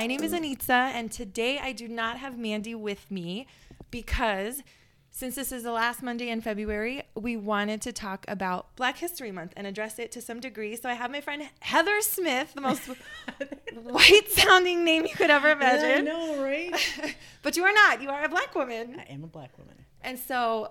My 0.00 0.06
name 0.06 0.22
is 0.22 0.32
Anitza, 0.32 0.70
and 0.70 1.12
today 1.12 1.58
I 1.58 1.72
do 1.72 1.86
not 1.86 2.16
have 2.20 2.38
Mandy 2.38 2.74
with 2.74 3.10
me 3.10 3.46
because 3.90 4.62
since 5.10 5.34
this 5.34 5.52
is 5.52 5.62
the 5.62 5.72
last 5.72 6.02
Monday 6.02 6.30
in 6.30 6.40
February, 6.40 7.02
we 7.14 7.36
wanted 7.36 7.82
to 7.82 7.92
talk 7.92 8.24
about 8.26 8.74
Black 8.76 8.96
History 8.96 9.30
Month 9.30 9.52
and 9.58 9.66
address 9.66 9.98
it 9.98 10.10
to 10.12 10.22
some 10.22 10.40
degree. 10.40 10.74
So 10.74 10.88
I 10.88 10.94
have 10.94 11.10
my 11.10 11.20
friend 11.20 11.42
Heather 11.60 12.00
Smith, 12.00 12.54
the 12.54 12.62
most 12.62 12.88
white 13.74 14.30
sounding 14.30 14.84
name 14.84 15.04
you 15.04 15.14
could 15.14 15.28
ever 15.28 15.50
imagine. 15.50 16.08
I 16.08 16.10
know, 16.10 16.42
right? 16.42 17.14
but 17.42 17.58
you 17.58 17.64
are 17.64 17.72
not. 17.74 18.00
You 18.00 18.08
are 18.08 18.24
a 18.24 18.28
black 18.30 18.54
woman. 18.54 18.96
I 18.98 19.12
am 19.12 19.22
a 19.22 19.26
black 19.26 19.58
woman. 19.58 19.84
And 20.00 20.18
so 20.18 20.70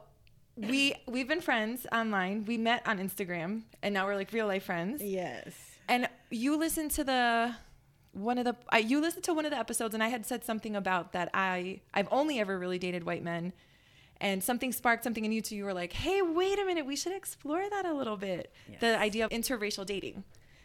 we 0.56 0.96
we've 1.06 1.28
been 1.28 1.42
friends 1.42 1.86
online. 1.92 2.46
We 2.46 2.58
met 2.58 2.82
on 2.88 2.98
Instagram 2.98 3.62
and 3.84 3.94
now 3.94 4.08
we're 4.08 4.16
like 4.16 4.34
real 4.34 4.48
life 4.48 4.64
friends. 4.64 5.04
Yes. 5.04 5.54
And 5.88 6.10
you 6.32 6.58
listened 6.58 6.90
to 6.92 7.04
the 7.04 7.56
one 8.24 8.38
of 8.38 8.46
the 8.46 8.56
uh, 8.74 8.78
you 8.78 9.00
listened 9.02 9.24
to 9.26 9.34
one 9.34 9.46
of 9.46 9.52
the 9.52 9.58
episodes 9.58 9.94
and 9.94 10.04
I 10.04 10.08
had 10.10 10.26
said 10.26 10.44
something 10.44 10.76
about 10.76 11.14
that 11.14 11.30
I 11.34 11.82
I've 11.94 12.08
only 12.12 12.40
ever 12.40 12.58
really 12.60 12.80
dated 12.80 13.04
white 13.06 13.24
men 13.24 13.54
and 14.22 14.44
something 14.44 14.72
sparked 14.72 15.04
something 15.04 15.24
in 15.26 15.32
you 15.32 15.42
too 15.42 15.56
you 15.56 15.66
were 15.66 15.74
like 15.74 15.94
hey 15.94 16.22
wait 16.22 16.60
a 16.60 16.66
minute 16.66 16.86
we 16.86 16.96
should 16.96 17.14
explore 17.14 17.70
that 17.70 17.86
a 17.86 17.94
little 17.94 18.18
bit 18.18 18.52
Yes. 18.70 18.82
the 18.82 19.00
idea 19.00 19.26
of 19.26 19.32
interracial 19.32 19.86
dating 19.86 20.24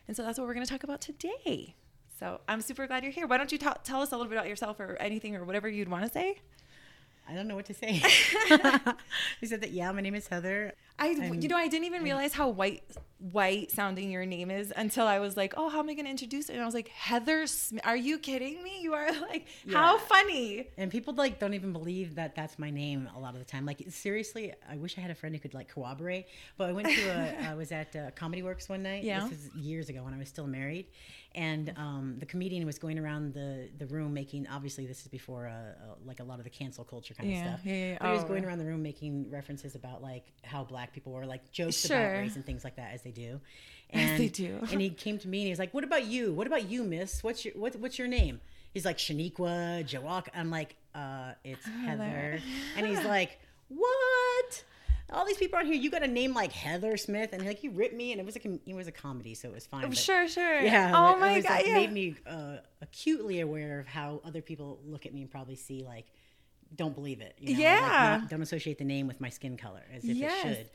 and 0.08 0.16
so 0.16 0.22
that's 0.22 0.38
what 0.38 0.46
we're 0.46 0.54
going 0.54 0.66
to 0.66 0.72
talk 0.72 0.84
about 0.84 1.00
today 1.00 1.74
so 2.18 2.40
i'm 2.48 2.60
super 2.60 2.86
glad 2.86 3.02
you're 3.02 3.12
here 3.12 3.26
why 3.26 3.36
don't 3.38 3.52
you 3.52 3.58
tell 3.58 4.02
us 4.02 4.12
a 4.12 4.16
little 4.16 4.28
bit 4.30 4.36
about 4.36 4.48
yourself 4.48 4.80
or 4.80 4.96
anything 5.00 5.36
or 5.36 5.44
whatever 5.44 5.68
you'd 5.68 5.88
want 5.88 6.04
to 6.04 6.10
say 6.10 6.36
I 7.26 7.32
don't 7.34 7.48
know 7.48 7.54
what 7.54 7.64
to 7.64 7.72
say. 7.74 7.92
you 9.40 9.48
said 9.48 9.62
that. 9.62 9.70
Yeah, 9.70 9.90
my 9.92 10.02
name 10.02 10.14
is 10.14 10.26
Heather. 10.28 10.74
I, 10.98 11.08
I'm- 11.08 11.40
you 11.40 11.48
know, 11.48 11.56
I 11.56 11.68
didn't 11.68 11.86
even 11.86 12.02
realize 12.02 12.32
how 12.32 12.48
white, 12.48 12.82
white 13.18 13.70
sounding 13.70 14.10
your 14.10 14.26
name 14.26 14.50
is 14.50 14.72
until 14.76 15.06
I 15.06 15.18
was 15.18 15.36
like, 15.36 15.54
oh, 15.56 15.68
how 15.68 15.78
am 15.80 15.88
I 15.88 15.94
going 15.94 16.04
to 16.04 16.10
introduce 16.10 16.48
it? 16.48 16.52
And 16.54 16.62
I 16.62 16.66
was 16.66 16.74
like, 16.74 16.88
Heather 16.88 17.46
Smith. 17.46 17.84
Are 17.86 17.96
you 17.96 18.18
kidding 18.18 18.62
me? 18.62 18.80
You 18.80 18.92
are 18.94 19.10
like, 19.28 19.46
how 19.72 19.98
funny. 19.98 20.68
And 20.76 20.90
people 20.90 21.14
like 21.14 21.38
don't 21.40 21.54
even 21.54 21.72
believe 21.72 22.14
that 22.16 22.34
that's 22.36 22.58
my 22.58 22.70
name 22.70 23.08
a 23.16 23.18
lot 23.18 23.32
of 23.34 23.38
the 23.40 23.44
time. 23.46 23.64
Like 23.66 23.82
seriously, 23.88 24.52
I 24.70 24.76
wish 24.76 24.96
I 24.98 25.00
had 25.00 25.10
a 25.10 25.14
friend 25.14 25.34
who 25.34 25.40
could 25.40 25.54
like 25.54 25.68
corroborate. 25.68 26.26
But 26.56 26.68
I 26.68 26.72
went 26.72 26.88
to 26.88 27.08
a, 27.08 27.48
I 27.50 27.54
was 27.54 27.72
at 27.72 27.96
uh, 27.96 28.10
Comedy 28.14 28.42
Works 28.42 28.68
one 28.68 28.82
night. 28.82 29.04
Yeah. 29.04 29.26
This 29.26 29.32
is 29.46 29.54
years 29.54 29.88
ago 29.88 30.02
when 30.02 30.12
I 30.14 30.18
was 30.18 30.28
still 30.28 30.46
married, 30.46 30.86
and 31.34 31.72
um, 31.76 32.16
the 32.18 32.26
comedian 32.26 32.64
was 32.66 32.78
going 32.78 32.98
around 32.98 33.32
the 33.34 33.68
the 33.78 33.86
room 33.86 34.12
making. 34.12 34.46
Obviously, 34.48 34.86
this 34.86 35.00
is 35.02 35.08
before 35.08 35.46
uh, 35.48 35.52
uh, 35.52 35.94
like 36.04 36.20
a 36.20 36.24
lot 36.24 36.38
of 36.38 36.44
the 36.44 36.50
cancel 36.50 36.84
culture 36.84 37.14
kind 37.14 37.30
Yeah, 37.30 37.38
of 37.54 37.60
stuff. 37.60 37.60
yeah, 37.66 37.74
yeah, 37.74 37.96
But 38.00 38.06
he 38.08 38.14
was 38.14 38.24
oh, 38.24 38.28
going 38.28 38.44
around 38.44 38.58
the 38.58 38.66
room 38.66 38.82
making 38.82 39.30
references 39.30 39.74
about 39.74 40.02
like 40.02 40.26
how 40.42 40.62
black 40.62 40.83
people 40.92 41.12
were, 41.12 41.24
like 41.26 41.50
jokes 41.52 41.86
Sure. 41.86 41.96
about 41.96 42.18
race 42.20 42.36
and 42.36 42.44
things 42.44 42.64
like 42.64 42.76
that, 42.76 42.92
as 42.94 43.02
they 43.02 43.10
do. 43.12 43.40
As 43.90 44.00
And, 44.10 44.18
they 44.18 44.28
do. 44.28 44.58
and 44.72 44.80
he 44.80 44.90
came 44.90 45.18
to 45.18 45.28
me 45.28 45.40
and 45.40 45.46
he 45.46 45.50
was 45.50 45.58
like, 45.58 45.72
"What 45.74 45.84
about 45.84 46.06
you? 46.06 46.32
What 46.32 46.46
about 46.46 46.68
you, 46.68 46.82
Miss? 46.84 47.22
What's 47.22 47.44
your 47.44 47.54
what, 47.54 47.76
what's 47.76 47.98
your 47.98 48.08
name?" 48.08 48.40
He's 48.72 48.84
like 48.84 48.98
Shaniqua, 48.98 49.84
Jawak. 49.86 50.26
I'm 50.34 50.50
like, 50.50 50.74
uh, 50.96 51.32
it's 51.44 51.64
Heather. 51.64 52.40
And 52.76 52.86
he's 52.86 53.04
like, 53.04 53.38
what? 53.68 54.64
All 55.12 55.24
these 55.26 55.36
people 55.36 55.58
out 55.58 55.66
here, 55.66 55.74
you 55.74 55.90
got 55.90 56.02
a 56.02 56.08
name 56.08 56.32
like 56.34 56.50
Heather 56.50 56.96
Smith, 56.96 57.32
and 57.34 57.44
like 57.44 57.58
he 57.58 57.68
ripped 57.68 57.94
me, 57.94 58.10
and 58.12 58.20
it 58.20 58.24
was 58.26 58.34
a 58.36 58.40
com- 58.40 58.60
it 58.66 58.74
was 58.74 58.88
a 58.88 58.92
comedy, 58.92 59.34
so 59.34 59.48
it 59.48 59.54
was 59.54 59.66
fine. 59.66 59.88
but- 59.88 59.96
Sure, 59.98 60.26
sure. 60.26 60.60
yeah. 60.60 60.92
Oh 60.94 61.16
my 61.18 61.40
God. 61.40 61.50
like, 61.50 61.66
yeah. 61.66 61.74
made 61.74 61.92
me 61.92 62.16
uh, 62.26 62.56
acutely 62.80 63.40
aware 63.40 63.78
of 63.80 63.86
how 63.86 64.20
other 64.24 64.40
people 64.40 64.80
look 64.84 65.04
at 65.06 65.12
me 65.14 65.20
and 65.22 65.30
probably 65.30 65.56
see 65.56 65.84
like, 65.84 66.06
don't 66.74 66.94
believe 66.94 67.20
it. 67.20 67.34
You 67.38 67.48
know? 67.48 67.52
like, 67.54 67.60
Yeah. 67.62 68.18
not- 68.20 68.30
don't 68.30 68.42
associate 68.42 68.78
the 68.78 68.84
name 68.84 69.06
with 69.06 69.20
my 69.20 69.28
skin 69.28 69.56
color 69.56 69.82
as 69.92 70.04
if 70.04 70.16
Yes. 70.16 70.44
it 70.44 70.56
should. 70.56 70.70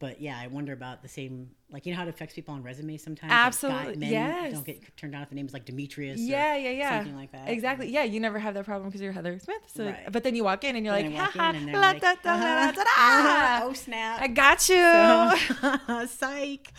But 0.00 0.20
yeah, 0.20 0.38
I 0.38 0.48
wonder 0.48 0.72
about 0.72 1.02
the 1.02 1.08
same, 1.08 1.50
like 1.74 1.84
you 1.84 1.92
know 1.92 1.98
how 1.98 2.06
it 2.06 2.08
affects 2.08 2.34
people 2.34 2.54
on 2.54 2.62
resumes 2.62 3.02
sometimes. 3.02 3.30
Like, 3.30 3.38
Absolutely, 3.46 3.92
guy- 3.94 3.98
men 4.00 4.10
yes. 4.12 4.52
Don't 4.54 4.64
get 4.64 4.96
turned 4.96 5.12
down 5.12 5.22
if 5.22 5.28
the 5.28 5.34
name 5.34 5.44
is 5.46 5.52
like 5.52 5.66
Demetrius. 5.66 6.18
or 6.18 6.22
yeah, 6.22 6.56
yeah, 6.56 6.70
yeah. 6.70 6.98
Something 7.00 7.16
like 7.16 7.32
that. 7.32 7.48
Exactly. 7.50 7.90
Yeah, 7.90 8.04
you 8.04 8.20
never 8.20 8.38
have 8.38 8.54
that 8.54 8.64
problem 8.64 8.88
because 8.88 9.02
you're 9.02 9.12
Heather 9.12 9.38
Smith. 9.38 9.60
So, 9.66 9.84
Right. 9.84 10.10
but 10.10 10.22
then 10.24 10.34
you 10.34 10.44
walk 10.44 10.64
in 10.64 10.76
and 10.76 10.86
you're 10.86 10.94
And 10.94 11.12
like, 11.12 11.22
ha 11.22 11.30
ha, 11.34 11.50
in 11.50 11.56
and 11.56 11.68
they're 11.68 11.74
la 11.74 11.88
like, 11.88 12.00
da 12.00 12.14
da 12.22 12.36
da 12.36 12.70
da 12.72 12.80
"Uh-huh. 12.80 13.60
oh 13.64 13.72
snap! 13.74 14.20
I 14.22 14.28
got 14.28 14.68
you. 14.68 16.06
Psych. 16.06 16.72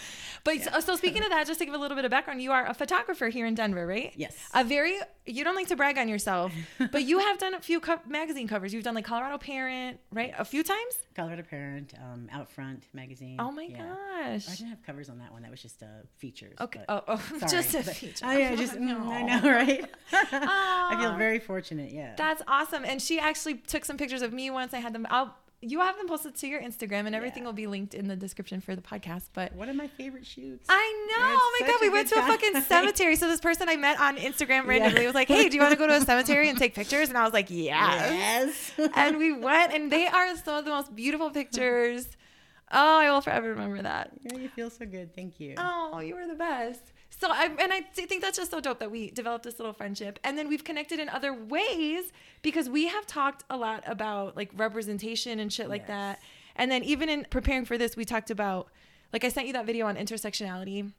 But 0.43 0.61
so, 0.61 0.79
so 0.79 0.95
speaking 0.95 1.23
of 1.23 1.29
that, 1.29 1.47
just 1.47 1.59
to 1.59 1.65
give 1.65 1.73
a 1.73 1.77
little 1.77 1.95
bit 1.95 2.05
of 2.05 2.11
background, 2.11 2.41
you 2.41 2.51
are 2.51 2.65
a 2.67 2.73
photographer 2.73 3.29
here 3.29 3.45
in 3.47 3.55
Denver, 3.55 3.85
right? 3.87 4.13
Yes. 4.15 4.35
A 4.53 4.63
very 4.63 4.97
you 5.25 5.43
don't 5.43 5.55
like 5.55 5.67
to 5.69 5.75
brag 5.75 5.97
on 5.97 6.07
yourself, 6.07 6.53
but 6.91 7.03
you 7.03 7.17
have 7.17 7.39
done 7.39 7.55
a 7.55 7.59
few 7.59 7.79
co- 7.79 7.99
magazine 8.07 8.47
covers. 8.47 8.71
You've 8.73 8.83
done 8.83 8.93
like 8.93 9.05
Colorado 9.05 9.39
Parent, 9.39 9.99
right? 10.11 10.33
A 10.37 10.45
few 10.45 10.61
times. 10.63 10.99
Colorado 11.15 11.41
Parent, 11.43 11.93
um, 11.99 12.27
Out 12.31 12.49
Front 12.51 12.83
magazine. 12.93 13.37
Oh 13.39 13.51
my 13.51 13.63
Yeah. 13.63 13.85
gosh. 14.37 14.61
I 14.85 14.91
didn't 14.91 14.95
have 14.95 14.95
covers 14.95 15.09
on 15.09 15.17
that 15.19 15.31
one. 15.31 15.41
That 15.41 15.51
was 15.51 15.61
just 15.61 15.83
uh, 15.83 15.87
features. 16.17 16.55
Okay. 16.61 16.81
but- 16.87 17.05
Oh, 17.07 17.15
oh 17.15 17.37
sorry, 17.39 17.51
just 17.63 17.73
a 17.75 17.83
but- 17.83 17.95
feature. 17.95 18.25
I, 18.25 18.49
I 18.51 18.55
just, 18.55 18.73
mm, 18.73 19.07
I 19.07 19.21
know, 19.23 19.49
right? 19.51 19.85
I 20.13 20.97
feel 20.99 21.15
very 21.17 21.39
fortunate. 21.39 21.91
Yeah. 21.91 22.13
That's 22.17 22.41
awesome. 22.47 22.85
And 22.85 23.01
she 23.01 23.19
actually 23.19 23.55
took 23.55 23.85
some 23.85 23.97
pictures 23.97 24.21
of 24.21 24.33
me 24.33 24.49
once. 24.49 24.73
I 24.73 24.79
had 24.79 24.93
them. 24.93 25.07
I'll 25.09 25.35
you 25.61 25.79
have 25.79 25.97
them 25.97 26.07
posted 26.07 26.35
to 26.35 26.47
your 26.47 26.61
Instagram, 26.61 27.07
and 27.07 27.15
everything 27.15 27.41
Yeah. 27.41 27.47
will 27.47 27.53
be 27.53 27.65
linked 27.65 27.95
in 27.95 28.07
the 28.07 28.15
description 28.15 28.61
for 28.61 28.75
the 28.75 28.83
podcast. 28.83 29.29
But 29.33 29.53
one 29.55 29.67
of 29.67 29.75
my 29.75 29.87
favorite 29.87 30.25
shoots. 30.25 30.67
I 30.69 31.05
know. 31.07 31.15
Oh 31.39 31.57
my 31.59 31.67
god, 31.67 31.77
we 31.81 31.89
went 31.89 32.07
to 32.09 32.19
a 32.19 32.21
fucking 32.21 32.61
cemetery. 32.61 33.15
So 33.15 33.27
this 33.27 33.39
person 33.39 33.67
I 33.67 33.75
met 33.75 33.99
on 33.99 34.17
Instagram 34.17 34.67
randomly 34.67 35.01
Yeah. 35.01 35.07
was 35.07 35.15
like, 35.15 35.27
"Hey, 35.27 35.49
do 35.49 35.55
you 35.55 35.61
want 35.61 35.71
to 35.71 35.77
go 35.79 35.87
to 35.87 35.95
a 35.95 36.01
cemetery 36.01 36.49
and 36.49 36.57
take 36.59 36.75
pictures?" 36.75 37.09
And 37.09 37.17
I 37.17 37.23
was 37.23 37.33
like, 37.33 37.47
"Yes." 37.49 38.71
yes. 38.77 38.89
and 38.95 39.17
we 39.17 39.31
went, 39.33 39.73
and 39.73 39.91
they 39.91 40.05
are 40.05 40.35
some 40.37 40.55
of 40.57 40.65
the 40.65 40.71
most 40.71 40.95
beautiful 40.95 41.31
pictures. 41.31 42.05
Oh, 42.75 42.99
I 42.99 43.09
will 43.09 43.21
forever 43.21 43.49
remember 43.49 43.81
that. 43.81 44.11
yeah, 44.21 44.37
you 44.37 44.49
feel 44.49 44.69
so 44.69 44.85
good. 44.85 45.15
Thank 45.15 45.39
you. 45.39 45.55
Oh, 45.57 45.99
you 45.99 46.13
were 46.15 46.27
the 46.27 46.35
best. 46.35 46.81
So 47.09 47.29
I 47.31 47.45
and 47.59 47.71
I 47.71 47.81
think 47.81 48.21
that's 48.21 48.37
just 48.37 48.51
so 48.51 48.59
dope 48.59 48.79
that 48.79 48.91
we 48.91 49.09
developed 49.11 49.45
this 49.45 49.57
little 49.57 49.71
friendship, 49.73 50.19
and 50.25 50.37
then 50.37 50.49
we've 50.49 50.63
connected 50.65 50.99
in 50.99 51.07
other 51.07 51.33
ways 51.33 52.11
because 52.41 52.67
we 52.69 52.87
have 52.87 53.07
talked 53.07 53.43
a 53.49 53.55
lot 53.55 53.83
about 53.87 54.35
like 54.35 54.51
representation 54.57 55.39
and 55.39 55.51
shit 55.53 55.69
like 55.69 55.83
Yes. 55.83 55.87
that. 55.87 56.19
And 56.57 56.69
then 56.69 56.83
even 56.83 57.07
in 57.09 57.25
preparing 57.29 57.63
for 57.65 57.77
this, 57.77 57.95
we 57.95 58.03
talked 58.03 58.29
about 58.31 58.67
like 59.13 59.23
I 59.23 59.29
sent 59.29 59.47
you 59.47 59.53
that 59.53 59.65
video 59.65 59.85
on 59.87 59.95
intersectionality. 59.95 60.91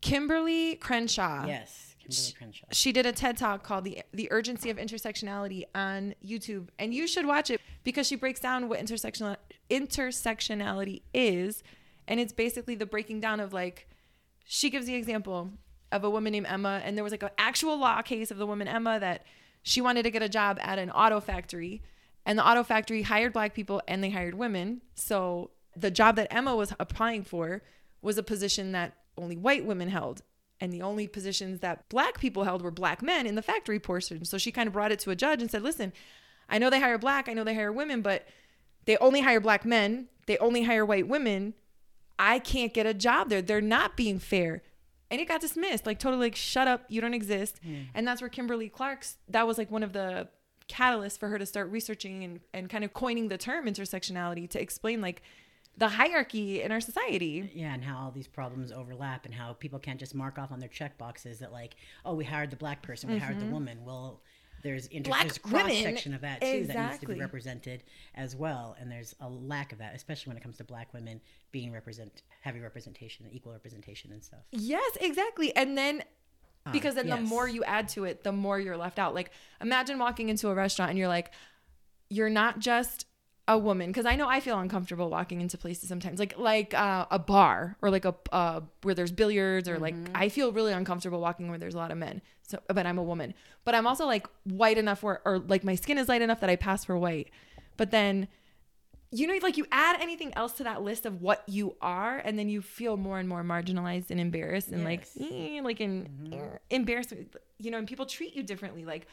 Kimberlé 0.00 0.80
Crenshaw. 0.80 1.46
yes. 1.46 1.91
Kimberlé 2.02 2.36
Crenshaw. 2.36 2.66
She 2.72 2.92
did 2.92 3.06
a 3.06 3.12
TED 3.12 3.36
talk 3.36 3.62
called 3.62 3.84
the 3.84 4.02
the 4.12 4.30
urgency 4.30 4.70
of 4.70 4.76
intersectionality 4.76 5.64
on 5.74 6.14
YouTube, 6.24 6.68
and 6.78 6.92
you 6.94 7.06
should 7.06 7.26
watch 7.26 7.50
it 7.50 7.60
because 7.84 8.06
she 8.06 8.16
breaks 8.16 8.40
down 8.40 8.68
what 8.68 8.80
intersectional 8.80 9.36
intersectionality 9.70 11.02
is, 11.14 11.62
and 12.08 12.20
it's 12.20 12.32
basically 12.32 12.74
the 12.74 12.86
breaking 12.86 13.20
down 13.20 13.40
of 13.40 13.52
like 13.52 13.88
she 14.44 14.70
gives 14.70 14.86
the 14.86 14.94
example 14.94 15.50
of 15.90 16.04
a 16.04 16.10
woman 16.10 16.32
named 16.32 16.46
Emma, 16.48 16.80
and 16.84 16.96
there 16.96 17.04
was 17.04 17.12
like 17.12 17.22
an 17.22 17.30
actual 17.38 17.78
law 17.78 18.02
case 18.02 18.30
of 18.30 18.38
the 18.38 18.46
woman 18.46 18.66
Emma 18.66 18.98
that 18.98 19.24
she 19.62 19.80
wanted 19.80 20.02
to 20.02 20.10
get 20.10 20.22
a 20.22 20.28
job 20.28 20.58
at 20.60 20.78
an 20.78 20.90
auto 20.90 21.20
factory, 21.20 21.82
and 22.26 22.38
the 22.38 22.46
auto 22.46 22.62
factory 22.62 23.02
hired 23.02 23.32
black 23.32 23.54
people 23.54 23.82
and 23.86 24.02
they 24.02 24.10
hired 24.10 24.34
women. 24.34 24.80
So 24.94 25.50
the 25.76 25.90
job 25.90 26.16
that 26.16 26.32
Emma 26.32 26.56
was 26.56 26.74
applying 26.80 27.24
for 27.24 27.62
was 28.00 28.18
a 28.18 28.22
position 28.22 28.72
that 28.72 28.94
only 29.16 29.36
white 29.36 29.64
women 29.64 29.88
held. 29.88 30.22
And 30.62 30.72
the 30.72 30.82
only 30.82 31.08
positions 31.08 31.58
that 31.58 31.88
black 31.88 32.20
people 32.20 32.44
held 32.44 32.62
were 32.62 32.70
black 32.70 33.02
men 33.02 33.26
in 33.26 33.34
the 33.34 33.42
factory 33.42 33.80
portion. 33.80 34.24
So 34.24 34.38
she 34.38 34.52
kind 34.52 34.68
of 34.68 34.72
brought 34.72 34.92
it 34.92 35.00
to 35.00 35.10
a 35.10 35.16
judge 35.16 35.42
and 35.42 35.50
said, 35.50 35.64
listen, 35.64 35.92
I 36.48 36.58
know 36.58 36.70
they 36.70 36.78
hire 36.78 36.98
black, 36.98 37.28
I 37.28 37.32
know 37.32 37.42
they 37.42 37.56
hire 37.56 37.72
women, 37.72 38.00
but 38.00 38.28
they 38.84 38.96
only 38.98 39.22
hire 39.22 39.40
black 39.40 39.64
men, 39.64 40.06
they 40.26 40.38
only 40.38 40.62
hire 40.62 40.86
white 40.86 41.08
women. 41.08 41.54
I 42.16 42.38
can't 42.38 42.72
get 42.72 42.86
a 42.86 42.94
job 42.94 43.28
there. 43.28 43.42
They're 43.42 43.60
not 43.60 43.96
being 43.96 44.20
fair. 44.20 44.62
And 45.10 45.20
it 45.20 45.26
got 45.26 45.40
dismissed, 45.40 45.84
like 45.84 45.98
totally 45.98 46.26
like, 46.26 46.36
shut 46.36 46.68
up, 46.68 46.84
you 46.88 47.00
don't 47.00 47.12
exist. 47.12 47.58
Hmm. 47.64 47.74
And 47.92 48.06
that's 48.06 48.20
where 48.22 48.30
Kimberly 48.30 48.68
Clark's, 48.68 49.16
that 49.30 49.48
was 49.48 49.58
like 49.58 49.68
one 49.68 49.82
of 49.82 49.92
the 49.92 50.28
catalysts 50.68 51.18
for 51.18 51.28
her 51.28 51.40
to 51.40 51.46
start 51.46 51.72
researching 51.72 52.22
and, 52.22 52.40
and 52.54 52.70
kind 52.70 52.84
of 52.84 52.92
coining 52.94 53.26
the 53.26 53.36
term 53.36 53.66
intersectionality 53.66 54.48
to 54.50 54.62
explain 54.62 55.00
like 55.00 55.22
the 55.78 55.88
hierarchy 55.88 56.62
in 56.62 56.70
our 56.70 56.80
society. 56.80 57.50
Yeah, 57.54 57.74
and 57.74 57.84
how 57.84 57.98
all 57.98 58.10
these 58.10 58.28
problems 58.28 58.72
overlap, 58.72 59.24
and 59.24 59.34
how 59.34 59.54
people 59.54 59.78
can't 59.78 59.98
just 59.98 60.14
mark 60.14 60.38
off 60.38 60.52
on 60.52 60.60
their 60.60 60.68
check 60.68 60.98
boxes 60.98 61.38
that 61.38 61.52
like, 61.52 61.76
oh, 62.04 62.14
we 62.14 62.24
hired 62.24 62.50
the 62.50 62.56
black 62.56 62.82
person, 62.82 63.10
we 63.10 63.18
hired 63.18 63.40
the 63.40 63.46
woman. 63.46 63.84
Well, 63.84 64.20
there's 64.62 64.86
inter- 64.86 65.10
Mm-hmm. 65.10 65.10
Black 65.10 65.22
there's 65.22 65.38
cross 65.38 65.82
section 65.82 66.14
of 66.14 66.20
that 66.20 66.40
too 66.40 66.66
that 66.66 66.90
needs 66.90 66.98
to 67.00 67.06
be 67.06 67.18
represented 67.18 67.82
as 68.14 68.36
well, 68.36 68.76
and 68.78 68.90
there's 68.90 69.14
a 69.20 69.28
lack 69.28 69.72
of 69.72 69.78
that, 69.78 69.94
especially 69.94 70.30
when 70.30 70.36
it 70.36 70.42
comes 70.42 70.56
to 70.58 70.64
black 70.64 70.92
women 70.92 71.20
being 71.50 71.72
represent 71.72 72.22
heavy 72.40 72.60
representation, 72.60 73.26
equal 73.32 73.52
representation, 73.52 74.12
and 74.12 74.22
stuff. 74.22 74.40
Yes, 74.50 74.96
exactly. 75.00 75.54
And 75.56 75.76
then 75.76 76.02
because 76.70 76.94
then 76.94 77.08
the 77.08 77.16
yes. 77.16 77.28
more 77.28 77.48
you 77.48 77.64
add 77.64 77.88
to 77.88 78.04
it, 78.04 78.22
the 78.22 78.30
more 78.30 78.60
you're 78.60 78.76
left 78.76 78.98
out. 78.98 79.14
Like 79.14 79.32
imagine 79.60 79.98
walking 79.98 80.28
into 80.28 80.48
a 80.48 80.54
restaurant 80.54 80.90
and 80.90 80.98
you're 80.98 81.08
like, 81.08 81.32
you're 82.08 82.30
not 82.30 82.60
just 82.60 83.06
a 83.48 83.58
woman 83.58 83.88
because 83.90 84.06
I 84.06 84.14
know 84.16 84.28
I 84.28 84.38
feel 84.40 84.58
uncomfortable 84.58 85.10
walking 85.10 85.40
into 85.40 85.58
places 85.58 85.88
sometimes, 85.88 86.18
like 86.20 86.38
like 86.38 86.74
uh, 86.74 87.06
a 87.10 87.18
bar 87.18 87.76
or 87.82 87.90
like 87.90 88.04
a 88.04 88.14
uh, 88.30 88.60
where 88.82 88.94
there's 88.94 89.10
billiards 89.12 89.68
or 89.68 89.78
like 89.78 89.94
I 90.14 90.28
feel 90.28 90.52
really 90.52 90.72
uncomfortable 90.72 91.20
walking 91.20 91.48
where 91.48 91.58
there's 91.58 91.74
a 91.74 91.78
lot 91.78 91.90
of 91.90 91.98
men. 91.98 92.22
So, 92.42 92.60
but 92.68 92.86
I'm 92.86 92.98
a 92.98 93.02
woman, 93.02 93.34
but 93.64 93.74
I'm 93.74 93.86
also 93.86 94.06
like 94.06 94.26
white 94.44 94.78
enough 94.78 95.02
where 95.02 95.20
or 95.24 95.38
like 95.40 95.64
my 95.64 95.74
skin 95.74 95.98
is 95.98 96.08
light 96.08 96.22
enough 96.22 96.40
that 96.40 96.50
I 96.50 96.56
pass 96.56 96.84
for 96.84 96.96
white. 96.96 97.30
But 97.76 97.90
then 97.90 98.28
you 99.14 99.26
know, 99.26 99.34
like 99.42 99.58
you 99.58 99.66
add 99.70 100.00
anything 100.00 100.32
else 100.34 100.52
to 100.52 100.64
that 100.64 100.82
list 100.82 101.04
of 101.04 101.20
what 101.20 101.42
you 101.46 101.76
are, 101.82 102.16
and 102.18 102.38
then 102.38 102.48
you 102.48 102.62
feel 102.62 102.96
more 102.96 103.18
and 103.18 103.28
more 103.28 103.42
marginalized 103.42 104.10
and 104.10 104.18
embarrassed 104.18 104.68
and 104.68 104.84
like, 104.84 105.06
Yes. 105.16 105.28
eh, 105.30 105.60
like 105.62 105.80
in 105.82 106.08
Mm-hmm. 106.32 106.56
embarrassment, 106.70 107.34
you 107.58 107.70
know, 107.70 107.76
and 107.78 107.86
people 107.86 108.06
treat 108.06 108.34
you 108.34 108.42
differently. 108.42 108.86
Like, 108.86 109.06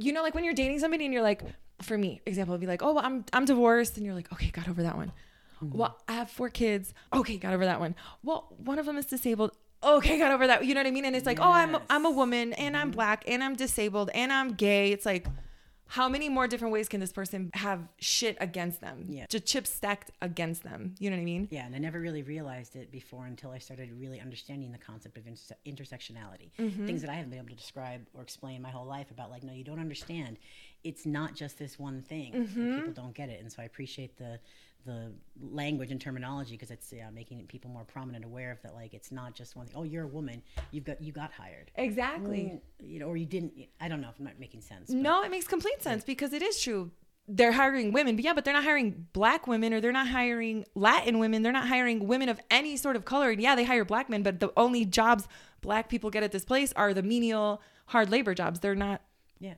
you 0.00 0.12
know, 0.12 0.22
like 0.22 0.34
when 0.34 0.44
you're 0.44 0.54
dating 0.54 0.78
somebody 0.78 1.04
and 1.04 1.14
you're 1.14 1.22
like, 1.22 1.42
for 1.82 1.96
me, 1.96 2.20
example 2.26 2.52
would 2.52 2.60
be 2.60 2.66
like, 2.66 2.82
oh, 2.82 2.92
well, 2.94 3.04
I'm 3.04 3.24
I'm 3.32 3.44
divorced, 3.44 3.96
and 3.96 4.04
you're 4.04 4.14
like, 4.14 4.32
okay, 4.32 4.50
got 4.50 4.68
over 4.68 4.82
that 4.82 4.96
one. 4.96 5.12
Mm-hmm. 5.62 5.78
Well, 5.78 5.98
I 6.08 6.12
have 6.14 6.30
four 6.30 6.48
kids. 6.48 6.94
Okay, 7.12 7.36
got 7.36 7.52
over 7.52 7.64
that 7.64 7.80
one. 7.80 7.94
Well, 8.22 8.52
one 8.58 8.78
of 8.78 8.86
them 8.86 8.96
is 8.96 9.06
disabled. 9.06 9.52
Okay, 9.82 10.18
got 10.18 10.30
over 10.30 10.46
that. 10.46 10.64
You 10.64 10.74
know 10.74 10.80
what 10.80 10.86
I 10.86 10.90
mean? 10.90 11.04
And 11.04 11.16
it's 11.16 11.26
like, 11.26 11.40
oh, 11.40 11.50
I'm 11.50 11.74
a, 11.74 11.82
I'm 11.88 12.04
a 12.04 12.10
woman 12.10 12.52
and 12.54 12.74
Mm-hmm. 12.74 12.82
I'm 12.82 12.90
black 12.90 13.24
and 13.26 13.42
I'm 13.42 13.56
disabled 13.56 14.10
and 14.14 14.32
I'm 14.32 14.52
gay. 14.52 14.92
It's 14.92 15.06
like, 15.06 15.26
how 15.90 16.08
many 16.08 16.28
more 16.28 16.46
different 16.46 16.72
ways 16.72 16.88
can 16.88 17.00
this 17.00 17.12
person 17.12 17.50
have 17.54 17.80
shit 17.98 18.36
against 18.38 18.80
them? 18.80 19.06
Yeah. 19.08 19.26
Just 19.28 19.44
chips 19.44 19.72
stacked 19.72 20.12
against 20.22 20.62
them. 20.62 20.94
You 21.00 21.10
know 21.10 21.16
what 21.16 21.22
I 21.22 21.24
mean? 21.24 21.48
Yeah, 21.50 21.66
and 21.66 21.74
I 21.74 21.78
never 21.78 21.98
really 21.98 22.22
realized 22.22 22.76
it 22.76 22.92
before 22.92 23.26
until 23.26 23.50
I 23.50 23.58
started 23.58 23.90
really 23.98 24.20
understanding 24.20 24.70
the 24.70 24.78
concept 24.78 25.18
of 25.18 25.24
interse- 25.24 25.50
intersectionality. 25.66 26.52
Mm-hmm. 26.60 26.86
Things 26.86 27.00
that 27.00 27.10
I 27.10 27.14
haven't 27.14 27.30
been 27.30 27.40
able 27.40 27.48
to 27.48 27.56
describe 27.56 28.06
or 28.14 28.22
explain 28.22 28.62
my 28.62 28.70
whole 28.70 28.86
life 28.86 29.10
about, 29.10 29.30
like, 29.30 29.42
no, 29.42 29.52
you 29.52 29.64
don't 29.64 29.80
understand. 29.80 30.38
It's 30.84 31.06
not 31.06 31.34
just 31.34 31.58
this 31.58 31.76
one 31.76 32.02
thing. 32.02 32.34
Mm-hmm. 32.34 32.76
People 32.76 32.92
don't 32.92 33.14
get 33.14 33.28
it, 33.28 33.40
and 33.40 33.50
so 33.50 33.60
I 33.60 33.64
appreciate 33.64 34.16
the 34.16 34.38
the 34.84 35.12
language 35.40 35.90
and 35.90 36.00
terminology 36.00 36.52
because 36.52 36.70
it's 36.70 36.92
yeah, 36.92 37.10
making 37.10 37.46
people 37.46 37.70
more 37.70 37.84
prominent, 37.84 38.24
aware 38.24 38.50
of 38.50 38.60
that. 38.62 38.74
Like, 38.74 38.94
it's 38.94 39.12
not 39.12 39.34
just 39.34 39.56
one 39.56 39.66
thing. 39.66 39.76
Oh, 39.76 39.82
you're 39.84 40.04
a 40.04 40.08
woman. 40.08 40.42
You've 40.70 40.84
got 40.84 41.00
you 41.02 41.12
got 41.12 41.32
hired. 41.32 41.70
Exactly. 41.76 42.52
Mm, 42.54 42.60
You 42.88 43.00
know, 43.00 43.06
or 43.06 43.16
you 43.16 43.26
didn't. 43.26 43.52
I 43.80 43.88
don't 43.88 44.00
know 44.00 44.08
if 44.08 44.18
I'm 44.18 44.24
not 44.24 44.38
making 44.38 44.62
sense. 44.62 44.88
but- 44.88 44.96
No, 44.96 45.22
it 45.22 45.30
makes 45.30 45.46
complete 45.46 45.82
sense 45.82 46.04
because 46.04 46.32
it 46.32 46.42
is 46.42 46.60
true. 46.60 46.90
They're 47.28 47.52
hiring 47.52 47.92
women, 47.92 48.16
but 48.16 48.24
yeah, 48.24 48.32
but 48.32 48.44
they're 48.44 48.54
not 48.54 48.64
hiring 48.64 49.06
black 49.12 49.46
women 49.46 49.72
or 49.72 49.80
they're 49.80 49.92
not 49.92 50.08
hiring 50.08 50.64
Latin 50.74 51.20
women. 51.20 51.42
They're 51.42 51.52
not 51.52 51.68
hiring 51.68 52.08
women 52.08 52.28
of 52.28 52.40
any 52.50 52.76
sort 52.76 52.96
of 52.96 53.04
color. 53.04 53.30
And 53.30 53.40
yeah, 53.40 53.54
they 53.54 53.62
hire 53.64 53.84
black 53.84 54.10
men, 54.10 54.24
but 54.24 54.40
the 54.40 54.52
only 54.56 54.84
jobs 54.84 55.28
black 55.60 55.88
people 55.88 56.10
get 56.10 56.24
at 56.24 56.32
this 56.32 56.44
place 56.44 56.72
are 56.74 56.92
the 56.92 57.04
menial, 57.04 57.62
hard 57.86 58.10
labor 58.10 58.34
jobs. 58.34 58.58
They're 58.60 58.74
not. 58.74 59.02
Yeah. 59.38 59.54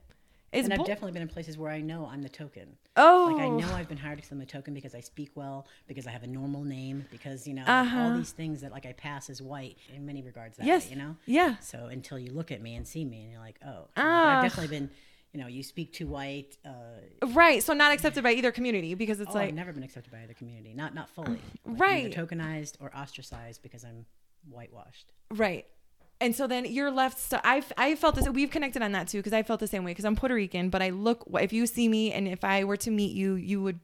It's 0.52 0.64
and 0.69 0.72
I've 0.75 0.84
definitely 0.87 1.12
been 1.12 1.22
in 1.22 1.28
places 1.28 1.56
where 1.56 1.70
I 1.70 1.81
know 1.81 2.06
I'm 2.12 2.20
the 2.22 2.28
token. 2.28 2.76
oh, 2.96 3.32
Like 3.32 3.43
I 3.43 3.49
know 3.49 3.72
I've 3.75 3.88
been 3.88 3.96
hired 3.96 4.16
because 4.16 4.31
I'm 4.32 4.38
the 4.38 4.44
token 4.46 4.75
because 4.75 4.94
I 4.94 5.00
speak 5.00 5.31
well, 5.34 5.66
because 5.87 6.06
I 6.06 6.10
have 6.10 6.22
a 6.22 6.26
normal 6.26 6.62
name, 6.62 7.06
because 7.10 7.46
you 7.49 7.54
know 7.54 7.64
Uh-huh. 7.66 7.99
all 8.00 8.16
these 8.16 8.32
things 8.32 8.60
that 8.60 8.70
like 8.70 8.84
I 8.84 8.93
pass 8.93 9.31
as 9.31 9.40
white 9.40 9.78
in 9.94 10.04
many 10.04 10.20
regards. 10.22 10.58
That 10.58 10.66
Yes. 10.66 10.84
way, 10.87 10.90
you 10.93 10.96
know. 10.99 11.16
Yeah. 11.26 11.56
So 11.60 11.87
until 11.87 12.19
you 12.19 12.32
look 12.32 12.50
at 12.52 12.60
me 12.60 12.75
and 12.76 12.87
see 12.87 13.04
me, 13.04 13.22
and 13.22 13.31
you're 13.32 13.40
like, 13.40 13.58
oh, 13.66 13.88
Ah. 13.96 14.37
I've 14.38 14.43
definitely 14.43 14.76
been. 14.78 14.90
You 15.34 15.40
know, 15.40 15.46
you 15.46 15.62
speak 15.62 15.94
too 15.94 16.06
white. 16.06 16.58
Uh, 16.62 16.70
Right. 17.28 17.62
So 17.62 17.72
not 17.72 17.90
accepted 17.90 18.22
by 18.22 18.32
either 18.32 18.52
community 18.52 18.94
because 18.94 19.19
it's 19.19 19.31
oh, 19.31 19.38
like 19.38 19.48
I've 19.48 19.55
never 19.55 19.72
been 19.72 19.82
accepted 19.82 20.12
by 20.12 20.22
either 20.25 20.34
community. 20.34 20.75
Not 20.75 20.94
not 20.94 21.08
fully. 21.08 21.40
Like, 21.64 21.81
Right. 21.81 22.05
Either 22.14 22.26
tokenized 22.26 22.75
or 22.81 22.94
ostracized 22.94 23.62
because 23.62 23.82
I'm 23.82 24.05
whitewashed. 24.50 25.12
Right. 25.31 25.64
And 26.22 26.34
so 26.34 26.46
then 26.46 26.64
you're 26.64 26.90
left. 26.90 27.19
So 27.19 27.40
I've 27.44 27.72
I 27.76 27.94
felt 27.96 28.14
this. 28.14 28.28
We've 28.28 28.50
connected 28.50 28.80
on 28.82 28.92
that 28.92 29.08
too 29.08 29.19
because 29.19 29.32
I 29.32 29.42
felt 29.42 29.60
the 29.60 29.66
same 29.66 29.84
way 29.84 29.90
because 29.90 30.04
I'm 30.04 30.16
Puerto 30.16 30.34
Rican. 30.34 30.70
But 30.70 30.80
I 30.80 30.90
look. 30.90 31.24
If 31.40 31.52
you 31.52 31.66
see 31.66 31.88
me 31.88 32.12
and 32.12 32.28
if 32.28 32.44
I 32.44 32.64
were 32.64 32.76
to 32.78 32.90
meet 32.90 33.12
you, 33.14 33.34
you 33.34 33.62
would. 33.62 33.80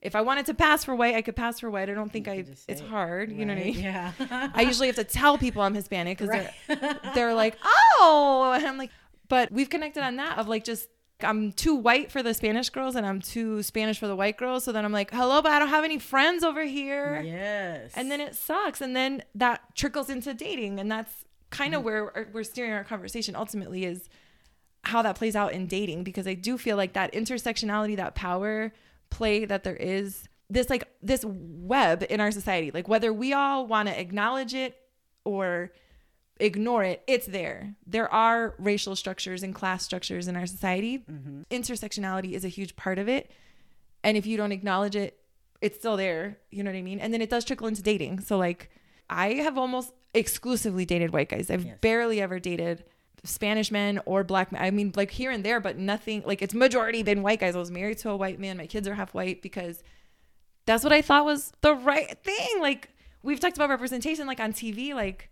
If 0.00 0.16
I 0.16 0.20
wanted 0.20 0.46
to 0.46 0.54
pass 0.54 0.84
for 0.84 0.94
white, 0.96 1.14
I 1.14 1.22
could 1.22 1.36
pass 1.36 1.60
for 1.60 1.70
white. 1.70 1.88
I 1.90 1.94
don't 1.94 2.10
think 2.12 2.26
I. 2.28 2.44
It's 2.68 2.80
hard. 2.80 3.30
You 3.32 3.44
know 3.46 3.54
what 3.54 3.62
I 3.62 3.64
mean? 3.66 3.80
Yeah. 3.80 4.12
I 4.54 4.62
usually 4.62 4.86
have 4.88 4.96
to 4.96 5.04
tell 5.04 5.38
people 5.38 5.62
I'm 5.62 5.74
Hispanic 5.74 6.18
because 6.18 6.28
Right. 6.30 6.50
they're 6.68 7.00
they're 7.14 7.34
like, 7.34 7.56
oh, 8.00 8.52
and 8.56 8.64
I'm 8.66 8.78
like, 8.78 8.90
but 9.28 9.50
we've 9.52 9.68
connected 9.70 10.02
on 10.04 10.16
that 10.16 10.38
of 10.38 10.48
like 10.48 10.64
just. 10.64 10.88
I'm 11.24 11.52
too 11.52 11.76
white 11.76 12.10
for 12.10 12.20
the 12.20 12.34
Spanish 12.34 12.68
girls 12.70 12.96
and 12.96 13.06
I'm 13.06 13.20
too 13.20 13.62
Spanish 13.62 13.96
for 14.00 14.08
the 14.08 14.16
white 14.16 14.36
girls. 14.36 14.64
So 14.64 14.72
then 14.72 14.84
I'm 14.84 14.90
like, 14.90 15.12
hello, 15.12 15.40
but 15.40 15.52
I 15.52 15.60
don't 15.60 15.68
have 15.68 15.84
any 15.84 16.00
friends 16.00 16.42
over 16.42 16.64
here. 16.64 17.22
yes. 17.24 17.92
And 17.94 18.10
then 18.10 18.20
it 18.20 18.34
sucks. 18.34 18.80
And 18.80 18.96
then 18.96 19.22
that 19.36 19.60
trickles 19.76 20.10
into 20.10 20.34
dating. 20.34 20.80
And 20.80 20.90
that's 20.90 21.24
kind 21.52 21.74
of 21.74 21.80
mm-hmm. 21.80 21.86
where 21.86 22.28
we're 22.32 22.42
steering 22.42 22.72
our 22.72 22.82
conversation 22.82 23.36
ultimately 23.36 23.84
is 23.84 24.08
how 24.82 25.02
that 25.02 25.14
plays 25.14 25.36
out 25.36 25.52
in 25.52 25.66
dating. 25.68 26.02
Because 26.02 26.26
I 26.26 26.34
do 26.34 26.58
feel 26.58 26.76
like 26.76 26.94
that 26.94 27.12
intersectionality, 27.12 27.96
that 27.96 28.16
power 28.16 28.72
play 29.10 29.44
that 29.44 29.62
there 29.62 29.76
is, 29.76 30.24
this 30.50 30.68
like 30.68 30.88
this 31.00 31.24
web 31.24 32.04
in 32.10 32.20
our 32.20 32.32
society, 32.32 32.72
like 32.72 32.88
whether 32.88 33.12
we 33.12 33.32
all 33.32 33.66
want 33.66 33.88
to 33.88 34.00
acknowledge 34.00 34.54
it 34.54 34.76
or 35.24 35.70
ignore 36.40 36.82
it, 36.82 37.02
it's 37.06 37.26
there. 37.26 37.76
There 37.86 38.12
are 38.12 38.54
racial 38.58 38.96
structures 38.96 39.42
and 39.42 39.54
class 39.54 39.84
structures 39.84 40.26
in 40.26 40.36
our 40.36 40.46
society. 40.46 40.98
Mm-hmm. 40.98 41.42
Intersectionality 41.50 42.32
is 42.32 42.44
a 42.44 42.48
huge 42.48 42.74
part 42.74 42.98
of 42.98 43.08
it. 43.08 43.30
And 44.02 44.16
if 44.16 44.26
you 44.26 44.36
don't 44.36 44.52
acknowledge 44.52 44.96
it, 44.96 45.18
it's 45.60 45.78
still 45.78 45.96
there. 45.96 46.38
You 46.50 46.64
know 46.64 46.70
what 46.72 46.76
I 46.76 46.82
mean? 46.82 46.98
And 46.98 47.14
then 47.14 47.22
it 47.22 47.30
does 47.30 47.44
trickle 47.44 47.68
into 47.68 47.82
dating. 47.82 48.20
So 48.20 48.36
like 48.36 48.70
I 49.08 49.34
have 49.34 49.56
almost 49.56 49.92
exclusively 50.14 50.84
dated 50.84 51.12
white 51.12 51.28
guys. 51.28 51.50
I've 51.50 51.64
Yes. 51.64 51.78
barely 51.80 52.20
ever 52.20 52.38
dated 52.38 52.84
Spanish 53.24 53.70
men 53.70 54.00
or 54.04 54.24
black 54.24 54.50
men. 54.52 54.60
I 54.62 54.70
mean, 54.70 54.92
like 54.96 55.12
here 55.12 55.30
and 55.30 55.44
there, 55.44 55.60
but 55.60 55.78
nothing 55.78 56.22
like 56.26 56.42
it's 56.42 56.54
majority 56.54 57.02
been 57.02 57.22
white 57.22 57.40
guys. 57.40 57.54
I 57.54 57.58
was 57.58 57.70
married 57.70 57.98
to 57.98 58.10
a 58.10 58.16
white 58.16 58.38
man. 58.40 58.56
My 58.56 58.66
kids 58.66 58.86
are 58.88 58.94
half 58.94 59.14
white 59.14 59.42
because 59.42 59.82
that's 60.66 60.84
what 60.84 60.92
I 60.92 61.02
thought 61.02 61.24
was 61.24 61.52
the 61.60 61.74
right 61.74 62.18
thing. 62.24 62.60
Like 62.60 62.88
we've 63.22 63.38
talked 63.40 63.56
about 63.56 63.70
representation 63.70 64.26
like 64.26 64.40
on 64.40 64.52
TV, 64.52 64.94
like 64.94 65.30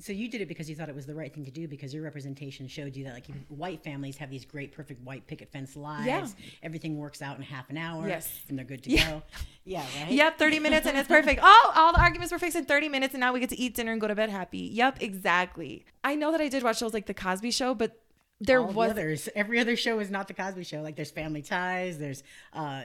So 0.00 0.12
you 0.12 0.28
did 0.28 0.40
it 0.40 0.46
because 0.46 0.70
you 0.70 0.76
thought 0.76 0.88
it 0.88 0.94
was 0.94 1.06
the 1.06 1.14
right 1.14 1.32
thing 1.34 1.44
to 1.44 1.50
do 1.50 1.66
because 1.66 1.92
your 1.92 2.02
representation 2.04 2.68
showed 2.68 2.94
you 2.94 3.04
that 3.04 3.14
like 3.14 3.26
white 3.48 3.82
families 3.82 4.16
have 4.18 4.30
these 4.30 4.44
great 4.44 4.72
perfect 4.72 5.02
white 5.04 5.26
picket 5.26 5.50
fence 5.50 5.74
lives. 5.76 6.06
Yeah. 6.06 6.26
Everything 6.62 6.96
works 6.98 7.20
out 7.20 7.36
in 7.36 7.42
half 7.42 7.68
an 7.70 7.76
hour. 7.76 8.06
Yes. 8.06 8.30
And 8.48 8.56
they're 8.56 8.64
good 8.64 8.82
to 8.84 8.90
Yeah. 8.90 9.10
go. 9.10 9.22
Yeah, 9.64 9.84
right? 10.00 10.12
Yep, 10.12 10.38
30 10.38 10.60
minutes 10.60 10.86
and 10.86 10.96
it's 10.96 11.08
perfect. 11.08 11.40
Oh, 11.42 11.72
all 11.74 11.92
the 11.92 12.00
arguments 12.00 12.32
were 12.32 12.38
fixed 12.38 12.56
in 12.56 12.64
30 12.64 12.88
minutes 12.88 13.14
and 13.14 13.20
now 13.20 13.32
we 13.32 13.40
get 13.40 13.50
to 13.50 13.58
eat 13.58 13.74
dinner 13.74 13.92
and 13.92 14.00
go 14.00 14.06
to 14.08 14.14
bed 14.14 14.30
happy. 14.30 14.70
Yep, 14.72 15.02
exactly. 15.02 15.84
I 16.04 16.14
know 16.14 16.30
that 16.32 16.40
I 16.40 16.48
did 16.48 16.62
watch 16.62 16.78
shows 16.78 16.94
like 16.94 17.06
The 17.06 17.14
Cosby 17.14 17.50
Show, 17.50 17.74
but 17.74 18.00
there 18.40 18.60
All 18.60 18.68
the 18.68 18.72
was 18.72 18.90
others. 18.92 19.28
Every 19.34 19.58
other 19.58 19.74
show 19.74 19.98
is 19.98 20.10
not 20.10 20.28
the 20.28 20.34
Cosby 20.34 20.62
Show. 20.62 20.80
Like 20.80 20.94
there's 20.94 21.10
Family 21.10 21.42
Ties. 21.42 21.98
There's 21.98 22.22
uh, 22.54 22.58
uh 22.58 22.82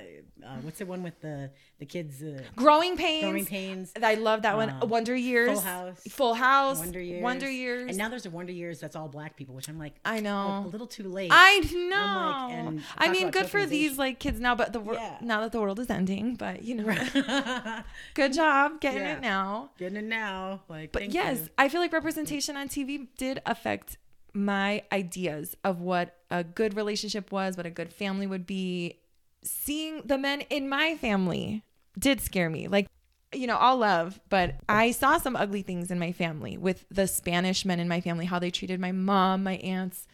what's 0.62 0.80
the 0.80 0.86
one 0.88 1.04
with 1.04 1.20
the 1.22 1.52
the 1.78 1.86
kids? 1.86 2.24
Uh, 2.24 2.42
Growing 2.56 2.98
Pains. 2.98 3.24
Growing 3.24 3.46
Pains. 3.46 3.92
I 4.02 4.16
love 4.16 4.42
that 4.44 4.56
one. 4.56 4.72
Uh, 4.72 4.86
Wonder 4.88 5.16
Years. 5.16 5.52
Full 5.52 5.62
House. 5.62 6.02
Full 6.10 6.34
House. 6.34 6.80
Wonder 6.80 7.00
Years. 7.00 7.22
Wonder 7.22 7.50
Years. 7.50 7.90
And 7.90 7.98
now 7.98 8.10
there's 8.10 8.26
a 8.26 8.32
Wonder 8.32 8.52
Years 8.52 8.80
that's 8.80 8.96
all 8.96 9.08
black 9.08 9.36
people, 9.36 9.54
which 9.54 9.70
I'm 9.70 9.78
like, 9.78 9.94
I 10.04 10.22
know. 10.22 10.64
a 10.66 10.70
little 10.70 10.88
too 10.88 11.08
late. 11.08 11.30
I 11.32 11.60
know. 11.60 12.72
like, 12.72 12.84
I 12.98 13.12
mean, 13.12 13.30
good 13.30 13.48
for 13.48 13.66
these 13.66 13.98
like 13.98 14.18
kids 14.20 14.40
now, 14.40 14.56
but 14.56 14.74
the 14.74 14.80
world 14.80 15.00
Yeah. 15.02 15.18
now 15.22 15.42
that 15.42 15.52
the 15.52 15.62
world 15.62 15.80
is 15.80 15.90
ending. 15.90 16.36
But 16.36 16.64
you 16.64 16.76
know, 16.76 17.84
good 18.16 18.34
job 18.34 18.82
getting 18.82 19.02
Yeah. 19.02 19.14
it 19.18 19.22
now. 19.22 19.70
Getting 19.78 19.98
it 19.98 20.04
now. 20.06 20.62
Like, 20.68 20.92
But 20.92 21.12
yes, 21.12 21.42
you. 21.42 21.48
I 21.58 21.70
feel 21.70 21.80
like 21.82 21.94
representation 21.94 22.58
on 22.58 22.70
TV 22.70 23.08
did 23.18 23.42
affect 23.46 23.98
my 24.34 24.84
ideas 24.92 25.56
of 25.64 25.80
what 25.80 26.18
a 26.32 26.44
good 26.44 26.76
relationship 26.76 27.32
was, 27.32 27.56
what 27.58 27.66
a 27.66 27.72
good 27.72 27.94
family 27.94 28.28
would 28.28 28.46
be. 28.46 29.00
Seeing 29.44 30.02
the 30.06 30.18
men 30.18 30.42
in 30.50 30.70
my 30.70 30.96
family 30.96 31.64
did 31.98 32.22
scare 32.22 32.50
me. 32.50 32.68
Like, 32.68 32.88
you 33.34 33.48
know, 33.48 33.58
all 33.58 33.78
love, 33.78 34.20
but 34.30 34.56
I 34.70 34.92
saw 34.92 35.18
some 35.18 35.36
ugly 35.36 35.62
things 35.62 35.92
in 35.92 36.00
my 36.00 36.12
family 36.12 36.58
with 36.58 36.86
the 36.90 37.08
Spanish 37.08 37.66
men 37.66 37.80
in 37.80 37.88
my 37.88 38.02
family, 38.02 38.26
how 38.26 38.40
they 38.40 38.52
treated 38.52 38.80
my 38.80 38.92
mom, 38.92 39.44
my 39.44 39.56
aunts, 39.58 40.08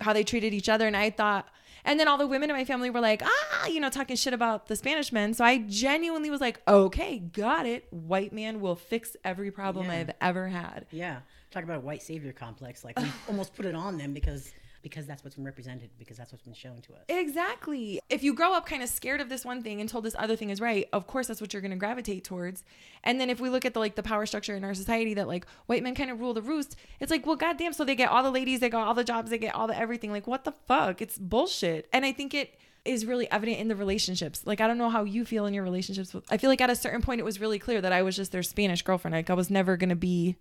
how 0.00 0.12
they 0.12 0.24
treated 0.24 0.52
each 0.52 0.68
other. 0.68 0.86
And 0.86 0.96
I 0.96 1.10
thought, 1.10 1.48
and 1.86 1.98
then 1.98 2.08
all 2.08 2.18
the 2.18 2.26
women 2.26 2.50
in 2.50 2.56
my 2.56 2.64
family 2.64 2.90
were 2.90 3.00
like, 3.00 3.22
ah, 3.24 3.66
you 3.66 3.80
know, 3.80 3.88
talking 3.88 4.16
shit 4.16 4.34
about 4.34 4.66
the 4.66 4.76
Spanish 4.76 5.12
men. 5.12 5.32
So 5.32 5.44
I 5.44 5.58
genuinely 5.58 6.28
was 6.28 6.40
like, 6.40 6.60
okay, 6.68 7.18
got 7.20 7.64
it. 7.64 7.86
White 7.90 8.32
man 8.32 8.60
will 8.60 8.76
fix 8.76 9.16
every 9.24 9.50
problem 9.50 9.86
Yeah. 9.86 9.92
I've 9.92 10.10
ever 10.20 10.48
had. 10.48 10.86
Yeah, 10.90 11.20
talk 11.50 11.62
about 11.62 11.78
a 11.78 11.80
white 11.80 12.02
savior 12.02 12.32
complex. 12.32 12.84
Like 12.84 12.98
we 12.98 13.06
almost 13.28 13.54
put 13.54 13.64
it 13.64 13.74
on 13.74 13.96
them 13.96 14.12
because 14.12 14.52
because 14.88 15.04
that's 15.04 15.24
what's 15.24 15.34
been 15.34 15.44
represented 15.44 15.90
because 15.98 16.16
that's 16.16 16.30
what's 16.30 16.44
been 16.44 16.54
shown 16.54 16.80
to 16.80 16.92
us. 16.92 17.00
Exactly. 17.08 17.98
If 18.08 18.22
you 18.22 18.32
grow 18.32 18.54
up 18.54 18.66
kind 18.66 18.84
of 18.84 18.88
scared 18.88 19.20
of 19.20 19.28
this 19.28 19.44
one 19.44 19.60
thing 19.60 19.80
and 19.80 19.90
told 19.90 20.04
this 20.04 20.14
other 20.16 20.36
thing 20.36 20.50
is 20.50 20.60
right, 20.60 20.88
of 20.92 21.08
course 21.08 21.26
that's 21.26 21.40
what 21.40 21.52
you're 21.52 21.60
going 21.60 21.72
to 21.72 21.76
gravitate 21.76 22.22
towards. 22.22 22.62
And 23.02 23.20
then 23.20 23.28
if 23.28 23.40
we 23.40 23.48
look 23.48 23.64
at 23.64 23.74
the 23.74 23.80
like 23.80 23.96
the 23.96 24.04
power 24.04 24.26
structure 24.26 24.54
in 24.54 24.62
our 24.62 24.74
society 24.74 25.12
that 25.14 25.26
like 25.26 25.44
white 25.66 25.82
men 25.82 25.96
kind 25.96 26.08
of 26.08 26.20
rule 26.20 26.34
the 26.34 26.40
roost, 26.42 26.76
it's 27.00 27.10
like, 27.10 27.26
well, 27.26 27.34
goddamn, 27.34 27.72
so 27.72 27.84
they 27.84 27.96
get 27.96 28.10
all 28.10 28.22
the 28.22 28.30
ladies, 28.30 28.60
they 28.60 28.68
got 28.68 28.86
all 28.86 28.94
the 28.94 29.02
jobs, 29.02 29.30
they 29.30 29.38
get 29.38 29.56
all 29.56 29.66
the 29.66 29.76
everything. 29.76 30.12
Like, 30.12 30.28
what 30.28 30.44
the 30.44 30.52
fuck? 30.52 31.02
It's 31.02 31.18
bullshit. 31.18 31.88
And 31.92 32.06
I 32.06 32.12
think 32.12 32.32
it 32.32 32.56
is 32.84 33.06
really 33.06 33.28
evident 33.32 33.58
in 33.58 33.66
the 33.66 33.74
relationships. 33.74 34.42
Like, 34.44 34.60
I 34.60 34.68
don't 34.68 34.78
know 34.78 34.90
how 34.90 35.02
you 35.02 35.24
feel 35.24 35.46
in 35.46 35.54
your 35.54 35.64
relationships. 35.64 36.14
With, 36.14 36.24
I 36.30 36.36
feel 36.36 36.48
like 36.48 36.60
at 36.60 36.70
a 36.70 36.76
certain 36.76 37.02
point 37.02 37.18
it 37.18 37.24
was 37.24 37.40
really 37.40 37.58
clear 37.58 37.80
that 37.80 37.92
I 37.92 38.02
was 38.02 38.14
just 38.14 38.30
their 38.30 38.44
Spanish 38.44 38.82
girlfriend. 38.82 39.16
Like, 39.16 39.30
I 39.30 39.34
was 39.34 39.50
never 39.50 39.76
going 39.76 39.88
to 39.88 39.96
be 39.96 40.36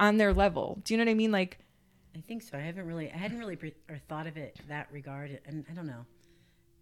on 0.00 0.16
their 0.16 0.32
level. 0.32 0.80
Do 0.82 0.92
you 0.92 0.98
know 0.98 1.04
what 1.04 1.12
I 1.12 1.14
mean? 1.14 1.30
Like, 1.30 1.60
I 2.16 2.20
think 2.20 2.42
so. 2.42 2.56
I 2.56 2.60
haven't 2.60 2.86
really, 2.86 3.10
I 3.10 3.16
hadn't 3.16 3.38
really 3.38 3.56
pre- 3.56 3.74
or 3.88 3.98
thought 4.08 4.26
of 4.26 4.36
it 4.36 4.58
that 4.68 4.88
regard, 4.92 5.40
and 5.46 5.64
I 5.70 5.74
don't 5.74 5.86
know. 5.86 6.04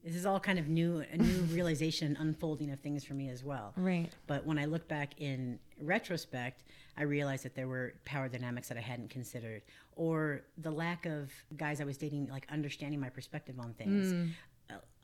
This 0.05 0.17
is 0.17 0.27
all 0.27 0.41
kind 0.41 0.59
of 0.59 0.69
new, 0.69 1.05
a 1.13 1.17
new 1.17 1.43
realization, 1.55 2.17
unfolding 2.19 2.71
of 2.73 2.81
things 2.81 3.05
for 3.05 3.15
me 3.15 3.29
as 3.29 3.45
well. 3.45 3.73
right. 3.77 4.11
But 4.27 4.45
when 4.45 4.59
I 4.59 4.65
look 4.65 4.89
back 4.89 5.21
in 5.21 5.59
retrospect, 5.81 6.65
I 6.97 7.05
realized 7.05 7.45
that 7.45 7.55
there 7.55 7.69
were 7.69 7.95
power 8.05 8.29
dynamics 8.29 8.69
that 8.69 8.77
I 8.77 8.81
hadn't 8.81 9.11
considered, 9.11 9.63
or 9.97 10.43
the 10.59 10.71
lack 10.73 11.07
of 11.07 11.31
guys 11.57 11.81
I 11.81 11.85
was 11.85 11.97
dating, 11.97 12.29
like 12.29 12.47
understanding 12.51 12.99
my 13.01 13.11
perspective 13.11 13.59
on 13.61 13.75
things. 13.75 14.13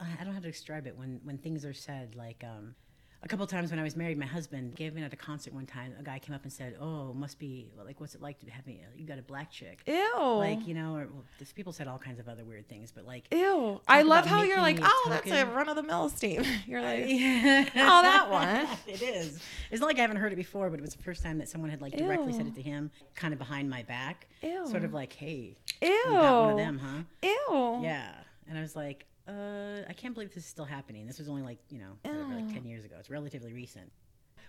I 0.00 0.06
don't 0.18 0.26
know 0.28 0.32
how 0.32 0.40
to 0.40 0.50
describe 0.50 0.87
it 0.87 0.97
when 0.97 1.20
when 1.25 1.38
things 1.38 1.64
are 1.64 1.75
said 1.75 2.14
like 2.14 2.42
um 2.44 2.75
a 3.20 3.26
couple 3.26 3.44
times 3.48 3.70
when 3.70 3.80
I 3.80 3.82
was 3.82 3.96
married, 3.96 4.16
my 4.16 4.26
husband 4.26 4.76
gave 4.76 4.94
me 4.94 5.02
at 5.02 5.12
a 5.12 5.16
concert 5.16 5.52
one 5.52 5.66
time. 5.66 5.92
A 5.98 6.02
guy 6.04 6.20
came 6.20 6.34
up 6.34 6.44
and 6.44 6.52
said, 6.52 6.76
"Oh, 6.80 7.12
must 7.12 7.38
be 7.38 7.68
like, 7.84 8.00
what's 8.00 8.14
it 8.14 8.22
like 8.22 8.38
to 8.40 8.50
have 8.50 8.64
me? 8.64 8.80
You 8.96 9.06
got 9.06 9.18
a 9.18 9.22
black 9.22 9.50
chick, 9.50 9.80
Ew. 9.87 10.14
like 10.37 10.66
you 10.68 10.75
know?" 10.75 10.94
Or 10.94 11.08
well, 11.12 11.25
this, 11.38 11.52
people 11.52 11.72
said 11.72 11.88
all 11.88 11.98
kinds 11.98 12.20
of 12.20 12.28
other 12.28 12.44
weird 12.44 12.68
things, 12.68 12.92
but 12.92 13.04
like, 13.04 13.25
Ew. 13.32 13.80
I 13.88 14.02
love 14.02 14.25
how 14.25 14.44
you're 14.44 14.58
like, 14.60 14.78
oh, 14.80 15.06
that's 15.10 15.30
a 15.30 15.46
run 15.46 15.68
of 15.68 15.75
the 15.75 15.82
mill 15.82 16.08
steam. 16.10 16.44
You're 16.66 16.80
like, 16.80 17.04
uh, 17.04 17.70
oh, 17.76 18.02
that 18.02 18.28
one. 18.30 18.68
it 18.87 19.02
is. 19.02 19.40
It's 19.70 19.80
not 19.80 19.87
like 19.87 19.98
I 19.98 20.02
haven't 20.02 20.18
heard 20.18 20.32
it 20.32 20.37
before, 20.37 20.70
but 20.70 20.78
it 20.78 20.82
was 20.82 20.94
the 20.94 21.02
first 21.02 21.22
time 21.22 21.38
that 21.38 21.48
someone 21.48 21.70
had 21.70 21.82
like 21.82 21.96
directly 21.96 22.32
said 22.32 22.46
it 22.46 22.54
to 22.54 22.62
him, 22.62 22.90
kind 23.16 23.32
of 23.32 23.38
behind 23.38 23.68
my 23.68 23.82
back, 23.82 24.28
Ew. 24.42 24.66
sort 24.68 24.84
of 24.84 24.94
like, 24.94 25.12
"Hey, 25.12 25.56
ew. 25.82 25.88
you 25.88 26.04
got 26.06 26.40
one 26.42 26.50
of 26.52 26.56
them, 26.56 26.78
huh?" 26.78 27.28
Ew. 27.50 27.80
Yeah. 27.82 28.12
And 28.48 28.56
I 28.56 28.60
was 28.60 28.76
like, 28.76 29.06
uh, 29.28 29.82
I 29.88 29.92
can't 29.92 30.14
believe 30.14 30.30
this 30.35 30.44
is 30.44 30.49
still 30.50 30.64
happening. 30.64 31.06
This 31.06 31.18
was 31.18 31.28
only 31.28 31.42
like, 31.42 31.58
you 31.70 31.78
know, 31.78 31.92
whatever, 32.02 32.35
like 32.35 32.52
10 32.52 32.64
years 32.64 32.85
ago. 32.85 32.97
It's 32.99 33.11
relatively 33.11 33.52
recent. 33.52 33.92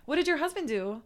What 0.06 0.16
did 0.16 0.26
your 0.26 0.38
husband 0.38 0.68
do? 0.68 1.02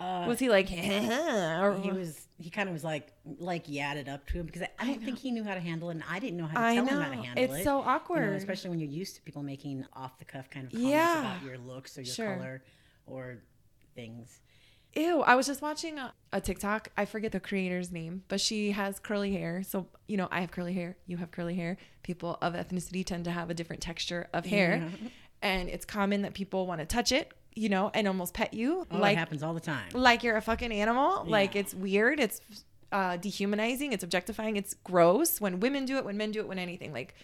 Uh, 0.00 0.24
Was 0.26 0.38
he 0.40 0.48
like, 0.48 0.66
or 0.72 1.78
he 1.80 1.92
was, 1.92 2.26
he 2.38 2.50
kind 2.50 2.68
of 2.68 2.72
was 2.72 2.82
like, 2.82 3.12
like 3.38 3.66
yadded 3.68 4.08
up 4.08 4.26
to 4.28 4.38
him 4.40 4.46
because 4.46 4.62
I, 4.62 4.68
I 4.80 4.86
don't 4.86 5.02
think 5.04 5.18
he 5.18 5.30
knew 5.30 5.44
how 5.44 5.54
to 5.54 5.60
handle 5.60 5.90
it 5.90 5.94
and 5.94 6.04
I 6.10 6.18
didn't 6.18 6.38
know 6.38 6.46
how 6.46 6.58
to 6.60 6.66
I 6.66 6.74
tell 6.74 6.84
know. 6.86 6.92
him 6.92 7.00
how 7.02 7.08
to 7.10 7.14
handle 7.16 7.44
It's 7.44 7.52
it. 7.52 7.56
It's 7.56 7.64
so 7.64 7.78
You 7.78 7.84
know, 7.84 7.90
awkward. 7.90 8.32
especially 8.34 8.70
when 8.70 8.80
you're 8.80 8.88
used 8.90 9.14
to 9.16 9.22
people 9.22 9.42
making 9.44 9.84
off 9.92 10.18
the 10.18 10.24
cuff 10.24 10.50
kind 10.50 10.66
of 10.66 10.72
comments 10.72 10.90
Yeah. 10.92 11.20
about 11.20 11.44
your 11.44 11.58
looks 11.58 11.96
or 11.96 12.02
your 12.02 12.14
Sure. 12.14 12.34
color 12.36 12.62
or 13.06 13.38
things. 13.94 14.40
Ew, 14.96 15.22
I 15.22 15.36
was 15.36 15.46
just 15.46 15.62
watching 15.62 15.98
a, 15.98 16.12
a 16.32 16.40
TikTok. 16.40 16.88
I 16.98 17.04
forget 17.04 17.32
the 17.32 17.40
creator's 17.40 17.90
name, 17.92 18.24
but 18.28 18.40
she 18.40 18.72
has 18.72 18.98
curly 18.98 19.32
hair. 19.32 19.62
So, 19.62 19.86
you 20.08 20.16
know, 20.18 20.28
I 20.30 20.40
have 20.40 20.50
curly 20.50 20.74
hair, 20.74 20.96
you 21.06 21.16
have 21.18 21.30
curly 21.30 21.54
hair. 21.54 21.78
People 22.02 22.38
of 22.42 22.54
ethnicity 22.54 23.04
tend 23.04 23.24
to 23.26 23.30
have 23.30 23.50
a 23.50 23.54
different 23.54 23.82
texture 23.82 24.28
of 24.32 24.44
hair. 24.44 24.88
And 25.40 25.68
it's 25.68 25.84
common 25.84 26.22
that 26.22 26.34
people 26.34 26.66
want 26.66 26.80
to 26.80 26.86
touch 26.86 27.10
it, 27.12 27.32
you 27.54 27.68
know, 27.68 27.90
and 27.94 28.06
almost 28.06 28.32
pet 28.34 28.54
you 28.54 28.86
Oh, 28.90 28.98
like 28.98 29.14
it 29.16 29.18
happens 29.18 29.42
all 29.42 29.54
the 29.54 29.60
time. 29.60 29.88
like 29.92 30.22
you're 30.22 30.36
a 30.36 30.40
fucking 30.42 30.72
animal. 30.72 31.24
Like 31.26 31.56
it's 31.56 31.74
weird. 31.74 32.20
It's 32.20 32.40
uh, 32.92 33.16
dehumanizing. 33.16 33.92
It's 33.92 34.04
objectifying. 34.04 34.56
It's 34.56 34.74
gross 34.84 35.40
when 35.40 35.60
women 35.60 35.84
do 35.84 35.96
it, 35.96 36.04
when 36.04 36.16
men 36.16 36.30
do 36.30 36.40
it, 36.40 36.48
when 36.48 36.58
anything. 36.58 36.92
Like 36.92 37.14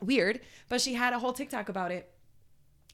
weird. 0.00 0.40
But 0.68 0.80
she 0.80 0.94
had 0.94 1.12
a 1.12 1.18
whole 1.18 1.32
TikTok 1.32 1.68
about 1.68 1.90
it. 1.90 2.08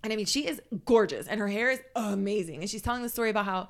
And 0.02 0.12
I 0.12 0.16
mean, 0.16 0.26
she 0.26 0.46
is 0.46 0.60
gorgeous 0.84 1.26
and 1.26 1.40
her 1.40 1.48
hair 1.48 1.70
is 1.70 1.80
amazing. 1.96 2.60
And 2.60 2.70
she's 2.70 2.82
telling 2.82 3.02
the 3.02 3.08
story 3.08 3.30
about 3.30 3.44
how 3.46 3.68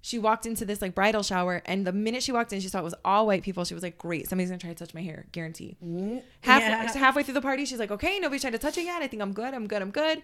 she 0.00 0.18
walked 0.18 0.46
into 0.46 0.64
this 0.64 0.80
like 0.80 0.94
bridal 0.94 1.22
shower 1.22 1.60
and 1.66 1.86
the 1.86 1.92
minute 1.92 2.22
she 2.22 2.32
walked 2.32 2.52
in, 2.52 2.60
she 2.60 2.68
saw 2.68 2.78
it 2.78 2.84
was 2.84 2.94
all 3.04 3.26
white 3.26 3.42
people. 3.42 3.64
She 3.64 3.74
was 3.74 3.82
like, 3.82 3.98
great, 3.98 4.28
somebody's 4.28 4.50
gonna 4.50 4.58
try 4.58 4.70
to 4.70 4.76
touch 4.76 4.94
my 4.94 5.02
hair, 5.02 5.26
guarantee. 5.32 5.76
Mm, 5.84 6.22
Half, 6.42 6.62
Yeah. 6.62 6.92
Halfway 6.98 7.22
through 7.24 7.34
the 7.34 7.42
party, 7.42 7.64
she's 7.64 7.78
like, 7.78 7.90
okay, 7.90 8.18
nobody's 8.18 8.42
tried 8.42 8.52
to 8.52 8.58
touch 8.58 8.78
it 8.78 8.84
yet. 8.84 9.02
I 9.02 9.06
think 9.08 9.22
I'm 9.22 9.32
good. 9.32 9.52
I'm 9.54 9.66
good. 9.66 9.82
I'm 9.82 9.90
good 9.90 10.22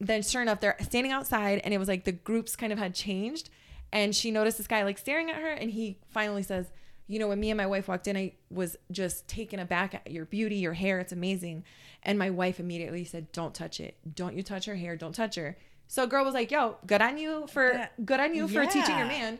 then 0.00 0.22
sure 0.22 0.42
enough, 0.42 0.60
they're 0.60 0.76
standing 0.80 1.12
outside, 1.12 1.60
and 1.64 1.74
it 1.74 1.78
was 1.78 1.88
like 1.88 2.04
the 2.04 2.12
groups 2.12 2.54
kind 2.56 2.72
of 2.72 2.78
had 2.78 2.94
changed, 2.94 3.50
and 3.92 4.14
she 4.14 4.30
noticed 4.30 4.58
this 4.58 4.66
guy 4.66 4.84
like 4.84 4.98
staring 4.98 5.30
at 5.30 5.36
her, 5.42 5.50
and 5.50 5.70
he 5.70 5.98
finally 6.10 6.42
says, 6.42 6.70
"You 7.08 7.18
know, 7.18 7.28
when 7.28 7.40
me 7.40 7.50
and 7.50 7.56
my 7.58 7.66
wife 7.66 7.88
walked 7.88 8.06
in, 8.06 8.16
I 8.16 8.34
was 8.50 8.76
just 8.92 9.26
taken 9.26 9.58
aback 9.58 9.94
at 9.94 10.10
your 10.10 10.24
beauty, 10.24 10.56
your 10.56 10.74
hair, 10.74 11.00
it's 11.00 11.12
amazing." 11.12 11.64
And 12.04 12.16
my 12.16 12.30
wife 12.30 12.60
immediately 12.60 13.04
said, 13.04 13.32
"Don't 13.32 13.54
touch 13.54 13.80
it. 13.80 13.96
Don't 14.14 14.36
you 14.36 14.42
touch 14.44 14.66
her 14.66 14.76
hair. 14.76 14.96
Don't 14.96 15.14
touch 15.14 15.34
her." 15.34 15.56
So 15.88 16.06
girl 16.06 16.24
was 16.24 16.34
like, 16.34 16.50
"Yo, 16.50 16.76
good 16.86 17.02
on 17.02 17.18
you 17.18 17.46
for 17.48 17.72
That- 17.72 18.06
good 18.06 18.20
on 18.20 18.34
you 18.34 18.46
for 18.46 18.64
teaching 18.66 18.96
your 18.96 19.06
man." 19.06 19.38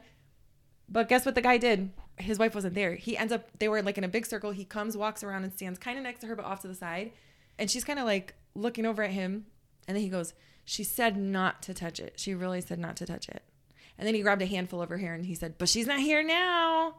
But 0.89 1.09
guess 1.09 1.25
what 1.27 1.35
the 1.35 1.43
guy 1.43 1.59
did? 1.59 1.91
His 2.17 2.39
wife 2.39 2.55
wasn't 2.55 2.75
there. 2.75 2.95
He 2.97 3.17
ends 3.17 3.33
up 3.33 3.49
they 3.59 3.69
were 3.69 3.83
like 3.83 3.99
in 3.99 4.05
a 4.05 4.09
big 4.09 4.27
circle. 4.27 4.51
He 4.51 4.65
comes, 4.65 4.97
walks 4.97 5.23
around 5.23 5.45
and 5.45 5.53
stands 5.53 5.79
kind 5.79 5.99
of 5.99 6.05
next 6.05 6.21
to 6.21 6.27
her 6.27 6.35
but 6.35 6.45
off 6.47 6.61
to 6.61 6.69
the 6.69 6.75
side. 6.75 7.13
And 7.59 7.71
she's 7.71 7.85
kind 7.85 7.99
of 7.99 8.07
like 8.07 8.35
looking 8.55 8.87
over 8.87 9.03
at 9.03 9.11
him. 9.11 9.47
And 9.87 9.97
then 9.97 10.03
he 10.03 10.09
goes, 10.09 10.33
"She 10.65 10.83
said 10.85 11.17
not 11.17 11.63
to 11.63 11.75
touch 11.75 12.01
it. 12.01 12.15
She 12.19 12.35
really 12.35 12.61
said 12.63 12.79
not 12.79 12.97
to 12.97 13.07
touch 13.07 13.29
it." 13.29 13.43
And 13.99 14.07
then 14.07 14.15
he 14.15 14.23
grabbed 14.23 14.43
a 14.43 14.47
handful 14.47 14.81
of 14.81 14.89
her 14.89 14.99
hair 14.99 15.13
and 15.15 15.27
he 15.27 15.35
said, 15.35 15.59
"But 15.59 15.69
she's 15.69 15.87
not 15.87 16.01
here 16.01 16.23
now." 16.23 16.95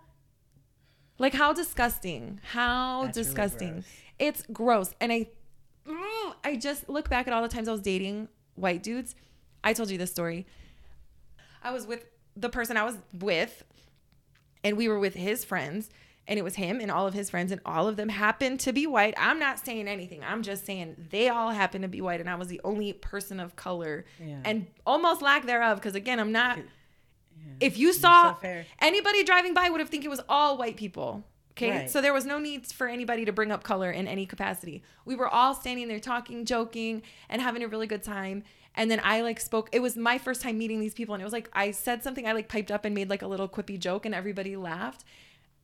Like 1.18 1.34
how 1.34 1.54
disgusting. 1.54 2.40
How 2.52 3.04
That's 3.06 3.18
really 3.18 3.26
disgusting. 3.26 3.72
gross. 3.74 3.86
it's 4.20 4.44
gross. 4.54 4.96
And 5.02 5.12
I 5.12 5.28
mm, 5.88 6.34
I 6.44 6.56
just 6.56 6.88
look 6.88 7.10
back 7.10 7.28
at 7.28 7.34
all 7.34 7.42
the 7.42 7.48
times 7.50 7.68
I 7.68 7.72
was 7.72 7.82
dating 7.82 8.30
white 8.56 8.84
dudes. 8.84 9.16
I 9.64 9.74
told 9.74 9.90
you 9.92 9.98
this 9.98 10.12
story. 10.12 10.46
I 11.64 11.72
was 11.72 11.86
with 11.86 12.06
the 12.36 12.50
person 12.50 12.78
I 12.78 12.84
was 12.84 12.98
with, 13.14 13.64
and 14.64 14.78
we 14.78 14.88
were 14.88 15.00
with 15.00 15.14
his 15.16 15.44
friends, 15.44 15.90
and 16.28 16.38
it 16.40 16.44
was 16.44 16.56
him 16.56 16.80
and 16.80 16.90
all 16.92 17.08
of 17.08 17.14
his 17.14 17.30
friends, 17.30 17.52
and 17.52 17.60
all 17.66 17.88
of 17.88 17.98
them 17.98 18.10
happened 18.10 18.60
to 18.62 18.72
be 18.72 18.86
white. 18.88 19.14
I'm 19.18 19.40
not 19.40 19.60
saying 19.60 19.88
anything. 19.88 20.24
I'm 20.24 20.44
just 20.44 20.66
saying 20.66 21.08
they 21.10 21.28
all 21.28 21.52
happened 21.52 21.82
to 21.82 21.88
be 21.88 22.02
white, 22.02 22.20
and 22.22 22.30
I 22.30 22.36
was 22.36 22.48
the 22.48 22.62
only 22.64 22.94
person 22.94 23.40
of 23.40 23.56
color, 23.56 24.06
Yeah. 24.24 24.40
and 24.46 24.68
almost 24.86 25.22
lack 25.22 25.46
thereof. 25.46 25.78
Because 25.80 25.96
again, 25.96 26.20
I'm 26.20 26.32
not. 26.32 26.58
Yeah. 26.58 26.64
If 27.62 27.78
you 27.78 27.94
saw 27.94 28.36
so 28.42 28.64
anybody 28.80 29.24
driving 29.24 29.54
by, 29.54 29.70
would 29.70 29.80
have 29.80 29.90
think 29.90 30.06
it 30.06 30.10
was 30.10 30.22
all 30.30 30.58
white 30.58 30.78
people. 30.78 31.24
Okay, 31.60 31.72
Right. 31.72 31.90
so 31.90 32.02
there 32.02 32.14
was 32.14 32.26
no 32.26 32.40
need 32.40 32.66
for 32.68 32.88
anybody 32.88 33.26
to 33.26 33.32
bring 33.32 33.52
up 33.52 33.64
color 33.64 33.92
in 33.92 34.08
any 34.08 34.26
capacity. 34.26 34.82
We 35.06 35.16
were 35.16 35.28
all 35.28 35.54
standing 35.54 35.88
there 35.88 36.00
talking, 36.00 36.46
joking, 36.46 37.02
and 37.30 37.42
having 37.42 37.64
a 37.64 37.68
really 37.68 37.88
good 37.88 38.04
time. 38.04 38.44
And 38.76 38.90
then 38.90 39.02
I 39.04 39.22
like 39.22 39.40
spoke. 39.40 39.68
It 39.74 39.82
was 39.82 39.98
my 39.98 40.18
first 40.18 40.42
time 40.42 40.58
meeting 40.58 40.80
these 40.80 40.94
people, 40.94 41.14
and 41.16 41.22
it 41.22 41.26
was 41.26 41.34
like 41.34 41.50
I 41.54 41.72
said 41.72 42.04
something. 42.04 42.28
I 42.28 42.32
like 42.34 42.48
piped 42.48 42.72
up 42.72 42.86
and 42.86 42.96
made 42.96 43.10
like 43.10 43.22
a 43.24 43.28
little 43.28 43.50
quippy 43.50 43.78
joke, 43.80 44.06
and 44.06 44.16
everybody 44.16 44.56
laughed. 44.56 45.04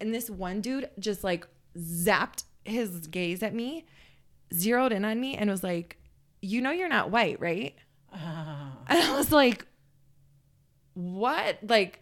And 0.02 0.14
this 0.14 0.30
one 0.30 0.60
dude 0.60 0.90
just 1.00 1.24
like 1.24 1.48
zapped 1.78 2.44
his 2.66 3.08
gaze 3.08 3.42
at 3.44 3.54
me, 3.54 3.86
zeroed 4.54 4.92
in 4.92 5.06
on 5.06 5.20
me, 5.22 5.36
and 5.38 5.50
was 5.50 5.64
like, 5.64 5.98
"You 6.42 6.60
know 6.62 6.72
you're 6.72 6.90
not 6.90 7.12
white, 7.12 7.40
right?" 7.40 7.76
Ah. 8.12 8.78
And 8.88 9.00
I 9.02 9.16
was 9.16 9.32
like, 9.32 9.66
what? 10.94 11.58
Like, 11.68 12.00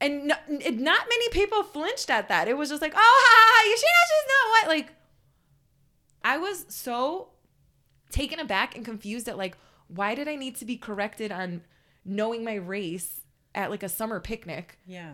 and 0.00 0.24
no, 0.28 0.34
it- 0.48 0.78
not 0.78 1.00
many 1.08 1.28
people 1.30 1.62
flinched 1.62 2.10
at 2.10 2.28
that. 2.28 2.48
It 2.48 2.56
was 2.56 2.68
just 2.68 2.82
like, 2.82 2.92
oh, 2.94 2.98
ha, 2.98 3.46
ha, 3.52 3.68
you 3.68 3.76
see 3.76 3.86
how 3.86 4.04
she's 4.08 4.28
not 4.28 4.68
white. 4.68 4.76
Like, 4.78 4.92
I 6.24 6.38
was 6.38 6.66
so 6.68 7.28
taken 8.10 8.38
aback 8.40 8.76
and 8.76 8.84
confused 8.84 9.28
at 9.28 9.36
like, 9.38 9.56
why 9.88 10.14
did 10.14 10.28
I 10.28 10.36
need 10.36 10.56
to 10.56 10.64
be 10.64 10.76
corrected 10.76 11.30
on 11.30 11.62
knowing 12.04 12.44
my 12.44 12.54
race 12.54 13.20
at 13.54 13.70
like 13.70 13.82
a 13.82 13.88
summer 13.88 14.20
picnic? 14.20 14.78
yeah. 14.86 15.12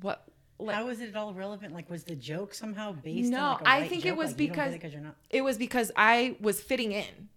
What? 0.00 0.26
Like, 0.58 0.76
How 0.76 0.86
was 0.86 1.00
it 1.00 1.08
at 1.08 1.16
all 1.16 1.34
relevant? 1.34 1.74
Like, 1.74 1.90
was 1.90 2.04
the 2.04 2.14
joke 2.14 2.54
somehow 2.54 2.92
based 2.92 3.30
No, 3.30 3.38
on 3.40 3.52
like 3.54 3.66
I 3.66 3.88
think 3.88 4.06
it 4.06 4.16
was 4.16 4.28
Like, 4.30 4.36
because- 4.36 4.92
you're 4.92 5.00
not. 5.02 5.16
it 5.30 5.42
was 5.42 5.58
because 5.58 5.90
I 5.96 6.36
was 6.40 6.60
fitting 6.60 6.92
in. 6.92 7.28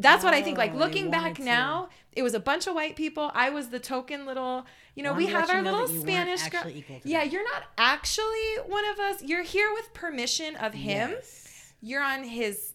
That's 0.00 0.22
what 0.24 0.32
I 0.32 0.42
think. 0.42 0.56
Like 0.56 0.72
Oh, 0.74 0.78
looking 0.78 1.10
back 1.10 1.34
to- 1.34 1.42
now, 1.44 1.88
it 2.12 2.22
was 2.22 2.32
a 2.34 2.40
bunch 2.40 2.66
of 2.66 2.74
white 2.74 2.94
people. 2.96 3.30
I 3.34 3.50
was 3.50 3.68
the 3.68 3.78
token 3.80 4.24
little, 4.26 4.64
you 4.94 5.02
know, 5.02 5.12
we 5.12 5.26
have 5.26 5.50
our 5.50 5.60
little 5.60 5.86
that 5.86 5.92
you 5.92 5.98
weren't 6.00 6.38
Spanish 6.40 6.48
girl. 6.48 7.00
Yeah, 7.04 7.22
you're 7.24 7.44
not 7.44 7.64
actually 7.76 8.56
one 8.66 8.84
of 8.86 8.98
us. 9.00 9.22
You're 9.22 9.42
here 9.42 9.72
with 9.72 9.92
permission 9.94 10.54
of 10.56 10.72
him. 10.74 11.10
Yes. 11.10 11.72
You're 11.80 12.02
on 12.02 12.24
his 12.24 12.72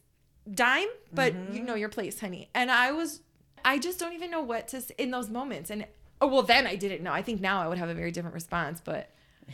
dime, 0.53 0.87
but 1.13 1.33
Mm-hmm. 1.33 1.55
you 1.55 1.63
know 1.63 1.75
your 1.75 1.89
place, 1.89 2.19
honey. 2.19 2.49
And 2.53 2.69
I 2.69 2.91
was, 2.91 3.21
I 3.65 3.79
just 3.79 3.99
don't 3.99 4.13
even 4.13 4.29
know 4.29 4.41
what 4.41 4.67
to 4.69 4.81
say 4.81 4.93
in 4.97 5.11
those 5.11 5.29
moments. 5.29 5.69
And 5.69 5.85
oh 6.21 6.27
well, 6.27 6.43
then 6.43 6.67
I 6.67 6.75
didn't 6.75 7.01
know. 7.03 7.13
I 7.13 7.21
think 7.21 7.39
now 7.41 7.61
I 7.61 7.67
would 7.69 7.77
have 7.77 7.89
a 7.89 7.93
very 7.93 8.11
different 8.11 8.33
response, 8.33 8.81
but 8.83 9.09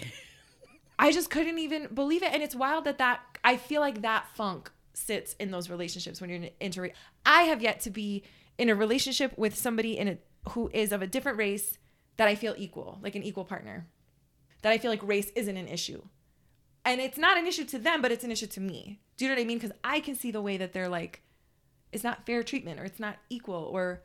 I 1.00 1.12
just 1.12 1.30
couldn't 1.30 1.58
even 1.60 1.88
believe 1.94 2.24
it. 2.24 2.34
And 2.34 2.44
it's 2.44 2.56
wild 2.56 2.86
that 2.86 2.98
that 2.98 3.22
I 3.44 3.58
feel 3.58 3.82
like 3.82 4.02
that 4.02 4.26
funk 4.36 4.72
sits 5.00 5.34
in 5.40 5.52
those 5.52 5.70
relationships 5.70 6.20
when 6.20 6.30
you're 6.30 6.42
in 6.42 6.50
inter. 6.60 6.92
I 7.26 7.44
have 7.44 7.62
yet 7.62 7.80
to 7.82 7.90
be 7.90 8.24
in 8.58 8.70
a 8.70 8.76
relationship 8.76 9.38
with 9.38 9.56
somebody 9.56 9.98
in 9.98 10.08
a 10.08 10.18
who 10.52 10.70
is 10.74 10.92
of 10.92 11.02
a 11.02 11.08
different 11.08 11.38
race 11.38 11.78
that 12.18 12.28
I 12.28 12.36
feel 12.36 12.56
equal, 12.58 13.00
like 13.02 13.16
an 13.16 13.24
equal 13.24 13.46
partner. 13.46 13.88
That 14.62 14.72
I 14.72 14.78
feel 14.78 14.92
like 14.92 15.02
race 15.04 15.32
isn't 15.36 15.58
an 15.58 15.68
issue. 15.68 16.02
And 16.86 17.00
it's 17.00 17.18
not 17.18 17.38
an 17.38 17.48
issue 17.48 17.66
to 17.66 17.80
them, 17.80 18.02
but 18.02 18.12
it's 18.12 18.24
an 18.24 18.32
issue 18.32 18.48
to 18.48 18.60
me. 18.60 19.00
Do 19.18 19.26
you 19.26 19.30
know 19.30 19.36
what 19.36 19.42
I 19.42 19.46
mean? 19.46 19.58
Because 19.58 19.76
I 19.84 20.00
can 20.00 20.16
see 20.16 20.32
the 20.32 20.42
way 20.42 20.58
that 20.58 20.74
they're 20.74 20.90
like, 20.90 21.22
it's 21.92 22.04
not 22.04 22.26
fair 22.26 22.44
treatment 22.44 22.80
or 22.80 22.84
it's 22.84 23.00
not 23.00 23.18
equal 23.30 23.70
or 23.72 24.02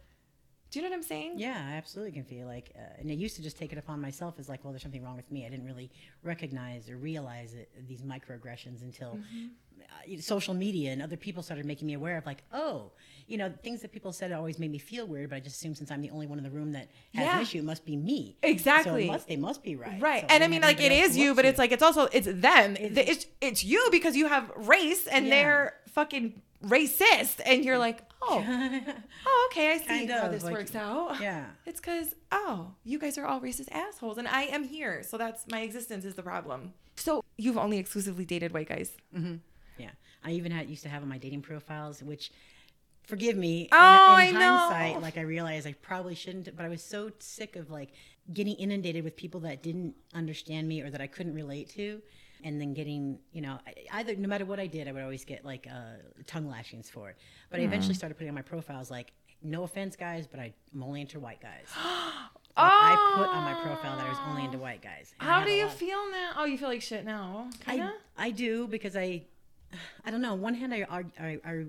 do 0.74 0.80
you 0.80 0.84
know 0.84 0.90
what 0.90 0.96
I'm 0.96 1.02
saying? 1.04 1.34
Yeah, 1.38 1.56
I 1.70 1.74
absolutely 1.76 2.12
can 2.12 2.24
feel 2.24 2.46
like, 2.46 2.72
uh, 2.76 2.80
and 3.00 3.10
I 3.10 3.14
used 3.14 3.36
to 3.36 3.42
just 3.42 3.56
take 3.56 3.72
it 3.72 3.78
upon 3.78 4.00
myself 4.00 4.34
as 4.38 4.48
like, 4.48 4.64
well, 4.64 4.72
there's 4.72 4.82
something 4.82 5.02
wrong 5.04 5.16
with 5.16 5.30
me. 5.30 5.46
I 5.46 5.48
didn't 5.48 5.66
really 5.66 5.90
recognize 6.22 6.90
or 6.90 6.96
realize 6.96 7.54
it, 7.54 7.70
these 7.88 8.02
microaggressions 8.02 8.82
until 8.82 9.12
Mm-hmm. 9.14 10.16
uh, 10.16 10.20
social 10.20 10.54
media 10.54 10.90
and 10.92 11.00
other 11.02 11.16
people 11.16 11.42
started 11.42 11.64
making 11.66 11.86
me 11.86 11.94
aware 11.94 12.16
of 12.16 12.26
like, 12.26 12.42
oh, 12.52 12.90
you 13.26 13.36
know, 13.38 13.52
things 13.62 13.80
that 13.82 13.92
people 13.92 14.12
said 14.12 14.32
always 14.32 14.58
made 14.58 14.70
me 14.70 14.78
feel 14.78 15.06
weird, 15.06 15.30
but 15.30 15.36
I 15.36 15.40
just 15.40 15.56
assume 15.56 15.74
since 15.74 15.90
I'm 15.90 16.02
the 16.02 16.10
only 16.10 16.26
one 16.26 16.38
in 16.38 16.44
the 16.44 16.50
room 16.50 16.72
that 16.72 16.88
has 17.14 17.24
Yeah. 17.24 17.36
an 17.36 17.42
issue, 17.42 17.58
it 17.58 17.64
must 17.64 17.84
be 17.84 17.96
me. 17.96 18.36
Exactly. 18.42 19.02
So 19.06 19.10
it 19.10 19.12
must, 19.14 19.28
they 19.28 19.36
must 19.36 19.62
be 19.62 19.76
right. 19.76 20.00
Right. 20.00 20.22
So 20.22 20.26
and 20.30 20.42
I 20.44 20.48
mean, 20.48 20.62
like, 20.62 20.80
it 20.80 20.92
is 20.92 21.16
you, 21.16 21.34
but 21.34 21.44
it's 21.44 21.58
like, 21.58 21.72
it's 21.72 21.82
also, 21.82 22.06
it's 22.12 22.26
them. 22.26 22.76
It's- 22.76 23.08
It's, 23.12 23.26
it's, 23.40 23.64
you 23.64 23.88
because 23.92 24.16
you 24.16 24.26
have 24.28 24.50
race 24.56 25.06
and 25.06 25.26
Yeah. 25.26 25.30
they're 25.34 25.74
fucking 25.92 26.42
racist. 26.64 27.40
And 27.44 27.64
you're 27.64 27.78
like, 27.78 28.02
oh, 28.22 28.44
oh, 29.26 29.48
okay, 29.50 29.72
I 29.72 29.78
see 29.78 29.84
Kind 29.86 30.10
how 30.10 30.26
of, 30.26 30.32
this 30.32 30.44
like, 30.44 30.54
works 30.54 30.74
out. 30.74 31.20
yeah. 31.20 31.46
It's 31.66 31.80
because, 31.80 32.14
oh, 32.32 32.72
you 32.84 32.98
guys 32.98 33.18
are 33.18 33.26
all 33.26 33.40
racist 33.40 33.70
assholes 33.70 34.18
and 34.18 34.28
I 34.28 34.42
am 34.44 34.64
here. 34.64 35.02
So 35.02 35.18
that's 35.18 35.44
my 35.50 35.60
existence 35.60 36.04
is 36.04 36.14
the 36.14 36.22
problem. 36.22 36.72
So 36.96 37.22
you've 37.36 37.58
only 37.58 37.78
exclusively 37.78 38.24
dated 38.24 38.52
white 38.52 38.68
guys. 38.68 38.92
Mm-hmm. 39.16 39.36
Yeah. 39.78 39.90
I 40.24 40.30
even 40.32 40.52
had 40.52 40.68
used 40.70 40.82
to 40.84 40.88
have 40.88 41.02
on 41.02 41.08
my 41.08 41.18
dating 41.18 41.42
profiles, 41.42 42.02
which 42.02 42.30
forgive 43.06 43.36
me. 43.36 43.68
Oh, 43.72 44.16
in, 44.18 44.36
I 44.36 44.92
know. 44.92 45.00
like 45.00 45.18
I 45.18 45.22
realized 45.22 45.66
I 45.66 45.74
probably 45.82 46.14
shouldn't, 46.14 46.54
but 46.56 46.64
I 46.64 46.68
was 46.68 46.82
so 46.82 47.10
sick 47.18 47.56
of 47.56 47.70
like 47.70 47.92
getting 48.32 48.54
inundated 48.54 49.04
with 49.04 49.16
people 49.16 49.40
that 49.40 49.62
didn't 49.62 49.94
understand 50.14 50.66
me 50.68 50.80
or 50.80 50.90
that 50.90 51.00
I 51.00 51.06
couldn't 51.06 51.34
relate 51.34 51.68
to. 51.70 52.00
And 52.44 52.60
then 52.60 52.74
getting, 52.74 53.18
you 53.32 53.40
know, 53.40 53.58
either 53.92 54.14
no 54.16 54.28
matter 54.28 54.44
what 54.44 54.60
I 54.60 54.66
did, 54.66 54.86
I 54.86 54.92
would 54.92 55.02
always 55.02 55.24
get 55.24 55.44
like 55.44 55.66
uh, 55.68 55.96
tongue 56.26 56.46
lashings 56.46 56.88
for 56.90 57.08
it. 57.10 57.16
But 57.50 57.58
I 57.58 57.62
Hmm. 57.62 57.68
eventually 57.70 57.94
started 57.94 58.14
putting 58.16 58.28
on 58.28 58.34
my 58.34 58.42
profiles 58.42 58.90
like, 58.90 59.12
no 59.42 59.62
offense, 59.64 59.96
guys, 59.96 60.26
but 60.26 60.38
I- 60.40 60.52
I'm 60.74 60.82
only 60.82 61.00
into 61.00 61.18
white 61.18 61.40
guys. 61.40 61.66
Like, 62.56 62.70
I 62.70 63.14
put 63.16 63.28
on 63.30 63.42
my 63.42 63.54
profile 63.54 63.96
that 63.96 64.06
I 64.06 64.08
was 64.08 64.18
only 64.28 64.44
into 64.44 64.58
white 64.58 64.80
guys. 64.80 65.12
How 65.18 65.42
do 65.42 65.50
you 65.50 65.68
feel 65.68 66.08
now? 66.12 66.30
Oh, 66.36 66.44
you 66.44 66.56
feel 66.56 66.68
like 66.68 66.82
shit 66.82 67.04
now. 67.04 67.50
Kinda? 67.66 67.92
I, 68.16 68.26
I 68.26 68.30
do 68.30 68.68
because 68.68 68.94
I, 68.94 69.24
I 70.04 70.12
don't 70.12 70.20
know. 70.22 70.34
On 70.34 70.40
one 70.40 70.54
hand, 70.54 70.72
I 70.72 70.86
I, 70.88 71.04
I, 71.18 71.40
I, 71.44 71.64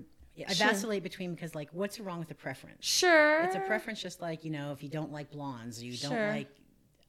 I 0.46 0.52
Sure. 0.52 0.68
vacillate 0.68 1.02
between 1.02 1.34
because 1.34 1.56
like, 1.56 1.70
what's 1.72 1.98
wrong 1.98 2.20
with 2.20 2.30
a 2.30 2.36
preference? 2.36 2.86
sure. 2.86 3.40
It's 3.42 3.56
a 3.56 3.60
preference, 3.66 4.00
just 4.00 4.20
like 4.22 4.44
you 4.44 4.50
know, 4.52 4.70
if 4.70 4.80
you 4.84 4.88
don't 4.88 5.10
like 5.10 5.32
blondes, 5.32 5.82
you 5.82 5.96
don't 5.96 6.28
like, 6.28 6.48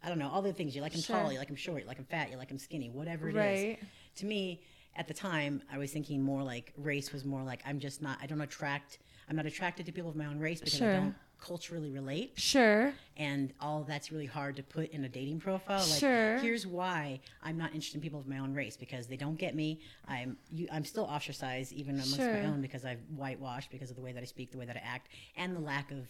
I 0.04 0.10
don't 0.10 0.20
know, 0.20 0.30
all 0.30 0.42
the 0.42 0.54
things 0.54 0.76
you 0.76 0.82
like 0.82 0.92
them 0.94 1.02
Sure. 1.02 1.16
tall, 1.18 1.32
you 1.32 1.40
like 1.40 1.48
them 1.48 1.58
short, 1.58 1.82
you 1.82 1.88
like 1.88 1.98
them 1.98 2.06
fat, 2.06 2.30
you 2.32 2.38
like 2.38 2.50
them 2.50 2.60
skinny, 2.60 2.90
whatever 2.90 3.28
it 3.30 3.36
is. 3.36 3.36
Right. 3.36 3.80
To 4.18 4.26
me, 4.26 4.62
at 4.96 5.08
the 5.08 5.14
time, 5.14 5.62
I 5.72 5.78
was 5.78 5.92
thinking 5.92 6.22
more 6.22 6.44
like 6.44 6.74
race 6.78 7.12
was 7.12 7.26
more 7.26 7.44
like 7.44 7.62
I'm 7.66 7.80
just 7.80 8.02
not. 8.02 8.18
I 8.22 8.26
don't 8.28 8.42
attract. 8.42 9.00
I'm 9.30 9.36
not 9.36 9.46
attracted 9.46 9.86
to 9.88 9.92
people 9.92 10.10
of 10.10 10.16
my 10.16 10.26
own 10.26 10.40
race 10.40 10.60
because 10.60 10.74
Sure. 10.76 10.90
I 10.90 10.96
don't 10.96 11.16
culturally 11.40 11.92
relate 11.92 12.32
Sure. 12.36 12.92
and 13.16 13.54
all 13.60 13.84
that's 13.84 14.12
really 14.12 14.26
hard 14.26 14.56
to 14.56 14.64
put 14.64 14.90
in 14.90 15.04
a 15.04 15.10
dating 15.10 15.40
profile. 15.40 15.86
Like, 15.88 16.00
Sure. 16.00 16.40
here's 16.40 16.66
why 16.66 17.20
I'm 17.44 17.58
not 17.58 17.74
interested 17.74 17.98
in 17.98 18.02
people 18.02 18.20
of 18.20 18.26
my 18.28 18.40
own 18.40 18.56
race 18.56 18.76
because 18.76 19.06
they 19.06 19.18
don't 19.18 19.36
get 19.38 19.54
me. 19.54 19.80
I'm 20.08 20.38
you, 20.52 20.68
I'm 20.72 20.84
still 20.84 21.04
ostracized 21.04 21.74
even 21.74 21.96
amongst 21.96 22.16
Sure. 22.16 22.34
my 22.34 22.46
own 22.46 22.62
because 22.62 22.86
I've 22.86 23.02
whitewashed 23.16 23.70
because 23.70 23.90
of 23.92 23.96
the 23.98 24.02
way 24.02 24.14
that 24.14 24.24
I 24.24 24.26
speak, 24.26 24.52
the 24.52 24.58
way 24.58 24.66
that 24.66 24.78
I 24.78 24.82
act, 24.84 25.10
and 25.36 25.56
the 25.56 25.60
lack 25.60 25.92
of 25.92 26.08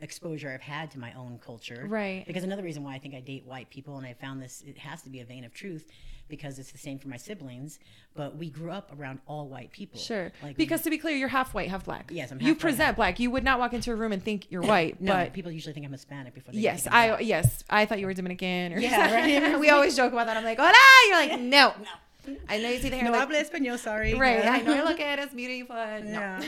exposure 0.00 0.50
I've 0.50 0.60
had 0.60 0.90
to 0.92 0.98
my 0.98 1.12
own 1.14 1.38
culture. 1.44 1.84
Right. 1.88 2.24
Because 2.26 2.44
another 2.44 2.62
reason 2.62 2.82
why 2.84 2.94
I 2.94 2.98
think 2.98 3.14
I 3.14 3.20
date 3.20 3.44
white 3.46 3.70
people, 3.70 3.96
and 3.96 4.06
I 4.06 4.12
found 4.14 4.42
this, 4.42 4.62
it 4.66 4.78
has 4.78 5.02
to 5.02 5.10
be 5.10 5.20
a 5.20 5.24
vein 5.24 5.44
of 5.44 5.54
truth 5.54 5.90
because 6.28 6.58
it's 6.58 6.72
the 6.72 6.78
same 6.78 6.98
for 6.98 7.08
my 7.08 7.16
siblings. 7.16 7.78
But 8.14 8.36
we 8.36 8.50
grew 8.50 8.70
up 8.70 8.92
around 8.98 9.20
all 9.26 9.48
white 9.48 9.70
people. 9.72 9.98
Sure. 10.00 10.32
Like 10.42 10.56
because 10.56 10.82
to 10.82 10.90
be 10.90 10.98
clear, 10.98 11.16
you're 11.16 11.28
half 11.28 11.54
white, 11.54 11.68
half 11.70 11.84
black. 11.84 12.10
Yes, 12.12 12.30
I'm 12.30 12.40
You 12.40 12.48
white, 12.48 12.58
present 12.58 12.96
black. 12.96 13.18
You 13.20 13.30
would 13.30 13.44
not 13.44 13.58
walk 13.58 13.72
into 13.72 13.92
a 13.92 13.94
room 13.94 14.12
and 14.12 14.22
think 14.22 14.50
you're 14.50 14.62
white, 14.74 15.00
no, 15.00 15.12
but 15.12 15.32
people 15.32 15.52
usually 15.52 15.72
think 15.72 15.86
I'm 15.86 15.92
Hispanic 15.92 16.34
before 16.34 16.52
they 16.52 16.60
yes, 16.60 16.86
I 16.86 17.08
black. 17.08 17.20
yes, 17.24 17.64
I 17.70 17.86
thought 17.86 17.98
you 18.00 18.06
were 18.06 18.14
Dominican 18.14 18.72
or 18.74 18.78
Yeah, 18.78 19.14
right. 19.14 19.60
we 19.60 19.70
always 19.70 19.96
joke 19.96 20.12
about 20.12 20.26
that. 20.26 20.36
I'm 20.36 20.44
like, 20.44 20.58
hola. 20.58 20.72
You're 21.08 21.16
like, 21.16 21.40
no. 21.40 21.74
no. 21.80 22.36
I 22.48 22.58
know 22.58 22.70
you 22.70 22.78
see 22.80 22.88
the 22.88 22.96
hair. 22.96 23.04
No 23.04 23.12
like, 23.12 23.20
habla 23.20 23.36
español, 23.36 23.78
sorry. 23.78 24.14
right. 24.14 24.42
Yeah. 24.42 24.52
I 24.52 24.62
know 24.62 24.74
you 24.74 24.84
look 24.84 24.98
at 24.98 25.20
us 25.20 25.32
beautiful. 25.32 25.76
No. 25.76 26.00
Yeah. 26.02 26.42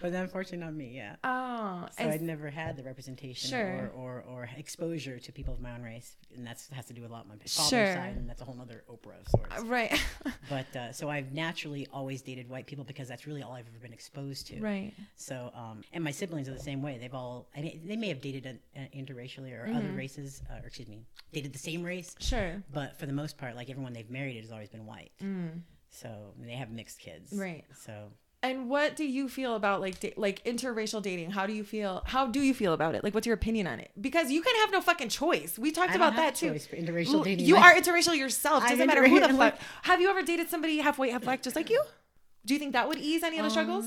But 0.00 0.12
unfortunately, 0.14 0.64
not 0.64 0.74
me. 0.74 0.92
Yeah. 0.96 1.16
oh, 1.24 1.86
So 1.98 2.08
I'd 2.08 2.22
never 2.22 2.48
had 2.50 2.76
the 2.76 2.82
representation 2.82 3.50
Sure. 3.50 3.90
or, 3.94 4.22
or, 4.22 4.24
or 4.28 4.50
exposure 4.56 5.18
to 5.18 5.32
people 5.32 5.52
of 5.54 5.60
my 5.60 5.72
own 5.74 5.82
race, 5.82 6.16
and 6.34 6.46
that's 6.46 6.68
has 6.70 6.86
to 6.86 6.92
do 6.94 7.02
with 7.02 7.10
a 7.10 7.12
lot 7.12 7.22
of 7.24 7.28
my 7.28 7.34
father's 7.36 7.68
Sure. 7.68 7.92
side, 7.94 8.16
and 8.16 8.28
that's 8.28 8.40
a 8.40 8.44
whole 8.44 8.58
other 8.60 8.82
Oprah 8.90 9.20
of 9.20 9.28
sorts. 9.28 9.62
right, 9.64 9.92
But 10.48 10.74
uh, 10.76 10.92
so 10.92 11.08
I've 11.10 11.32
naturally 11.32 11.86
always 11.92 12.22
dated 12.22 12.48
white 12.48 12.66
people 12.66 12.84
because 12.84 13.08
that's 13.08 13.26
really 13.26 13.42
all 13.42 13.52
I've 13.52 13.66
ever 13.68 13.78
been 13.80 13.92
exposed 13.92 14.46
to. 14.48 14.60
right. 14.60 14.92
So, 15.16 15.50
um, 15.54 15.82
and 15.92 16.02
my 16.02 16.10
siblings 16.12 16.48
are 16.48 16.54
the 16.54 16.58
same 16.60 16.80
way. 16.82 16.96
They've 16.98 17.14
all, 17.14 17.48
I 17.56 17.60
mean, 17.60 17.80
they 17.84 17.96
may 17.96 18.08
have 18.08 18.20
dated 18.20 18.46
an, 18.46 18.58
an 18.74 18.88
interracially 18.96 19.52
or 19.52 19.66
Mm-hmm. 19.66 19.76
other 19.76 19.92
races, 19.92 20.42
uh, 20.50 20.54
or 20.62 20.66
excuse 20.66 20.88
me, 20.88 21.00
dated 21.32 21.52
the 21.52 21.58
same 21.58 21.82
race, 21.82 22.16
Sure. 22.20 22.62
but 22.72 22.98
for 22.98 23.06
the 23.06 23.12
most 23.12 23.36
part, 23.36 23.54
like 23.54 23.68
everyone 23.70 23.92
they've 23.92 24.10
married, 24.10 24.36
it 24.36 24.40
has 24.42 24.50
always 24.52 24.68
been 24.70 24.86
white. 24.86 25.12
So 25.90 26.08
they 26.38 26.52
have 26.52 26.70
mixed 26.70 26.98
kids. 27.00 27.32
Mm. 27.32 27.40
Right. 27.40 27.64
So 27.84 28.12
And 28.42 28.70
what 28.70 28.96
do 28.96 29.04
you 29.04 29.28
feel 29.28 29.54
about 29.54 29.82
like 29.82 30.00
da- 30.00 30.14
like 30.16 30.42
interracial 30.44 31.02
dating? 31.02 31.30
How 31.30 31.46
do 31.46 31.52
you 31.52 31.62
feel? 31.62 32.02
How 32.06 32.26
do 32.26 32.40
you 32.40 32.54
feel 32.54 32.72
about 32.72 32.94
it? 32.94 33.04
Like, 33.04 33.14
what's 33.14 33.26
your 33.26 33.34
opinion 33.34 33.66
on 33.66 33.80
it? 33.80 33.90
Because 34.00 34.30
you 34.30 34.40
can 34.40 34.54
have 34.56 34.72
no 34.72 34.80
fucking 34.80 35.10
choice. 35.10 35.58
We 35.58 35.70
talked 35.70 35.90
I 35.92 35.96
about 35.96 36.14
have 36.14 36.22
that 36.22 36.34
too. 36.36 36.50
choice 36.50 36.66
for 36.66 36.76
interracial 36.76 37.14
L- 37.14 37.22
dating. 37.24 37.44
You 37.44 37.56
are 37.56 37.74
interracial 37.74 38.16
yourself. 38.16 38.62
I'm 38.62 38.70
Doesn't 38.70 38.86
matter 38.86 39.06
who 39.06 39.20
the 39.20 39.28
fuck. 39.34 39.58
Have 39.82 40.00
you 40.00 40.08
ever 40.08 40.22
dated 40.22 40.48
somebody 40.48 40.78
half 40.78 40.98
white, 40.98 41.12
half 41.12 41.22
black, 41.22 41.42
just 41.42 41.54
like 41.54 41.68
you? 41.68 41.82
Do 42.46 42.54
you 42.54 42.60
think 42.60 42.72
that 42.72 42.88
would 42.88 42.96
ease 42.98 43.22
any 43.22 43.36
of 43.38 43.42
the 43.42 43.48
um, 43.48 43.50
struggles? 43.50 43.86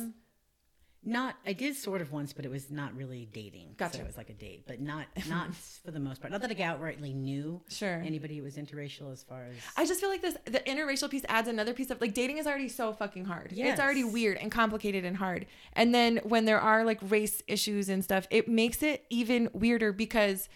Not, 1.05 1.35
I 1.45 1.53
did 1.53 1.75
sort 1.75 2.01
of 2.01 2.11
once, 2.11 2.31
but 2.33 2.45
it 2.45 2.51
was 2.51 2.71
not 2.71 2.95
really 2.95 3.27
dating. 3.33 3.75
Gotcha. 3.77 3.97
So 3.97 4.03
it 4.03 4.07
was 4.07 4.17
like 4.17 4.29
a 4.29 4.33
date, 4.33 4.63
but 4.67 4.79
not, 4.79 5.05
not 5.29 5.53
for 5.53 5.91
the 5.91 5.99
most 5.99 6.21
part. 6.21 6.31
Not 6.31 6.41
that 6.41 6.51
I 6.51 6.55
outrightly 6.55 7.13
knew 7.13 7.61
Sure. 7.69 8.01
anybody 8.05 8.37
who 8.37 8.43
was 8.43 8.55
interracial 8.55 9.11
as 9.11 9.21
far 9.23 9.43
as. 9.43 9.55
I 9.75 9.85
just 9.85 9.99
feel 9.99 10.09
like 10.09 10.21
this 10.21 10.37
the 10.45 10.59
interracial 10.61 11.09
piece 11.09 11.23
adds 11.27 11.47
another 11.47 11.73
piece 11.73 11.89
of 11.89 11.99
like 11.99 12.13
dating 12.13 12.37
is 12.37 12.47
already 12.47 12.69
so 12.69 12.93
fucking 12.93 13.25
hard. 13.25 13.53
It's 13.55 13.79
already 13.81 14.03
weird 14.03 14.37
and 14.37 14.51
complicated 14.51 15.03
and 15.05 15.17
hard. 15.17 15.45
And 15.73 15.93
then 15.93 16.17
when 16.23 16.45
there 16.45 16.59
are 16.59 16.83
like 16.85 16.99
race 17.01 17.41
issues 17.47 17.89
and 17.89 18.03
stuff, 18.03 18.27
it 18.29 18.47
makes 18.47 18.81
it 18.81 19.05
even 19.09 19.49
weirder 19.53 19.91
because 19.91 20.47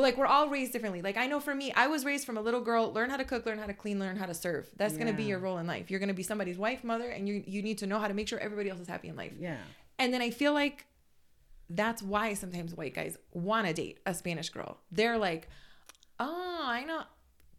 like 0.00 0.16
we're 0.16 0.26
all 0.26 0.48
raised 0.48 0.72
differently. 0.72 1.02
Like 1.02 1.16
I 1.16 1.26
know 1.26 1.38
for 1.38 1.54
me, 1.54 1.72
I 1.72 1.86
was 1.86 2.04
raised 2.04 2.24
from 2.24 2.36
a 2.36 2.40
little 2.40 2.60
girl, 2.62 2.92
learn 2.92 3.10
how 3.10 3.16
to 3.18 3.24
cook, 3.24 3.44
learn 3.46 3.58
how 3.58 3.66
to 3.66 3.74
clean, 3.74 3.98
learn 4.00 4.16
how 4.16 4.26
to 4.26 4.34
serve. 4.34 4.68
That's 4.76 4.96
gonna 4.96 5.12
be 5.12 5.24
your 5.24 5.38
role 5.38 5.58
in 5.58 5.66
life. 5.66 5.90
You're 5.90 6.00
gonna 6.00 6.14
be 6.14 6.22
somebody's 6.22 6.58
wife, 6.58 6.82
mother, 6.82 7.08
and 7.08 7.28
you 7.28 7.44
you 7.46 7.62
need 7.62 7.78
to 7.78 7.86
know 7.86 7.98
how 7.98 8.08
to 8.08 8.14
make 8.14 8.26
sure 8.28 8.38
everybody 8.38 8.70
else 8.70 8.80
is 8.80 8.88
happy 8.88 9.08
in 9.08 9.16
life. 9.16 9.32
yeah. 9.38 9.58
And 9.98 10.12
then 10.12 10.22
I 10.22 10.30
feel 10.30 10.52
like 10.52 10.86
that's 11.70 12.02
why 12.02 12.34
sometimes 12.34 12.74
white 12.74 12.94
guys 12.94 13.16
want 13.32 13.66
to 13.66 13.72
date 13.72 14.00
a 14.04 14.14
Spanish 14.14 14.50
girl. 14.50 14.78
They're 14.90 15.16
like, 15.18 15.48
oh, 16.18 16.60
I 16.64 16.84
know. 16.84 17.02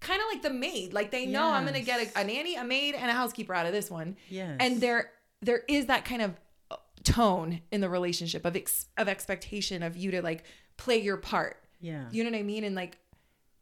Kind 0.02 0.20
of 0.22 0.28
like 0.32 0.42
the 0.42 0.50
maid. 0.50 0.94
Like 0.94 1.12
they 1.12 1.26
know 1.26 1.46
I'm 1.46 1.64
going 1.64 1.76
to 1.76 1.82
get 1.82 2.16
a, 2.16 2.20
a 2.20 2.24
nanny, 2.24 2.56
a 2.56 2.64
maid, 2.64 2.96
and 2.96 3.10
a 3.10 3.14
housekeeper 3.14 3.54
out 3.54 3.66
of 3.66 3.72
this 3.72 3.90
one. 3.90 4.18
Yes. 4.30 4.58
And 4.60 4.82
there 4.82 5.12
there 5.42 5.64
is 5.70 5.86
that 5.86 6.04
kind 6.06 6.22
of 6.22 6.34
uh, 6.70 6.76
tone 7.04 7.62
in 7.72 7.80
the 7.82 7.90
relationship 7.90 8.46
of 8.46 8.56
ex, 8.56 8.88
of 8.98 9.08
expectation 9.08 9.82
of 9.82 9.96
you 9.96 10.12
to 10.12 10.22
like 10.22 10.44
play 10.76 10.98
your 10.98 11.18
part. 11.18 11.63
Yeah. 11.84 12.06
You 12.12 12.24
know 12.24 12.32
what 12.32 12.40
I 12.40 12.44
mean? 12.44 12.64
And 12.64 12.76
like 12.76 12.98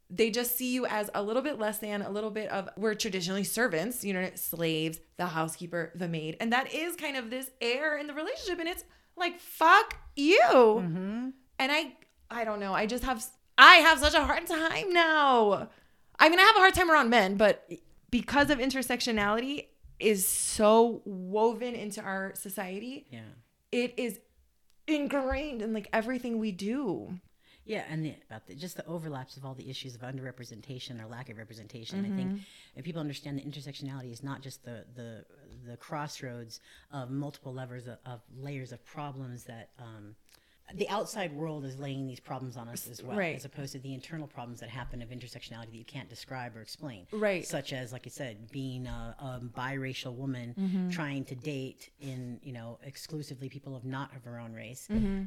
they 0.09 0.29
just 0.29 0.55
see 0.57 0.73
you 0.73 0.85
as 0.85 1.09
a 1.13 1.23
little 1.23 1.41
bit 1.41 1.57
less 1.57 1.79
than, 1.79 2.01
a 2.01 2.09
little 2.09 2.31
bit 2.31 2.49
of 2.49 2.69
we're 2.77 2.93
traditionally 2.93 3.43
servants, 3.43 4.03
you 4.03 4.13
know, 4.13 4.29
slaves, 4.35 4.99
the 5.17 5.25
housekeeper, 5.25 5.91
the 5.95 6.07
maid. 6.07 6.37
And 6.39 6.53
that 6.53 6.73
is 6.73 6.95
kind 6.95 7.17
of 7.17 7.29
this 7.29 7.49
air 7.61 7.97
in 7.97 8.07
the 8.07 8.13
relationship. 8.13 8.59
And 8.59 8.69
it's 8.69 8.83
like, 9.15 9.39
fuck 9.39 9.95
you. 10.15 10.39
Mm-hmm. 10.45 11.29
And 11.59 11.71
I 11.71 11.93
I 12.29 12.43
don't 12.45 12.59
know. 12.59 12.73
I 12.73 12.85
just 12.85 13.03
have 13.03 13.25
I 13.57 13.75
have 13.77 13.99
such 13.99 14.13
a 14.13 14.23
hard 14.23 14.45
time 14.47 14.93
now. 14.93 15.69
I 16.19 16.29
mean, 16.29 16.39
I 16.39 16.43
have 16.43 16.55
a 16.55 16.59
hard 16.59 16.73
time 16.75 16.91
around 16.91 17.09
men, 17.09 17.35
but 17.37 17.67
because 18.11 18.49
of 18.51 18.59
intersectionality 18.59 19.65
is 19.99 20.27
so 20.27 21.01
woven 21.05 21.73
into 21.73 22.01
our 22.01 22.33
society, 22.35 23.07
Yeah. 23.11 23.21
it 23.71 23.93
is 23.97 24.19
ingrained 24.87 25.61
in 25.61 25.73
like 25.73 25.87
everything 25.93 26.37
we 26.39 26.51
do. 26.51 27.19
Yeah, 27.65 27.83
and 27.89 28.03
the, 28.05 28.15
about 28.27 28.47
the, 28.47 28.55
just 28.55 28.75
the 28.75 28.85
overlaps 28.87 29.37
of 29.37 29.45
all 29.45 29.53
the 29.53 29.69
issues 29.69 29.93
of 29.95 30.01
underrepresentation 30.01 31.01
or 31.01 31.07
lack 31.07 31.29
of 31.29 31.37
representation. 31.37 31.99
I 31.99 32.07
Mm-hmm. 32.09 32.15
think 32.17 32.41
if 32.75 32.83
people 32.83 33.01
understand 33.01 33.37
that 33.37 33.45
intersectionality 33.49 34.11
is 34.11 34.23
not 34.23 34.41
just 34.41 34.63
the 34.65 34.85
the 34.95 35.25
the 35.67 35.77
crossroads 35.77 36.59
of 36.91 37.11
multiple 37.11 37.53
levers 37.53 37.85
of, 37.87 37.97
of 38.05 38.21
layers 38.35 38.71
of 38.71 38.83
problems 38.83 39.43
that 39.43 39.69
um, 39.77 40.15
the 40.73 40.87
outside 40.89 41.33
world 41.33 41.65
is 41.65 41.77
laying 41.77 42.07
these 42.07 42.19
problems 42.19 42.55
on 42.57 42.67
us 42.69 42.87
as 42.87 43.03
well, 43.03 43.15
Right. 43.17 43.35
as 43.35 43.45
opposed 43.45 43.73
to 43.73 43.79
the 43.79 43.93
internal 43.93 44.25
problems 44.25 44.61
that 44.61 44.69
happen 44.69 45.01
of 45.01 45.09
intersectionality 45.09 45.65
that 45.71 45.75
you 45.75 45.83
can't 45.85 46.09
describe 46.09 46.55
or 46.55 46.61
explain. 46.61 47.05
Right. 47.11 47.45
Such 47.45 47.73
as, 47.73 47.91
like 47.91 48.07
I 48.07 48.09
said, 48.09 48.49
being 48.51 48.87
a, 48.87 49.15
a 49.19 49.41
biracial 49.43 50.13
woman 50.15 50.55
Mm-hmm. 50.57 50.89
trying 50.89 51.25
to 51.25 51.35
date 51.35 51.89
in 51.99 52.39
you 52.41 52.53
know 52.53 52.79
exclusively 52.83 53.49
people 53.49 53.75
of 53.75 53.83
not 53.85 54.15
of 54.15 54.23
her 54.23 54.39
own 54.39 54.53
race 54.53 54.87
Mm-hmm. 54.89 55.25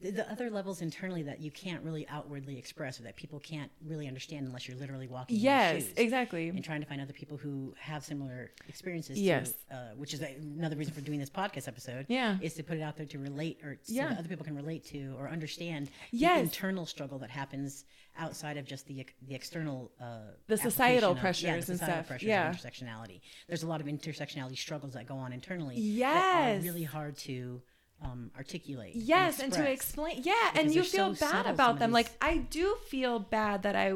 The, 0.00 0.10
the 0.10 0.30
other 0.32 0.50
levels 0.50 0.82
internally 0.82 1.22
that 1.22 1.40
you 1.40 1.50
can't 1.50 1.82
really 1.84 2.06
outwardly 2.08 2.58
express 2.58 2.98
or 2.98 3.04
that 3.04 3.14
people 3.16 3.38
can't 3.38 3.70
really 3.86 4.08
understand 4.08 4.46
unless 4.46 4.66
you're 4.66 4.76
literally 4.76 5.06
walking 5.06 5.36
Yes, 5.36 5.84
exactly. 5.96 6.48
and 6.48 6.64
trying 6.64 6.80
to 6.80 6.86
find 6.86 7.00
other 7.00 7.12
people 7.12 7.36
who 7.36 7.72
have 7.78 8.04
similar 8.04 8.50
experiences 8.68 9.20
Yes. 9.20 9.52
to, 9.70 9.76
uh, 9.76 9.78
which 9.96 10.12
is 10.14 10.20
another 10.20 10.76
reason 10.76 10.92
for 10.92 11.00
doing 11.02 11.20
this 11.20 11.30
podcast 11.30 11.68
episode 11.68 12.06
Yeah. 12.08 12.36
is 12.42 12.54
to 12.54 12.62
put 12.64 12.78
it 12.78 12.82
out 12.82 12.96
there 12.96 13.06
to 13.06 13.18
relate 13.18 13.60
or 13.62 13.78
so 13.82 13.92
Yeah. 13.92 14.08
that 14.08 14.18
other 14.18 14.28
people 14.28 14.44
can 14.44 14.56
relate 14.56 14.84
to 14.86 15.14
or 15.18 15.28
understand 15.28 15.88
Yes. 16.10 16.36
the 16.38 16.42
internal 16.44 16.84
struggle 16.86 17.18
that 17.20 17.30
happens 17.30 17.84
outside 18.18 18.56
of 18.58 18.66
just 18.66 18.86
the 18.86 19.06
the 19.26 19.34
external 19.34 19.90
uh, 20.00 20.18
The 20.48 20.58
societal 20.58 21.12
of- 21.12 21.18
pressures 21.18 21.44
yeah, 21.44 21.58
the 21.60 21.72
and 21.72 21.80
stuff. 21.80 22.06
pressures 22.08 22.26
Yeah. 22.28 22.52
intersectionality 22.52 23.20
there's 23.46 23.62
a 23.62 23.66
lot 23.66 23.80
of 23.80 23.86
intersectionality 23.86 24.58
struggles 24.58 24.92
that 24.94 25.06
go 25.06 25.16
on 25.16 25.32
internally 25.32 25.76
that 25.76 25.80
Yes. 25.80 26.60
are 26.60 26.64
really 26.64 26.82
hard 26.84 27.16
to 27.18 27.62
um, 28.02 28.30
articulate 28.36 28.92
Yes, 28.94 29.40
and 29.40 29.52
to 29.52 29.70
explain. 29.70 30.20
Yeah, 30.22 30.34
and 30.54 30.74
you 30.74 30.82
feel 30.82 31.14
so 31.14 31.26
bad 31.30 31.46
about 31.46 31.78
them. 31.78 31.92
Like 31.92 32.10
I 32.20 32.38
do 32.38 32.76
feel 32.86 33.18
bad 33.18 33.62
that 33.62 33.76
I 33.76 33.94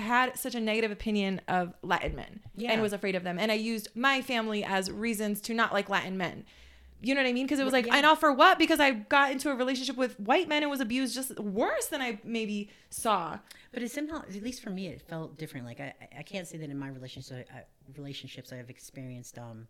had 0.00 0.38
such 0.38 0.54
a 0.54 0.60
negative 0.60 0.90
opinion 0.90 1.40
of 1.48 1.74
Latin 1.82 2.14
men 2.16 2.40
Yeah. 2.56 2.72
and 2.72 2.80
was 2.82 2.92
afraid 2.92 3.14
of 3.14 3.24
them, 3.24 3.38
and 3.38 3.52
I 3.52 3.56
used 3.56 3.88
my 3.94 4.22
family 4.22 4.64
as 4.64 4.90
reasons 4.90 5.40
to 5.42 5.54
not 5.54 5.72
like 5.72 5.88
Latin 5.88 6.16
men. 6.16 6.44
You 7.04 7.16
know 7.16 7.20
what 7.20 7.28
I 7.28 7.32
mean? 7.32 7.46
Because 7.46 7.58
it 7.58 7.64
was 7.64 7.72
like, 7.72 7.86
Yeah. 7.86 7.96
I 7.96 8.00
know 8.00 8.14
for 8.14 8.32
what? 8.32 8.58
Because 8.60 8.78
I 8.78 8.92
got 8.92 9.32
into 9.32 9.50
a 9.50 9.56
relationship 9.56 9.96
with 9.96 10.18
white 10.20 10.48
men 10.48 10.62
and 10.62 10.70
was 10.70 10.80
abused 10.80 11.14
just 11.16 11.36
worse 11.40 11.86
than 11.86 12.00
I 12.00 12.20
maybe 12.24 12.70
saw. 12.90 13.38
But 13.72 13.82
it 13.82 13.90
somehow, 13.90 14.18
at 14.22 14.42
least 14.42 14.62
for 14.62 14.70
me, 14.70 14.86
it 14.86 15.02
felt 15.02 15.36
different. 15.36 15.66
Like 15.66 15.80
I, 15.80 15.94
I- 16.16 16.22
can't 16.22 16.46
say 16.46 16.58
that 16.58 16.70
in 16.70 16.78
my 16.78 16.88
relationship, 16.88 17.48
I, 17.52 17.64
relationships 17.96 18.52
I 18.52 18.56
have 18.56 18.70
experienced 18.70 19.36
um, 19.36 19.66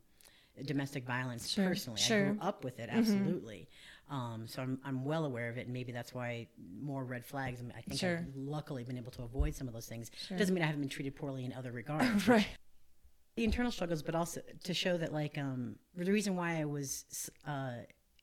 domestic 0.64 1.04
violence 1.06 1.48
Sure, 1.48 1.66
personally. 1.68 2.00
I 2.04 2.08
grew 2.08 2.38
up 2.40 2.64
with 2.64 2.78
it, 2.78 2.88
absolutely. 2.92 3.68
Um, 4.10 4.44
so 4.46 4.60
I'm, 4.60 4.78
I'm 4.84 5.04
well 5.04 5.24
aware 5.24 5.48
of 5.48 5.56
it, 5.56 5.64
and 5.64 5.72
maybe 5.72 5.90
that's 5.92 6.12
why 6.12 6.46
more 6.82 7.04
red 7.04 7.24
flags. 7.24 7.60
I, 7.60 7.62
mean, 7.62 7.72
I 7.76 7.80
think 7.80 7.98
Sure. 8.00 8.18
I've 8.18 8.36
luckily 8.36 8.84
been 8.84 8.98
able 8.98 9.12
to 9.12 9.22
avoid 9.22 9.54
some 9.54 9.68
of 9.68 9.74
those 9.74 9.86
things. 9.86 10.10
Sure. 10.28 10.36
Doesn't 10.36 10.54
mean 10.54 10.62
I 10.62 10.66
haven't 10.66 10.82
been 10.82 10.90
treated 10.90 11.16
poorly 11.16 11.44
in 11.44 11.52
other 11.54 11.72
regards. 11.82 12.28
right. 12.28 12.46
the 13.36 13.44
internal 13.44 13.72
struggles, 13.72 14.02
but 14.02 14.14
also 14.14 14.42
to 14.64 14.74
show 14.74 14.98
that 14.98 15.12
like 15.12 15.38
um, 15.38 15.76
the 15.96 16.12
reason 16.12 16.36
why 16.36 16.60
I 16.60 16.66
was 16.66 17.30
uh, 17.46 17.72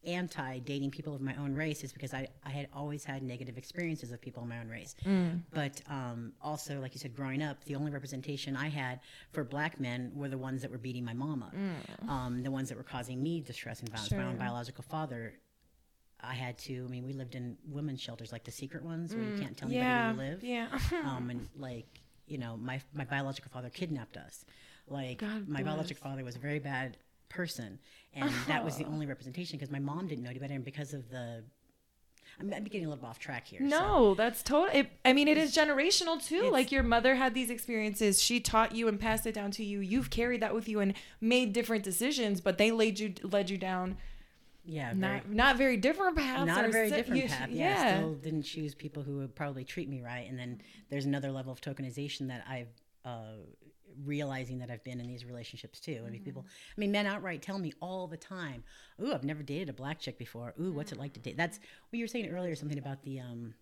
anti 0.05 0.59
dating 0.59 0.91
people 0.91 1.13
of 1.13 1.21
my 1.21 1.35
own 1.35 1.53
race 1.53 1.83
is 1.83 1.91
because 1.91 2.13
I, 2.13 2.27
I 2.45 2.49
had 2.49 2.67
always 2.73 3.03
had 3.03 3.21
negative 3.21 3.57
experiences 3.57 4.11
of 4.11 4.21
people 4.21 4.43
of 4.43 4.49
my 4.49 4.59
own 4.59 4.69
race. 4.69 4.95
But 5.53 5.81
um, 5.89 6.33
also, 6.41 6.79
like 6.79 6.93
you 6.93 6.99
said, 6.99 7.15
growing 7.15 7.41
up, 7.43 7.63
the 7.65 7.75
only 7.75 7.91
representation 7.91 8.55
I 8.55 8.69
had 8.69 9.01
for 9.31 9.43
black 9.43 9.79
men 9.79 10.11
were 10.15 10.29
the 10.29 10.37
ones 10.37 10.61
that 10.61 10.71
were 10.71 10.77
beating 10.77 11.03
my 11.03 11.13
mama, 11.13 11.51
um, 12.07 12.43
the 12.43 12.51
ones 12.51 12.69
that 12.69 12.77
were 12.77 12.83
causing 12.83 13.21
me 13.21 13.41
distress 13.41 13.81
and 13.81 13.89
violence. 13.89 14.11
My 14.11 14.23
own 14.23 14.37
biological 14.37 14.83
father. 14.83 15.33
I 16.21 16.33
had 16.33 16.57
to. 16.59 16.83
I 16.85 16.89
mean, 16.89 17.05
we 17.05 17.13
lived 17.13 17.35
in 17.35 17.55
women's 17.69 18.01
shelters, 18.01 18.33
like 18.33 18.43
the 18.43 18.51
secret 18.51 18.83
ones, 18.83 19.15
where 19.15 19.23
you 19.23 19.39
can't 19.41 19.55
tell 19.55 19.69
anybody 19.69 19.85
Yeah. 19.89 20.13
where 20.13 20.25
you 20.25 20.31
live 20.31 20.43
Yeah. 20.43 20.67
um, 21.05 21.29
and 21.29 21.47
like 21.57 21.87
you 22.27 22.37
know 22.37 22.57
my 22.57 22.81
my 22.93 23.05
biological 23.05 23.49
father 23.51 23.69
kidnapped 23.69 24.15
us 24.17 24.45
like 24.87 25.17
God 25.19 25.47
my 25.47 25.63
biological 25.63 26.03
father 26.07 26.23
was 26.23 26.35
a 26.35 26.39
very 26.39 26.59
bad 26.59 26.97
person 27.29 27.79
and 28.13 28.29
that 28.47 28.65
was 28.65 28.77
the 28.77 28.85
Oh. 28.85 28.89
only 28.91 29.05
representation 29.05 29.57
because 29.57 29.71
my 29.71 29.79
mom 29.79 30.07
didn't 30.07 30.23
know 30.23 30.29
any 30.31 30.39
better 30.39 30.53
and 30.55 30.65
because 30.65 30.93
of 30.93 31.09
the 31.09 31.43
I'm, 32.39 32.53
I'm 32.53 32.63
getting 32.63 32.85
a 32.85 32.89
little 32.89 33.05
off 33.05 33.19
track 33.19 33.47
here 33.47 33.59
so- 33.61 33.65
No, 33.67 34.15
that's 34.15 34.41
total. 34.43 34.83
I 35.03 35.11
mean, 35.13 35.27
it 35.27 35.37
is 35.37 35.53
generational 35.53 36.23
too. 36.25 36.49
Like 36.49 36.71
your 36.71 36.83
mother 36.83 37.15
had 37.15 37.33
these 37.33 37.49
experiences. 37.49 38.21
She 38.21 38.39
taught 38.39 38.73
you 38.73 38.87
and 38.87 38.97
passed 38.97 39.25
it 39.27 39.33
down 39.33 39.51
to 39.51 39.63
you. 39.65 39.79
You've 39.81 40.09
carried 40.09 40.41
that 40.41 40.53
with 40.53 40.69
you 40.69 40.79
and 40.79 40.93
made 41.19 41.51
different 41.51 41.83
decisions, 41.83 42.39
but 42.39 42.57
they 42.57 42.71
laid 42.71 42.97
you 42.99 43.13
led 43.23 43.49
you 43.49 43.57
down 43.57 43.97
yeah 44.65 44.93
very, 44.93 45.15
not 45.17 45.29
not 45.29 45.57
very 45.57 45.77
different 45.77 46.15
paths. 46.17 46.45
not 46.45 46.63
a 46.65 46.69
very 46.69 46.89
si- 46.89 46.95
different 46.95 47.23
you- 47.23 47.27
path 47.29 47.49
yeah, 47.49 47.93
I 47.95 47.97
still 47.97 48.13
didn't 48.13 48.43
choose 48.43 48.73
people 48.75 49.03
who 49.03 49.17
would 49.17 49.33
probably 49.35 49.63
treat 49.65 49.89
me 49.89 50.01
right 50.01 50.27
and 50.29 50.37
then 50.37 50.61
there's 50.89 51.05
another 51.05 51.31
level 51.31 51.51
of 51.51 51.59
tokenization 51.61 52.27
that 52.27 52.45
I've 52.47 52.67
uh, 53.05 53.37
realizing 54.05 54.59
that 54.59 54.69
I've 54.69 54.83
been 54.83 54.99
in 54.99 55.07
these 55.07 55.25
relationships 55.25 55.79
too. 55.79 56.03
I 56.05 56.09
mean, 56.09 56.23
people, 56.23 56.41
Mm-hmm. 56.43 56.71
I 56.75 56.79
mean, 56.79 56.91
men 56.91 57.05
outright 57.05 57.41
tell 57.41 57.59
me 57.59 57.73
all 57.81 58.07
the 58.07 58.17
time, 58.17 58.63
"Ooh, 59.01 59.13
I've 59.13 59.23
never 59.23 59.43
dated 59.43 59.69
a 59.69 59.73
black 59.73 59.99
chick 59.99 60.17
before. 60.17 60.53
Ooh, 60.59 60.71
what's 60.71 60.91
it 60.91 60.97
like 60.99 61.13
to 61.13 61.19
date?" 61.19 61.37
That's 61.37 61.59
what 61.89 61.97
you 61.97 62.03
were 62.03 62.07
saying 62.07 62.29
earlier. 62.29 62.55
Something 62.55 62.79
about 62.79 63.03
the 63.03 63.19
um, 63.19 63.53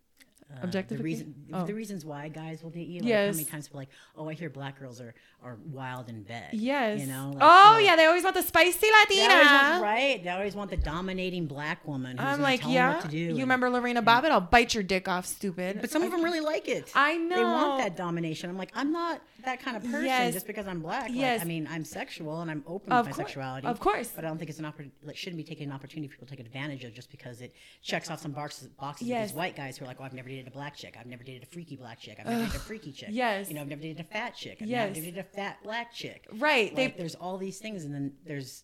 uh, 0.61 0.65
the 0.65 0.97
reason, 0.97 1.35
Oh. 1.53 1.65
the 1.65 1.73
reasons 1.73 2.05
why 2.05 2.29
guys 2.29 2.63
will 2.63 2.69
date 2.69 2.87
you. 2.87 3.01
Like 3.01 3.09
Yes. 3.09 3.33
How 3.35 3.37
many 3.37 3.45
times 3.45 3.67
people 3.67 3.79
like, 3.81 3.89
"Oh, 4.15 4.29
I 4.29 4.33
hear 4.33 4.49
black 4.49 4.79
girls 4.79 5.01
are 5.01 5.13
are 5.43 5.57
wild 5.71 6.09
in 6.09 6.23
bed." 6.23 6.49
Yes. 6.53 7.01
You 7.01 7.07
know. 7.07 7.31
like, 7.33 7.43
oh 7.43 7.73
like, 7.75 7.85
yeah, 7.85 7.95
they 7.95 8.05
always 8.05 8.23
want 8.23 8.35
the 8.35 8.41
spicy 8.41 8.79
They 8.81 8.91
Latina. 9.19 9.33
always 9.33 9.47
want, 9.51 9.83
right? 9.83 10.23
They 10.23 10.29
always 10.29 10.55
want 10.55 10.69
the 10.71 10.77
dominating 10.77 11.47
black 11.47 11.85
woman. 11.87 12.17
Who's 12.17 12.25
I'm 12.25 12.41
like, 12.41 12.61
yeah. 12.67 12.95
what 12.95 13.01
to 13.03 13.07
do. 13.09 13.17
You 13.17 13.29
and- 13.31 13.39
remember 13.39 13.69
Lorena 13.69 14.01
Bobbitt? 14.01 14.31
I'll 14.31 14.39
bite 14.41 14.73
your 14.73 14.83
dick 14.83 15.07
off, 15.07 15.25
stupid. 15.25 15.79
But 15.81 15.89
some 15.89 16.01
of 16.03 16.11
them 16.11 16.23
really 16.23 16.39
like 16.39 16.67
it. 16.67 16.91
I 16.95 17.17
know. 17.17 17.35
They 17.35 17.43
want 17.43 17.79
that 17.83 17.95
domination. 17.97 18.49
I'm 18.49 18.57
like, 18.57 18.71
I'm 18.73 18.91
not 18.91 19.21
that 19.43 19.61
kind 19.61 19.77
of 19.77 19.83
person 19.83 20.05
Yes. 20.05 20.33
just 20.33 20.47
because 20.47 20.67
I'm 20.67 20.79
black. 20.81 21.09
Yes. 21.11 21.41
I 21.41 21.45
mean, 21.45 21.67
I'm 21.69 21.83
sexual 21.85 22.41
and 22.41 22.49
I'm 22.49 22.63
open 22.67 22.91
Of 22.91 23.05
with 23.07 23.17
my 23.17 23.23
cour- 23.23 23.27
sexuality. 23.27 23.67
of 23.67 23.79
course. 23.79 24.11
But 24.15 24.25
I 24.25 24.27
don't 24.29 24.37
think 24.37 24.49
it's 24.49 24.59
an 24.59 24.65
opportunity. 24.65 24.95
Like, 25.03 25.15
shouldn't 25.17 25.37
be 25.37 25.43
taken 25.43 25.69
an 25.69 25.75
opportunity 25.75 26.07
for 26.07 26.13
people 26.15 26.27
to 26.27 26.35
take 26.35 26.45
advantage 26.45 26.83
of 26.83 26.93
just 26.93 27.11
because 27.11 27.41
it 27.41 27.53
checks 27.81 28.09
off 28.09 28.21
some 28.21 28.31
boxes. 28.31 28.67
Boxes 28.69 29.07
Yes. 29.07 29.29
these 29.29 29.37
white 29.37 29.55
guys 29.55 29.77
who 29.77 29.85
are 29.85 29.87
like, 29.87 29.97
oh, 29.99 30.03
I've 30.03 30.13
never 30.13 30.27
dated 30.29 30.36
a 30.45 30.51
black 30.51 30.75
chick. 30.75 30.95
I've 30.99 31.07
never 31.07 31.23
dated 31.23 31.41
a 31.43 31.45
freaky 31.47 31.77
black 31.77 31.99
chick. 31.99 32.17
I've 32.19 32.27
never 32.27 32.41
dated 32.43 32.55
a 32.57 32.59
freaky 32.59 32.91
chick. 32.91 33.09
Yes. 33.11 33.47
You 33.49 33.55
know, 33.55 33.61
I've 33.61 33.67
never 33.69 33.81
dated 33.81 34.01
a 34.01 34.03
fat 34.03 34.35
chick. 34.35 34.59
I've 34.61 34.67
Yes. 34.67 34.89
never 34.93 35.05
dated 35.05 35.17
a 35.17 35.23
fat 35.23 35.63
black 35.63 35.91
chick. 35.93 36.27
Right, 36.33 36.75
they- 36.75 36.87
there's 36.95 37.15
all 37.15 37.39
these 37.39 37.57
things, 37.57 37.85
and 37.85 37.93
then 37.95 38.13
there's 38.25 38.63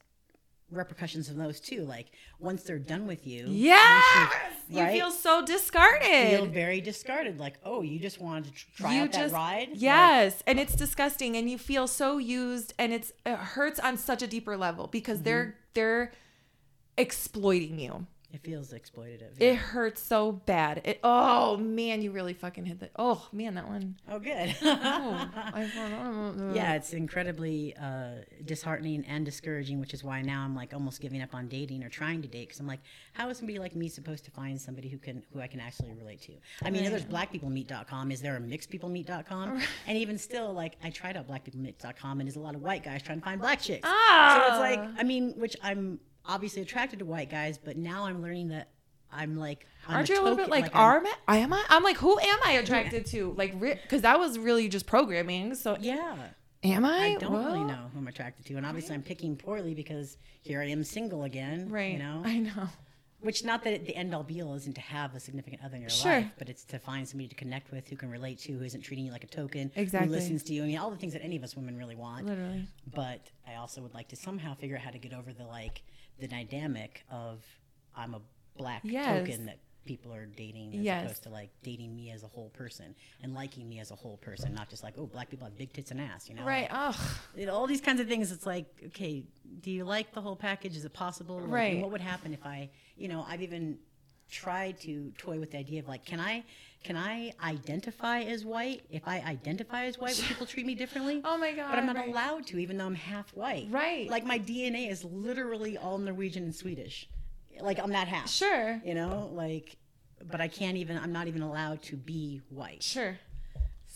repercussions 0.72 1.30
of 1.30 1.36
those 1.36 1.60
too. 1.60 1.84
Like 1.86 2.08
once 2.40 2.64
they're 2.64 2.80
done 2.80 3.06
with 3.06 3.28
you, 3.28 3.46
yes, 3.48 4.04
you 4.70 4.80
right? 4.82 4.92
feel 4.94 5.12
so 5.12 5.46
discarded. 5.46 6.32
You 6.32 6.38
feel 6.38 6.46
very 6.48 6.82
discarded. 6.82 7.38
Like, 7.40 7.60
oh, 7.64 7.82
you 7.84 8.00
just 8.00 8.20
wanted 8.20 8.46
to 8.46 8.52
tr- 8.52 8.66
try 8.76 8.98
out 9.00 9.12
that 9.12 9.32
ride. 9.32 9.70
Like, 9.70 9.82
Yes, 9.82 10.42
and 10.48 10.60
it's 10.60 10.76
disgusting, 10.76 11.38
and 11.38 11.48
you 11.50 11.58
feel 11.60 11.88
so 11.88 12.18
used, 12.18 12.74
and 12.80 12.92
it's 12.92 13.12
it 13.26 13.38
hurts 13.38 13.80
on 13.80 13.98
such 13.98 14.24
a 14.24 14.28
deeper 14.28 14.58
level 14.58 14.88
because 14.88 15.18
Mm-hmm. 15.20 15.26
they're 15.26 15.56
they're 15.76 16.12
exploiting 16.98 17.80
you. 17.80 18.08
It 18.34 18.42
feels 18.44 18.74
exploitative. 18.74 19.40
It 19.40 19.56
hurts 19.56 20.02
so 20.02 20.32
bad. 20.32 20.82
It 20.84 21.00
oh 21.04 21.56
man, 21.58 22.02
you 22.02 22.12
really 22.12 22.34
fucking 22.34 22.66
hit 22.66 22.80
the 22.80 22.90
oh 22.98 23.28
man 23.32 23.54
that 23.54 23.68
one. 23.68 23.96
Oh, 24.10 24.20
good. 24.20 24.56
Oh, 24.66 26.52
yeah, 26.54 26.74
it's 26.74 26.94
incredibly 26.94 27.76
uh, 27.76 28.24
disheartening 28.44 29.06
and 29.08 29.24
discouraging, 29.26 29.80
which 29.80 29.94
is 29.94 30.04
why 30.04 30.22
now 30.22 30.44
I'm 30.44 30.56
like 30.56 30.74
almost 30.74 31.00
giving 31.00 31.22
up 31.22 31.36
on 31.36 31.48
dating 31.48 31.84
or 31.84 31.90
trying 31.90 32.22
to 32.24 32.28
date 32.28 32.48
because 32.48 32.60
I'm 32.60 32.68
like, 32.68 32.80
how 33.14 33.30
is 33.30 33.38
somebody 33.38 33.60
like 33.60 33.76
me 33.76 33.88
supposed 33.88 34.26
to 34.26 34.32
find 34.32 34.60
somebody 34.60 34.90
who 34.90 34.98
can 34.98 35.24
who 35.32 35.40
I 35.40 35.48
can 35.48 35.60
actually 35.60 35.94
relate 35.94 36.22
to? 36.24 36.34
I 36.64 36.72
mean, 36.72 36.84
there's 36.84 37.06
blackpeoplemeet.com. 37.06 38.12
Is 38.12 38.22
there 38.22 38.36
a 38.36 38.40
mixedpeoplemeet.com? 38.40 39.62
And 39.88 39.98
even 39.98 40.18
still, 40.18 40.54
like 40.54 40.76
I 40.84 40.90
tried 40.90 41.18
out 41.18 41.28
blackpeoplemeet.com, 41.28 42.20
and 42.20 42.28
there's 42.28 42.36
a 42.36 42.40
lot 42.42 42.56
of 42.56 42.62
white 42.62 42.84
guys 42.84 43.04
trying 43.04 43.20
to 43.20 43.26
find 43.26 43.40
black 43.40 43.62
chicks. 43.62 43.88
So 43.88 43.96
it's 43.96 44.60
like, 44.60 44.80
I 44.98 45.04
mean, 45.04 45.34
which 45.38 45.56
I'm 45.62 46.00
obviously 46.26 46.62
attracted 46.62 47.00
to 47.00 47.06
white 47.06 47.30
guys, 47.30 47.58
but 47.58 47.78
now 47.78 48.06
I'm 48.06 48.22
learning 48.22 48.50
that 48.50 48.70
I'm 49.12 49.38
like, 49.38 49.66
I'm 49.88 49.98
Aren't 49.98 50.10
you 50.10 50.16
a 50.20 50.24
little 50.24 50.36
bit 50.38 50.48
token- 50.48 50.62
like, 50.64 50.76
I'm- 50.76 51.06
I 51.28 51.38
am 51.38 51.54
I? 51.54 51.64
I'm 51.70 51.84
like, 51.84 51.98
who 51.98 52.18
am 52.20 52.40
I 52.46 52.54
attracted 52.54 53.06
to? 53.08 53.34
Like, 53.38 53.60
because 53.60 54.02
that 54.02 54.18
was 54.20 54.40
really 54.40 54.68
just 54.70 54.86
programming. 54.88 55.54
So, 55.56 55.78
Yeah. 55.80 56.30
am 56.64 56.84
I? 56.86 56.98
I 57.10 57.16
don't 57.18 57.32
really 57.46 57.64
know 57.64 57.90
who 57.94 58.00
I'm 58.00 58.08
attracted 58.08 58.46
to, 58.48 58.56
and 58.56 58.66
obviously 58.66 58.96
I'm 58.96 59.04
picking 59.04 59.36
poorly 59.36 59.74
because 59.76 60.18
here 60.42 60.62
I 60.62 60.66
am 60.70 60.84
single 60.84 61.24
again. 61.24 61.70
Right. 61.70 61.94
You 61.94 62.00
know, 62.00 62.22
I 62.26 62.40
know. 62.40 62.70
which 63.22 63.44
not 63.46 63.64
that 63.66 63.86
the 63.86 63.96
end 63.96 64.14
all 64.16 64.24
be 64.24 64.42
all 64.42 64.54
isn't 64.56 64.74
to 64.74 64.82
have 64.82 65.14
a 65.16 65.20
significant 65.20 65.62
other 65.64 65.76
in 65.76 65.82
your 65.82 65.90
Sure. 65.90 66.12
life, 66.22 66.32
but 66.40 66.50
it's 66.50 66.66
to 66.66 66.80
find 66.80 67.08
somebody 67.08 67.28
to 67.30 67.36
connect 67.36 67.72
with 67.72 67.88
who 67.88 67.96
can 67.96 68.10
relate 68.10 68.40
to, 68.40 68.54
who 68.54 68.64
isn't 68.66 68.82
treating 68.82 69.06
you 69.06 69.12
like 69.14 69.24
a 69.24 69.28
token, 69.28 69.72
Exactly. 69.76 70.08
who 70.10 70.14
listens 70.14 70.44
to 70.44 70.54
you. 70.54 70.64
I 70.64 70.68
mean, 70.68 70.78
all 70.78 70.90
the 70.92 70.98
things 70.98 71.14
that 71.14 71.22
any 71.24 71.36
of 71.38 71.44
us 71.44 71.56
women 71.56 71.78
really 71.78 71.96
want. 71.96 72.26
Literally. 72.26 72.68
But 72.94 73.30
I 73.48 73.56
also 73.56 73.82
would 73.82 73.94
like 73.94 74.08
to 74.10 74.16
somehow 74.16 74.56
figure 74.56 74.76
out 74.76 74.82
how 74.82 74.90
to 74.92 74.98
get 74.98 75.14
over 75.14 75.32
the 75.32 75.46
like 75.46 75.84
the 76.20 76.28
dynamic 76.28 77.04
of 77.12 77.44
I'm 77.96 78.14
a 78.14 78.22
black 78.58 78.82
Yes. 78.84 79.08
token 79.08 79.46
that 79.46 79.60
people 79.86 80.14
are 80.14 80.26
dating 80.26 80.74
as 80.76 80.80
Yes. 80.86 81.04
opposed 81.04 81.24
to 81.24 81.30
like 81.30 81.50
dating 81.62 81.94
me 81.96 82.10
as 82.12 82.24
a 82.24 82.28
whole 82.28 82.50
person 82.52 82.96
and 83.22 83.34
liking 83.34 83.68
me 83.68 83.80
as 83.80 83.92
a 83.92 83.96
whole 83.96 84.18
person, 84.18 84.54
not 84.54 84.70
just 84.70 84.82
like 84.84 84.94
oh 84.98 85.06
black 85.08 85.30
people 85.30 85.46
have 85.46 85.58
big 85.58 85.74
tits 85.74 85.92
and 85.92 86.00
ass, 86.00 86.30
you 86.30 86.36
know? 86.36 86.46
Right. 86.46 86.68
Oh, 86.72 86.96
you 87.36 87.46
know, 87.46 87.54
all 87.54 87.68
these 87.68 87.82
kinds 87.82 88.00
of 88.00 88.08
things. 88.08 88.32
It's 88.32 88.46
like, 88.46 88.66
okay, 88.88 89.24
do 89.62 89.72
you 89.72 89.84
like 89.84 90.14
the 90.14 90.22
whole 90.22 90.36
package? 90.38 90.78
Is 90.78 90.86
it 90.86 90.94
possible? 90.94 91.40
Like, 91.42 91.52
Right. 91.52 91.82
what 91.82 91.92
would 91.92 92.02
happen 92.02 92.34
if 92.34 92.46
I, 92.46 92.70
you 92.96 93.08
know, 93.10 93.26
I've 93.28 93.42
even 93.42 93.78
tried 94.32 94.80
to 94.82 95.12
toy 95.18 95.38
with 95.40 95.52
the 95.52 95.58
idea 95.58 95.80
of 95.82 95.88
like, 95.88 96.06
can 96.06 96.20
I, 96.20 96.44
can 96.84 96.98
I 96.98 97.32
identify 97.44 98.22
as 98.22 98.44
white? 98.46 98.82
If 98.90 99.08
I 99.08 99.20
identify 99.22 99.86
as 99.86 99.98
white, 99.98 100.16
would 100.18 100.26
people 100.26 100.46
treat 100.46 100.66
me 100.66 100.76
differently? 100.76 101.22
Oh 101.26 101.38
my 101.38 101.52
God, 101.54 101.70
But 101.70 101.80
I'm 101.80 101.86
not 101.86 101.96
right. 101.96 102.10
allowed 102.10 102.46
to, 102.48 102.60
even 102.60 102.78
though 102.78 102.86
I'm 102.86 102.96
half 102.96 103.30
white. 103.34 103.68
Right. 103.70 104.10
Like 104.10 104.26
my 104.26 104.38
DNA 104.40 104.90
is 104.92 105.04
literally 105.04 105.78
all 105.78 105.98
Norwegian 105.98 106.44
and 106.44 106.54
Swedish. 106.56 107.08
Like 107.62 107.80
I'm 107.80 107.92
that 107.92 108.08
half. 108.08 108.30
sure. 108.30 108.82
You 108.84 108.94
know, 108.96 109.30
like, 109.34 109.78
but 110.30 110.42
I 110.42 110.48
can't 110.48 110.78
even. 110.78 110.98
I'm 110.98 111.12
not 111.14 111.28
even 111.28 111.42
allowed 111.42 111.82
to 111.84 111.96
be 111.98 112.42
white. 112.50 112.84
Sure. 112.84 113.18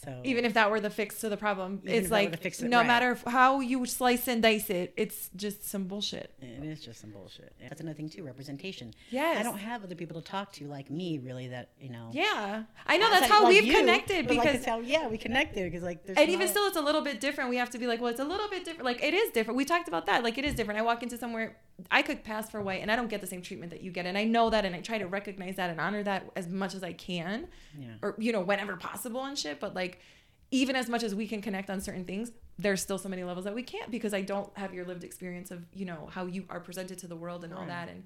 So 0.06 0.22
Even 0.24 0.46
if 0.46 0.54
that 0.54 0.70
were 0.70 0.80
the 0.80 0.92
fix 0.92 1.22
to 1.22 1.30
the 1.30 1.38
problem, 1.38 1.82
it's 1.84 2.06
if 2.06 2.10
that 2.10 2.24
were 2.26 2.30
like 2.32 2.54
to- 2.54 2.68
no 2.68 2.78
right. 2.78 2.88
matter 2.88 3.18
how 3.26 3.62
you 3.62 3.84
slice 3.88 4.28
and 4.28 4.44
dice 4.44 4.70
it, 4.70 4.94
it's 4.96 5.30
just 5.36 5.68
some 5.68 5.86
bullshit. 5.86 6.34
It 6.40 6.64
is 6.64 6.82
just 6.82 7.02
some 7.02 7.10
bullshit. 7.10 7.52
That's 7.60 7.82
another 7.82 7.96
thing 7.96 8.08
too, 8.08 8.24
representation. 8.24 8.94
Yes. 9.10 9.40
I 9.40 9.44
don't 9.44 9.58
have 9.58 9.84
other 9.84 9.96
people 9.96 10.22
to 10.22 10.28
talk 10.28 10.52
to 10.54 10.68
like 10.68 10.92
me, 10.92 11.18
really. 11.18 11.48
That 11.48 11.70
you 11.82 11.90
know. 11.90 12.10
Yeah, 12.12 12.64
I 12.86 12.98
know 12.98 13.10
that's 13.10 13.26
how 13.26 13.44
like 13.44 13.54
we've 13.56 13.66
you, 13.66 13.74
connected 13.80 14.28
but, 14.28 14.38
like, 14.38 14.52
because 14.52 14.66
how 14.66 14.80
yeah 14.82 15.08
we 15.08 15.18
connected 15.18 15.64
because 15.72 15.84
like 15.84 16.06
there's 16.06 16.18
and 16.20 16.30
even 16.30 16.48
still 16.48 16.68
it's 16.68 16.78
a 16.78 16.82
little 16.82 17.02
bit 17.02 17.20
different 17.20 17.50
we 17.50 17.58
have 17.58 17.72
to 17.72 17.80
be 17.80 17.88
like 17.88 18.00
well 18.00 18.12
it's 18.12 18.20
a 18.20 18.30
little 18.34 18.50
bit 18.50 18.66
different 18.66 18.86
like 18.86 19.04
it 19.04 19.14
is 19.16 19.32
different 19.32 19.58
we 19.58 19.66
talked 19.66 19.88
about 19.88 20.06
that 20.06 20.24
like 20.24 20.38
it 20.38 20.46
is 20.46 20.54
different 20.54 20.80
i 20.80 20.84
walk 20.84 21.02
into 21.04 21.18
somewhere 21.18 21.58
i 21.92 22.02
could 22.02 22.24
pass 22.24 22.50
for 22.50 22.62
white 22.62 22.82
and 22.82 22.92
i 22.92 22.96
don't 22.96 23.10
get 23.10 23.22
the 23.22 23.28
same 23.28 23.42
treatment 23.42 23.72
that 23.72 23.82
you 23.82 23.92
get 23.92 24.06
and 24.06 24.18
i 24.18 24.24
know 24.24 24.50
that 24.50 24.66
and 24.66 24.76
i 24.76 24.82
try 24.82 24.98
to 24.98 25.08
recognize 25.08 25.56
that 25.56 25.70
and 25.70 25.80
honor 25.80 26.04
that 26.04 26.30
as 26.36 26.48
much 26.48 26.74
as 26.76 26.84
i 26.84 26.94
can 26.94 27.48
Yeah. 27.80 27.88
or 28.02 28.16
you 28.18 28.32
know 28.32 28.42
whenever 28.42 28.76
possible 28.76 29.24
and 29.24 29.38
shit 29.38 29.60
but 29.60 29.74
like 29.82 29.87
even 30.52 30.76
as 30.76 30.88
much 30.90 31.04
as 31.04 31.14
we 31.14 31.28
can 31.28 31.42
connect 31.42 31.70
on 31.70 31.80
certain 31.82 32.06
things 32.06 32.32
there's 32.60 32.82
still 32.82 32.98
so 32.98 33.08
many 33.10 33.24
levels 33.24 33.46
that 33.46 33.54
we 33.54 33.62
can't 33.64 33.92
because 33.92 34.14
i 34.14 34.22
don't 34.22 34.50
have 34.58 34.74
your 34.74 34.86
lived 34.86 35.04
experience 35.04 35.52
of 35.52 35.66
you 35.74 35.86
know 35.86 36.08
how 36.12 36.26
you 36.26 36.44
are 36.50 36.60
presented 36.60 36.98
to 36.98 37.08
the 37.08 37.16
world 37.16 37.44
and 37.44 37.54
all 37.54 37.66
that 37.66 37.88
and 37.90 38.04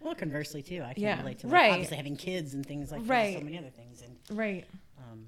well 0.00 0.14
conversely 0.14 0.62
too 0.62 0.82
I 0.88 0.94
can 0.94 1.02
Yeah, 1.02 1.18
relate 1.18 1.40
to 1.40 1.46
like, 1.48 1.54
right. 1.54 1.72
obviously 1.72 1.96
having 1.96 2.16
kids 2.16 2.54
and 2.54 2.64
things 2.64 2.92
like 2.92 3.02
that 3.06 3.10
Right. 3.10 3.34
so 3.34 3.40
many 3.40 3.58
other 3.58 3.70
things 3.70 4.02
and 4.02 4.16
right 4.38 4.64
um, 4.98 5.26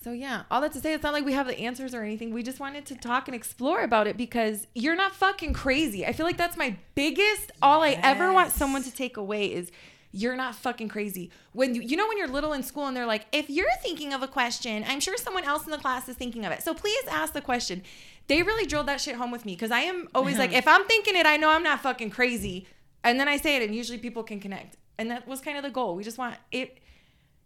So 0.00 0.12
yeah, 0.12 0.42
all 0.50 0.60
that 0.60 0.72
to 0.74 0.80
say, 0.80 0.92
it's 0.94 1.02
not 1.02 1.12
like 1.12 1.24
we 1.24 1.32
have 1.32 1.48
the 1.48 1.58
answers 1.58 1.92
or 1.92 2.02
anything. 2.04 2.32
We 2.32 2.44
just 2.44 2.60
wanted 2.60 2.86
to 2.86 2.94
talk 2.94 3.26
and 3.26 3.34
explore 3.34 3.80
about 3.82 4.06
it 4.06 4.16
because 4.16 4.68
you're 4.74 4.94
not 4.94 5.12
fucking 5.12 5.54
crazy. 5.54 6.06
I 6.06 6.12
feel 6.12 6.24
like 6.24 6.36
that's 6.36 6.56
my 6.56 6.76
biggest. 6.94 7.50
All 7.60 7.82
I 7.82 7.98
ever 8.02 8.32
want 8.32 8.52
someone 8.52 8.84
to 8.84 8.92
take 8.94 9.16
away 9.16 9.52
is 9.52 9.72
you're 10.10 10.36
not 10.36 10.54
fucking 10.54 10.88
crazy. 10.88 11.30
When 11.52 11.74
you, 11.74 11.82
you 11.82 11.96
know 11.96 12.08
when 12.08 12.16
you're 12.16 12.28
little 12.28 12.52
in 12.52 12.62
school 12.62 12.86
and 12.86 12.96
they're 12.96 13.06
like, 13.06 13.26
if 13.32 13.50
you're 13.50 13.66
thinking 13.82 14.14
of 14.14 14.22
a 14.22 14.28
question, 14.28 14.84
I'm 14.86 15.00
sure 15.00 15.16
someone 15.16 15.44
else 15.44 15.64
in 15.64 15.70
the 15.70 15.78
class 15.78 16.08
is 16.08 16.16
thinking 16.16 16.46
of 16.46 16.52
it. 16.52 16.62
So 16.62 16.72
please 16.74 17.04
ask 17.10 17.34
the 17.34 17.40
question. 17.40 17.82
They 18.26 18.42
really 18.42 18.66
drilled 18.66 18.88
that 18.88 19.00
shit 19.00 19.16
home 19.16 19.30
with 19.30 19.44
me 19.44 19.54
because 19.54 19.70
I 19.70 19.80
am 19.80 20.08
always 20.14 20.38
like, 20.38 20.50
mm-hmm. 20.50 20.58
if 20.58 20.68
I'm 20.68 20.84
thinking 20.86 21.16
it, 21.16 21.26
I 21.26 21.36
know 21.36 21.50
I'm 21.50 21.62
not 21.62 21.80
fucking 21.80 22.10
crazy. 22.10 22.66
And 23.04 23.18
then 23.18 23.28
I 23.28 23.36
say 23.36 23.56
it, 23.56 23.62
and 23.62 23.74
usually 23.74 23.98
people 23.98 24.22
can 24.22 24.40
connect. 24.40 24.76
And 24.98 25.10
that 25.10 25.26
was 25.28 25.40
kind 25.40 25.56
of 25.56 25.62
the 25.62 25.70
goal. 25.70 25.94
We 25.94 26.04
just 26.04 26.18
want 26.18 26.36
it. 26.50 26.78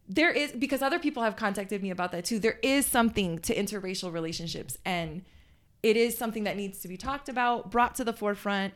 There 0.08 0.30
is 0.30 0.52
because 0.52 0.82
other 0.82 0.98
people 0.98 1.22
have 1.22 1.36
contacted 1.36 1.82
me 1.82 1.90
about 1.90 2.12
that 2.12 2.24
too. 2.24 2.38
There 2.38 2.58
is 2.62 2.86
something 2.86 3.38
to 3.40 3.54
interracial 3.54 4.12
relationships, 4.12 4.78
and 4.84 5.22
it 5.82 5.96
is 5.96 6.16
something 6.16 6.44
that 6.44 6.56
needs 6.56 6.80
to 6.80 6.88
be 6.88 6.96
talked 6.96 7.28
about, 7.28 7.70
brought 7.70 7.94
to 7.96 8.04
the 8.04 8.12
forefront. 8.12 8.74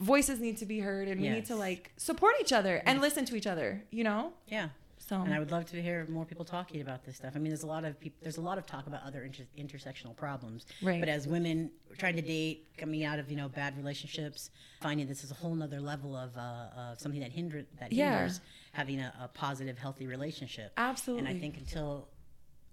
Voices 0.00 0.40
need 0.40 0.56
to 0.58 0.66
be 0.66 0.80
heard, 0.80 1.08
and 1.08 1.20
we 1.20 1.28
need 1.28 1.44
to 1.46 1.56
like 1.56 1.92
support 1.96 2.34
each 2.40 2.52
other 2.52 2.82
and 2.86 3.00
listen 3.00 3.24
to 3.26 3.36
each 3.36 3.46
other. 3.46 3.82
You 3.90 4.04
know, 4.04 4.32
Yeah. 4.48 4.70
so 4.98 5.20
And 5.20 5.34
I 5.34 5.38
would 5.38 5.50
love 5.50 5.66
to 5.66 5.82
hear 5.82 6.06
more 6.08 6.24
people 6.24 6.44
talking 6.44 6.80
about 6.80 7.04
this 7.04 7.16
stuff. 7.16 7.32
I 7.34 7.38
mean, 7.38 7.50
there's 7.50 7.64
a 7.64 7.66
lot 7.66 7.84
of 7.84 7.98
people, 8.00 8.18
there's 8.22 8.38
a 8.38 8.40
lot 8.40 8.56
of 8.58 8.64
talk 8.66 8.86
about 8.86 9.02
other 9.04 9.24
inter- 9.24 9.44
intersectional 9.58 10.16
problems. 10.16 10.64
Right. 10.82 11.00
But 11.00 11.08
as 11.10 11.26
women 11.28 11.70
trying 11.98 12.16
to 12.16 12.22
date, 12.22 12.68
coming 12.78 13.04
out 13.04 13.18
of 13.18 13.30
you 13.30 13.36
know 13.36 13.48
bad 13.48 13.76
relationships, 13.76 14.50
finding 14.80 15.06
this 15.06 15.22
is 15.22 15.30
a 15.30 15.34
whole 15.34 15.54
nother 15.54 15.80
level 15.80 16.16
of 16.16 16.34
uh, 16.36 16.40
uh, 16.40 16.96
something 16.96 17.20
that 17.20 17.32
hinder 17.32 17.66
that 17.78 17.92
Yeah. 17.92 18.18
hinders 18.20 18.40
having 18.72 19.00
a, 19.00 19.12
a 19.20 19.28
positive, 19.28 19.76
healthy 19.78 20.06
relationship. 20.06 20.72
absolutely. 20.78 21.26
And 21.28 21.36
I 21.36 21.40
think 21.40 21.58
until 21.58 22.08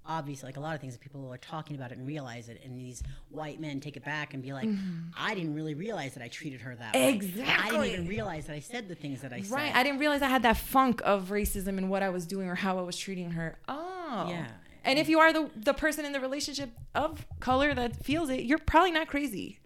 obviously, 0.07 0.47
like 0.47 0.57
a 0.57 0.59
lot 0.59 0.73
of 0.73 0.81
things, 0.81 0.93
that 0.93 1.01
people 1.01 1.31
are 1.31 1.37
talking 1.37 1.75
about 1.75 1.91
it 1.91 1.97
and 1.97 2.07
realize 2.07 2.49
it, 2.49 2.61
and 2.63 2.77
these 2.77 3.03
white 3.29 3.59
men 3.59 3.79
take 3.79 3.97
it 3.97 4.05
back 4.05 4.33
and 4.33 4.41
be 4.41 4.53
like, 4.53 4.69
"I 5.17 5.35
didn't 5.35 5.53
really 5.53 5.73
realize 5.75 6.13
that 6.13 6.23
I 6.23 6.27
treated 6.27 6.61
her 6.61 6.75
that 6.75 6.93
way. 6.93 7.13
Exactly. 7.13 7.43
I 7.45 7.69
didn't 7.69 7.77
Mm-hmm. 7.77 7.93
Even 7.93 8.07
realize 8.07 8.45
that 8.47 8.55
I 8.55 8.59
said 8.59 8.87
the 8.87 8.95
things 8.95 9.21
that 9.21 9.33
I 9.33 9.41
said." 9.41 9.51
Right. 9.51 9.75
I 9.75 9.83
didn't 9.83 9.99
realize 9.99 10.21
I 10.21 10.29
had 10.29 10.43
that 10.43 10.57
funk 10.57 11.01
of 11.03 11.29
racism 11.29 11.77
in 11.77 11.89
what 11.89 12.01
I 12.03 12.09
was 12.09 12.25
doing 12.25 12.47
or 12.47 12.55
how 12.55 12.79
I 12.79 12.81
was 12.81 12.97
treating 12.97 13.31
her. 13.31 13.59
Oh. 13.67 14.27
Yeah. 14.29 14.47
And 14.83 14.97
if 14.97 15.09
you 15.09 15.19
are 15.19 15.33
the 15.33 15.49
the 15.55 15.73
person 15.73 16.05
in 16.05 16.13
the 16.13 16.19
relationship 16.21 16.69
of 16.95 17.25
color 17.39 17.73
that 17.73 18.05
feels 18.05 18.29
it, 18.29 18.43
you're 18.43 18.57
probably 18.57 18.91
not 18.91 19.07
crazy. 19.07 19.59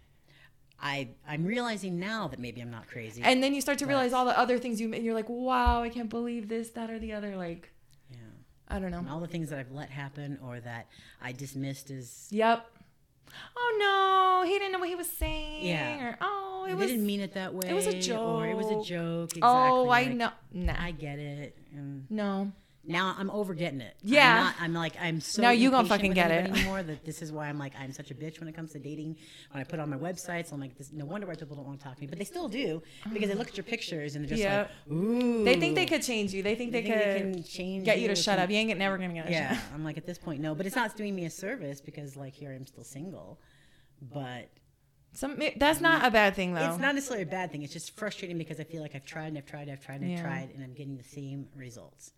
I 0.79 1.09
I'm 1.27 1.45
realizing 1.45 1.99
now 1.99 2.27
that 2.29 2.39
maybe 2.39 2.59
I'm 2.59 2.71
not 2.71 2.87
crazy. 2.87 3.21
And 3.23 3.43
then 3.43 3.53
you 3.53 3.61
start 3.61 3.77
to 3.79 3.85
realize 3.85 4.13
all 4.13 4.25
the 4.25 4.37
other 4.37 4.57
things 4.57 4.81
you 4.81 4.91
and 4.93 5.03
you're 5.05 5.13
like, 5.13 5.29
wow, 5.29 5.83
I 5.83 5.89
can't 5.89 6.09
believe 6.09 6.47
this, 6.49 6.71
that, 6.71 6.89
or 6.89 6.97
the 6.97 7.13
other. 7.13 7.37
Like. 7.37 7.71
I 8.71 8.79
don't 8.79 8.91
know. 8.91 8.99
And 8.99 9.09
all 9.09 9.19
the 9.19 9.27
things 9.27 9.49
that 9.49 9.59
I've 9.59 9.71
let 9.71 9.89
happen 9.89 10.39
or 10.45 10.59
that 10.59 10.87
I 11.21 11.31
dismissed 11.31 11.91
as 11.91 12.27
Yep. 12.31 12.65
Oh 13.55 14.41
no, 14.43 14.49
he 14.49 14.57
didn't 14.59 14.73
know 14.73 14.79
what 14.79 14.89
he 14.89 14.95
was 14.95 15.09
saying. 15.09 15.65
Yeah. 15.65 16.09
Or 16.09 16.17
oh, 16.21 16.65
it 16.65 16.69
they 16.69 16.75
was. 16.75 16.87
didn't 16.87 17.05
mean 17.05 17.21
it 17.21 17.33
that 17.35 17.53
way. 17.53 17.69
it 17.69 17.73
was 17.73 17.87
a 17.87 18.17
Or 18.17 18.47
it 18.47 18.55
was 18.55 18.67
a 18.67 18.75
joke. 18.75 18.85
joke. 18.85 19.23
Exactly. 19.37 19.41
oh, 19.43 19.83
I 19.89 20.03
like, 20.03 20.11
know. 20.11 20.31
Nah. 20.51 20.75
I 20.77 20.91
get 20.91 21.19
it. 21.19 21.57
And 21.73 22.05
no. 22.09 22.51
Now 22.83 23.15
I'm 23.17 23.29
over 23.29 23.53
getting 23.53 23.79
it. 23.81 23.95
Yeah. 24.01 24.29
I'm, 24.31 24.43
not, 24.43 24.55
I'm 24.59 24.73
like 24.73 24.93
I'm 24.99 25.21
so. 25.21 25.41
Now 25.41 25.51
you 25.51 25.69
gonna 25.69 25.87
fucking 25.87 26.13
get 26.13 26.31
it. 26.31 26.47
anymore. 26.51 26.81
That 26.81 27.05
this 27.05 27.21
is 27.21 27.31
why 27.31 27.47
I'm 27.47 27.59
like 27.59 27.73
I'm 27.79 27.91
such 27.91 28.09
a 28.11 28.15
bitch 28.15 28.39
when 28.39 28.49
it 28.49 28.55
comes 28.55 28.71
to 28.71 28.79
dating. 28.79 29.17
When 29.51 29.61
I 29.61 29.63
put 29.63 29.79
on 29.79 29.89
my 29.89 29.97
websites, 29.97 30.51
I'm 30.51 30.59
like, 30.59 30.77
this, 30.77 30.91
no 30.91 31.05
wonder 31.05 31.27
why 31.27 31.35
people 31.35 31.55
don't 31.55 31.65
want 31.67 31.79
to 31.79 31.85
talk 31.85 31.95
to 31.95 32.01
me, 32.01 32.07
but 32.07 32.17
they 32.17 32.25
still 32.25 32.47
do 32.47 32.81
because 33.13 33.29
they 33.29 33.35
look 33.35 33.49
at 33.49 33.57
your 33.57 33.63
pictures 33.63 34.15
and 34.15 34.23
they're 34.25 34.29
just 34.29 34.41
Yeah. 34.41 34.67
like, 34.89 34.91
ooh. 34.91 35.43
They 35.43 35.59
think 35.59 35.75
they 35.75 35.85
could 35.85 36.01
change 36.01 36.33
you. 36.33 36.41
They 36.41 36.55
think 36.55 36.71
they, 36.71 36.81
think 36.81 36.95
they 36.95 37.19
could 37.21 37.33
can 37.35 37.43
change 37.43 37.85
get 37.85 37.99
you 37.99 38.07
to 38.07 38.15
shut 38.15 38.39
up. 38.39 38.49
You 38.49 38.55
ain't 38.57 38.75
never 38.77 38.97
gonna 38.97 39.13
get 39.13 39.27
a 39.27 39.31
Yeah. 39.31 39.59
I'm 39.75 39.83
like 39.83 39.97
at 39.97 40.05
this 40.07 40.17
point, 40.17 40.41
no, 40.41 40.55
but 40.55 40.65
it's 40.65 40.75
not 40.75 40.95
doing 40.97 41.15
me 41.15 41.25
a 41.25 41.29
service 41.29 41.81
because 41.81 42.15
like 42.15 42.33
here 42.33 42.51
I'm 42.51 42.65
still 42.65 42.83
single, 42.83 43.39
but 44.01 44.49
Some 45.13 45.39
that's 45.57 45.81
not 45.81 46.05
a 46.05 46.09
bad 46.11 46.35
thing 46.35 46.53
though. 46.55 46.67
it's 46.67 46.79
not 46.79 46.95
necessarily 46.95 47.23
a 47.23 47.27
bad 47.27 47.51
thing. 47.51 47.61
It's 47.63 47.73
just 47.73 47.95
frustrating 47.97 48.37
because 48.37 48.59
I 48.59 48.63
feel 48.63 48.81
like 48.81 48.95
I've 48.95 49.05
tried 49.05 49.27
and 49.27 49.37
I've 49.37 49.45
tried, 49.45 49.63
and 49.63 49.71
I've 49.73 49.85
tried 49.85 50.01
and 50.01 50.05
I've 50.05 50.17
Yeah. 50.17 50.23
tried, 50.23 50.49
and 50.55 50.63
I'm 50.63 50.73
getting 50.73 50.97
the 50.97 51.03
same 51.03 51.47
results. 51.55 52.13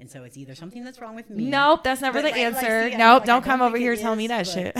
And 0.00 0.10
so 0.10 0.24
it's 0.24 0.36
either 0.36 0.54
something 0.54 0.82
that's 0.84 1.00
wrong 1.00 1.14
with 1.14 1.30
me. 1.30 1.44
Nope, 1.44 1.84
that's 1.84 2.00
never 2.00 2.18
the 2.20 2.24
like- 2.28 2.32
like, 2.34 2.42
answer. 2.42 2.90
see, 2.90 2.96
nope, 2.96 3.20
like, 3.20 3.22
I 3.22 3.26
don't 3.26 3.44
come 3.44 3.62
over 3.62 3.76
here 3.76 3.94
tell 3.96 4.16
me 4.16 4.26
that 4.28 4.46
shit. 4.46 4.76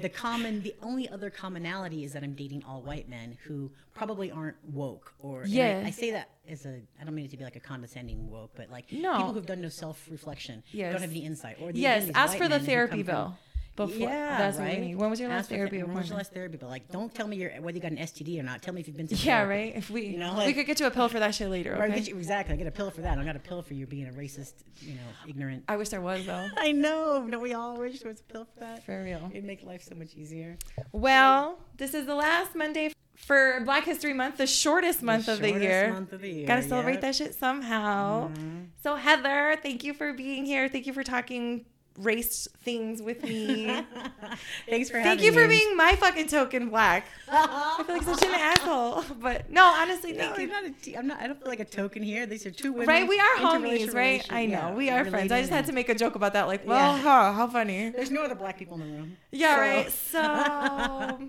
The 0.00 0.08
common, 0.08 0.62
the 0.62 0.74
only 0.82 1.08
other 1.08 1.30
commonality 1.30 2.02
is 2.02 2.12
that 2.14 2.24
I'm 2.24 2.32
dating 2.34 2.64
all 2.66 2.82
white 2.82 3.08
men 3.08 3.38
who 3.44 3.70
probably 3.94 4.32
aren't 4.32 4.56
woke, 4.72 5.14
or 5.20 5.42
and 5.42 5.52
I- 5.52 5.54
Yeah. 5.54 5.82
I, 5.86 5.90
say 5.90 6.10
that 6.10 6.30
as 6.48 6.66
a, 6.66 6.80
I 7.00 7.04
don't 7.04 7.14
mean 7.14 7.26
it 7.26 7.30
to 7.30 7.36
be 7.36 7.44
like 7.44 7.54
a 7.54 7.60
condescending 7.60 8.28
woke, 8.28 8.50
but 8.56 8.68
like 8.68 8.90
No. 8.90 9.16
people 9.16 9.32
who've 9.34 9.46
done 9.46 9.60
no 9.60 9.68
self-reflection, 9.68 10.64
Yes. 10.72 10.92
don't 10.92 11.02
have 11.02 11.12
the 11.12 11.20
insight, 11.20 11.58
or 11.60 11.70
the, 11.70 11.78
yes, 11.78 12.10
ask 12.16 12.36
for 12.36 12.48
the 12.48 12.58
therapy 12.58 13.04
come 13.04 13.04
from- 13.04 13.14
bill. 13.14 13.38
Before 13.76 14.08
yeah, 14.08 14.38
that's 14.38 14.58
right. 14.58 14.70
what 14.70 14.78
we 14.80 14.86
need. 14.86 14.94
When 14.96 15.10
was 15.10 15.20
your 15.20 15.28
last 15.28 15.40
Ask 15.40 15.48
therapy 15.50 15.76
th- 15.76 15.84
When 15.84 15.94
was 15.96 16.08
your 16.08 16.16
appointment? 16.16 16.18
last 16.18 16.32
therapy? 16.32 16.56
But 16.56 16.70
like, 16.70 16.90
don't 16.90 17.14
tell 17.14 17.28
me 17.28 17.36
you're, 17.36 17.50
whether 17.60 17.76
you 17.76 17.82
got 17.82 17.92
an 17.92 17.98
STD 17.98 18.40
or 18.40 18.42
not. 18.42 18.62
Tell 18.62 18.72
me 18.72 18.80
if 18.80 18.86
you've 18.88 18.96
been 18.96 19.06
to 19.08 19.14
Yeah, 19.16 19.44
therapy. 19.44 19.48
right. 19.64 19.76
If 19.76 19.90
we 19.90 20.06
You 20.06 20.18
know, 20.18 20.42
we 20.46 20.52
could 20.54 20.66
get 20.66 20.80
you 20.80 20.86
a 20.86 20.90
pill 20.90 21.08
for 21.10 21.18
that 21.20 21.34
shit 21.34 21.50
later. 21.50 21.74
Or 21.76 21.82
I 21.82 21.86
Okay. 21.86 21.96
get 21.96 22.08
you, 22.08 22.16
exactly. 22.16 22.54
I 22.54 22.56
get 22.56 22.66
a 22.66 22.70
pill 22.70 22.90
for 22.90 23.02
that. 23.02 23.18
I 23.18 23.24
got 23.24 23.36
a 23.36 23.38
pill 23.38 23.60
for 23.62 23.74
you 23.74 23.86
being 23.86 24.08
a 24.08 24.12
racist, 24.12 24.54
you 24.80 24.94
know, 24.94 25.00
ignorant. 25.28 25.64
I 25.68 25.76
wish 25.76 25.90
there 25.90 26.00
was 26.00 26.24
though. 26.24 26.48
I 26.56 26.72
know. 26.72 27.26
Don't 27.30 27.42
we 27.42 27.52
all 27.54 27.76
wish 27.78 28.00
there 28.00 28.10
was 28.10 28.20
a 28.20 28.32
pill 28.32 28.46
for 28.54 28.60
that? 28.60 28.84
For 28.84 29.02
real. 29.04 29.30
It'd 29.32 29.44
make 29.44 29.62
life 29.62 29.82
so 29.82 29.94
much 29.94 30.14
easier. 30.14 30.56
Well, 30.92 31.58
this 31.76 31.92
is 31.92 32.06
the 32.06 32.14
last 32.14 32.54
Monday 32.54 32.92
for 33.16 33.60
Black 33.64 33.84
History 33.84 34.12
Month, 34.12 34.36
the 34.38 34.46
shortest 34.46 35.02
month 35.02 35.28
of 35.28 35.40
the 35.40 35.48
shortest 35.48 35.64
year. 35.68 35.92
month 35.92 36.12
of 36.12 36.20
the 36.20 36.30
year, 36.30 36.46
Gotta 36.46 36.62
celebrate 36.62 36.94
yep. 36.94 37.00
that 37.02 37.14
shit 37.14 37.34
somehow. 37.34 38.28
Mhm. 38.30 38.66
So 38.82 38.96
Heather, 38.96 39.56
thank 39.62 39.84
you 39.84 39.94
for 39.94 40.12
being 40.12 40.44
here. 40.46 40.68
Thank 40.68 40.86
you 40.86 40.92
for 40.92 41.02
talking 41.02 41.64
race 41.98 42.46
things 42.62 43.00
with 43.00 43.22
me. 43.22 43.66
Thanks 44.68 44.90
for 44.90 44.98
having 44.98 45.18
thank 45.18 45.22
you 45.22 45.32
for 45.32 45.46
me. 45.48 45.58
being 45.58 45.76
my 45.76 45.94
fucking 45.96 46.26
token 46.28 46.68
black. 46.68 47.06
I 47.28 47.82
feel 47.86 47.96
like 47.96 48.04
such 48.04 48.22
an 48.22 48.34
asshole. 48.34 49.04
But 49.20 49.50
no, 49.50 49.64
honestly, 49.64 50.12
No, 50.12 50.18
thank 50.18 50.34
I'm 50.34 50.40
you. 50.40 50.46
not 50.48 50.64
a 50.64 50.96
I'm 50.98 51.06
not. 51.06 51.20
I 51.20 51.26
don't 51.26 51.38
feel 51.38 51.48
like 51.48 51.60
a 51.60 51.64
token 51.64 52.02
here. 52.02 52.26
These 52.26 52.44
are 52.46 52.50
two 52.50 52.72
women. 52.72 52.88
Right, 52.88 53.08
we 53.08 53.18
are 53.18 53.36
homies, 53.36 53.94
right? 53.94 54.26
I 54.30 54.46
know, 54.46 54.52
yeah, 54.56 54.74
we 54.74 54.90
are 54.90 55.04
friends. 55.04 55.32
I 55.32 55.40
just 55.40 55.52
had 55.52 55.66
to 55.66 55.72
make 55.72 55.88
a 55.88 55.94
joke 55.94 56.14
about 56.16 56.32
that. 56.34 56.46
Like, 56.46 56.66
well, 56.66 56.96
Yeah. 56.96 57.02
huh, 57.02 57.32
how 57.32 57.46
funny. 57.46 57.90
There's 57.90 58.10
no 58.10 58.22
other 58.24 58.34
black 58.34 58.58
people 58.58 58.80
in 58.80 58.80
the 58.80 58.96
room. 58.98 59.16
Yeah, 59.32 59.54
So- 59.54 59.60
right. 59.60 59.90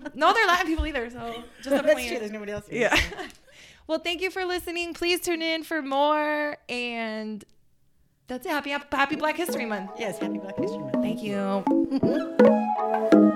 no, 0.14 0.32
they're 0.32 0.46
Latin 0.46 0.66
people 0.66 0.86
either. 0.86 1.08
So 1.10 1.42
just 1.62 1.76
a 1.76 1.82
point. 1.82 2.08
true. 2.08 2.18
There's 2.18 2.30
nobody 2.32 2.52
else. 2.52 2.66
Here, 2.68 2.82
Yeah. 2.82 2.94
so. 2.96 3.16
well, 3.86 3.98
thank 3.98 4.20
you 4.20 4.30
for 4.30 4.44
listening. 4.44 4.92
Please 4.94 5.20
tune 5.20 5.40
in 5.42 5.62
for 5.64 5.80
more. 5.82 6.56
And 6.68 7.44
that's 8.28 8.46
it. 8.46 8.50
Happy 8.50 8.70
Happy 8.70 9.16
Black 9.16 9.36
History 9.36 9.66
Month. 9.66 9.90
Yes. 9.98 10.18
Happy 10.18 10.38
Black 10.38 10.56
History 10.58 10.78
Month. 10.78 11.02
Thank 11.02 11.22
you. 11.22 11.64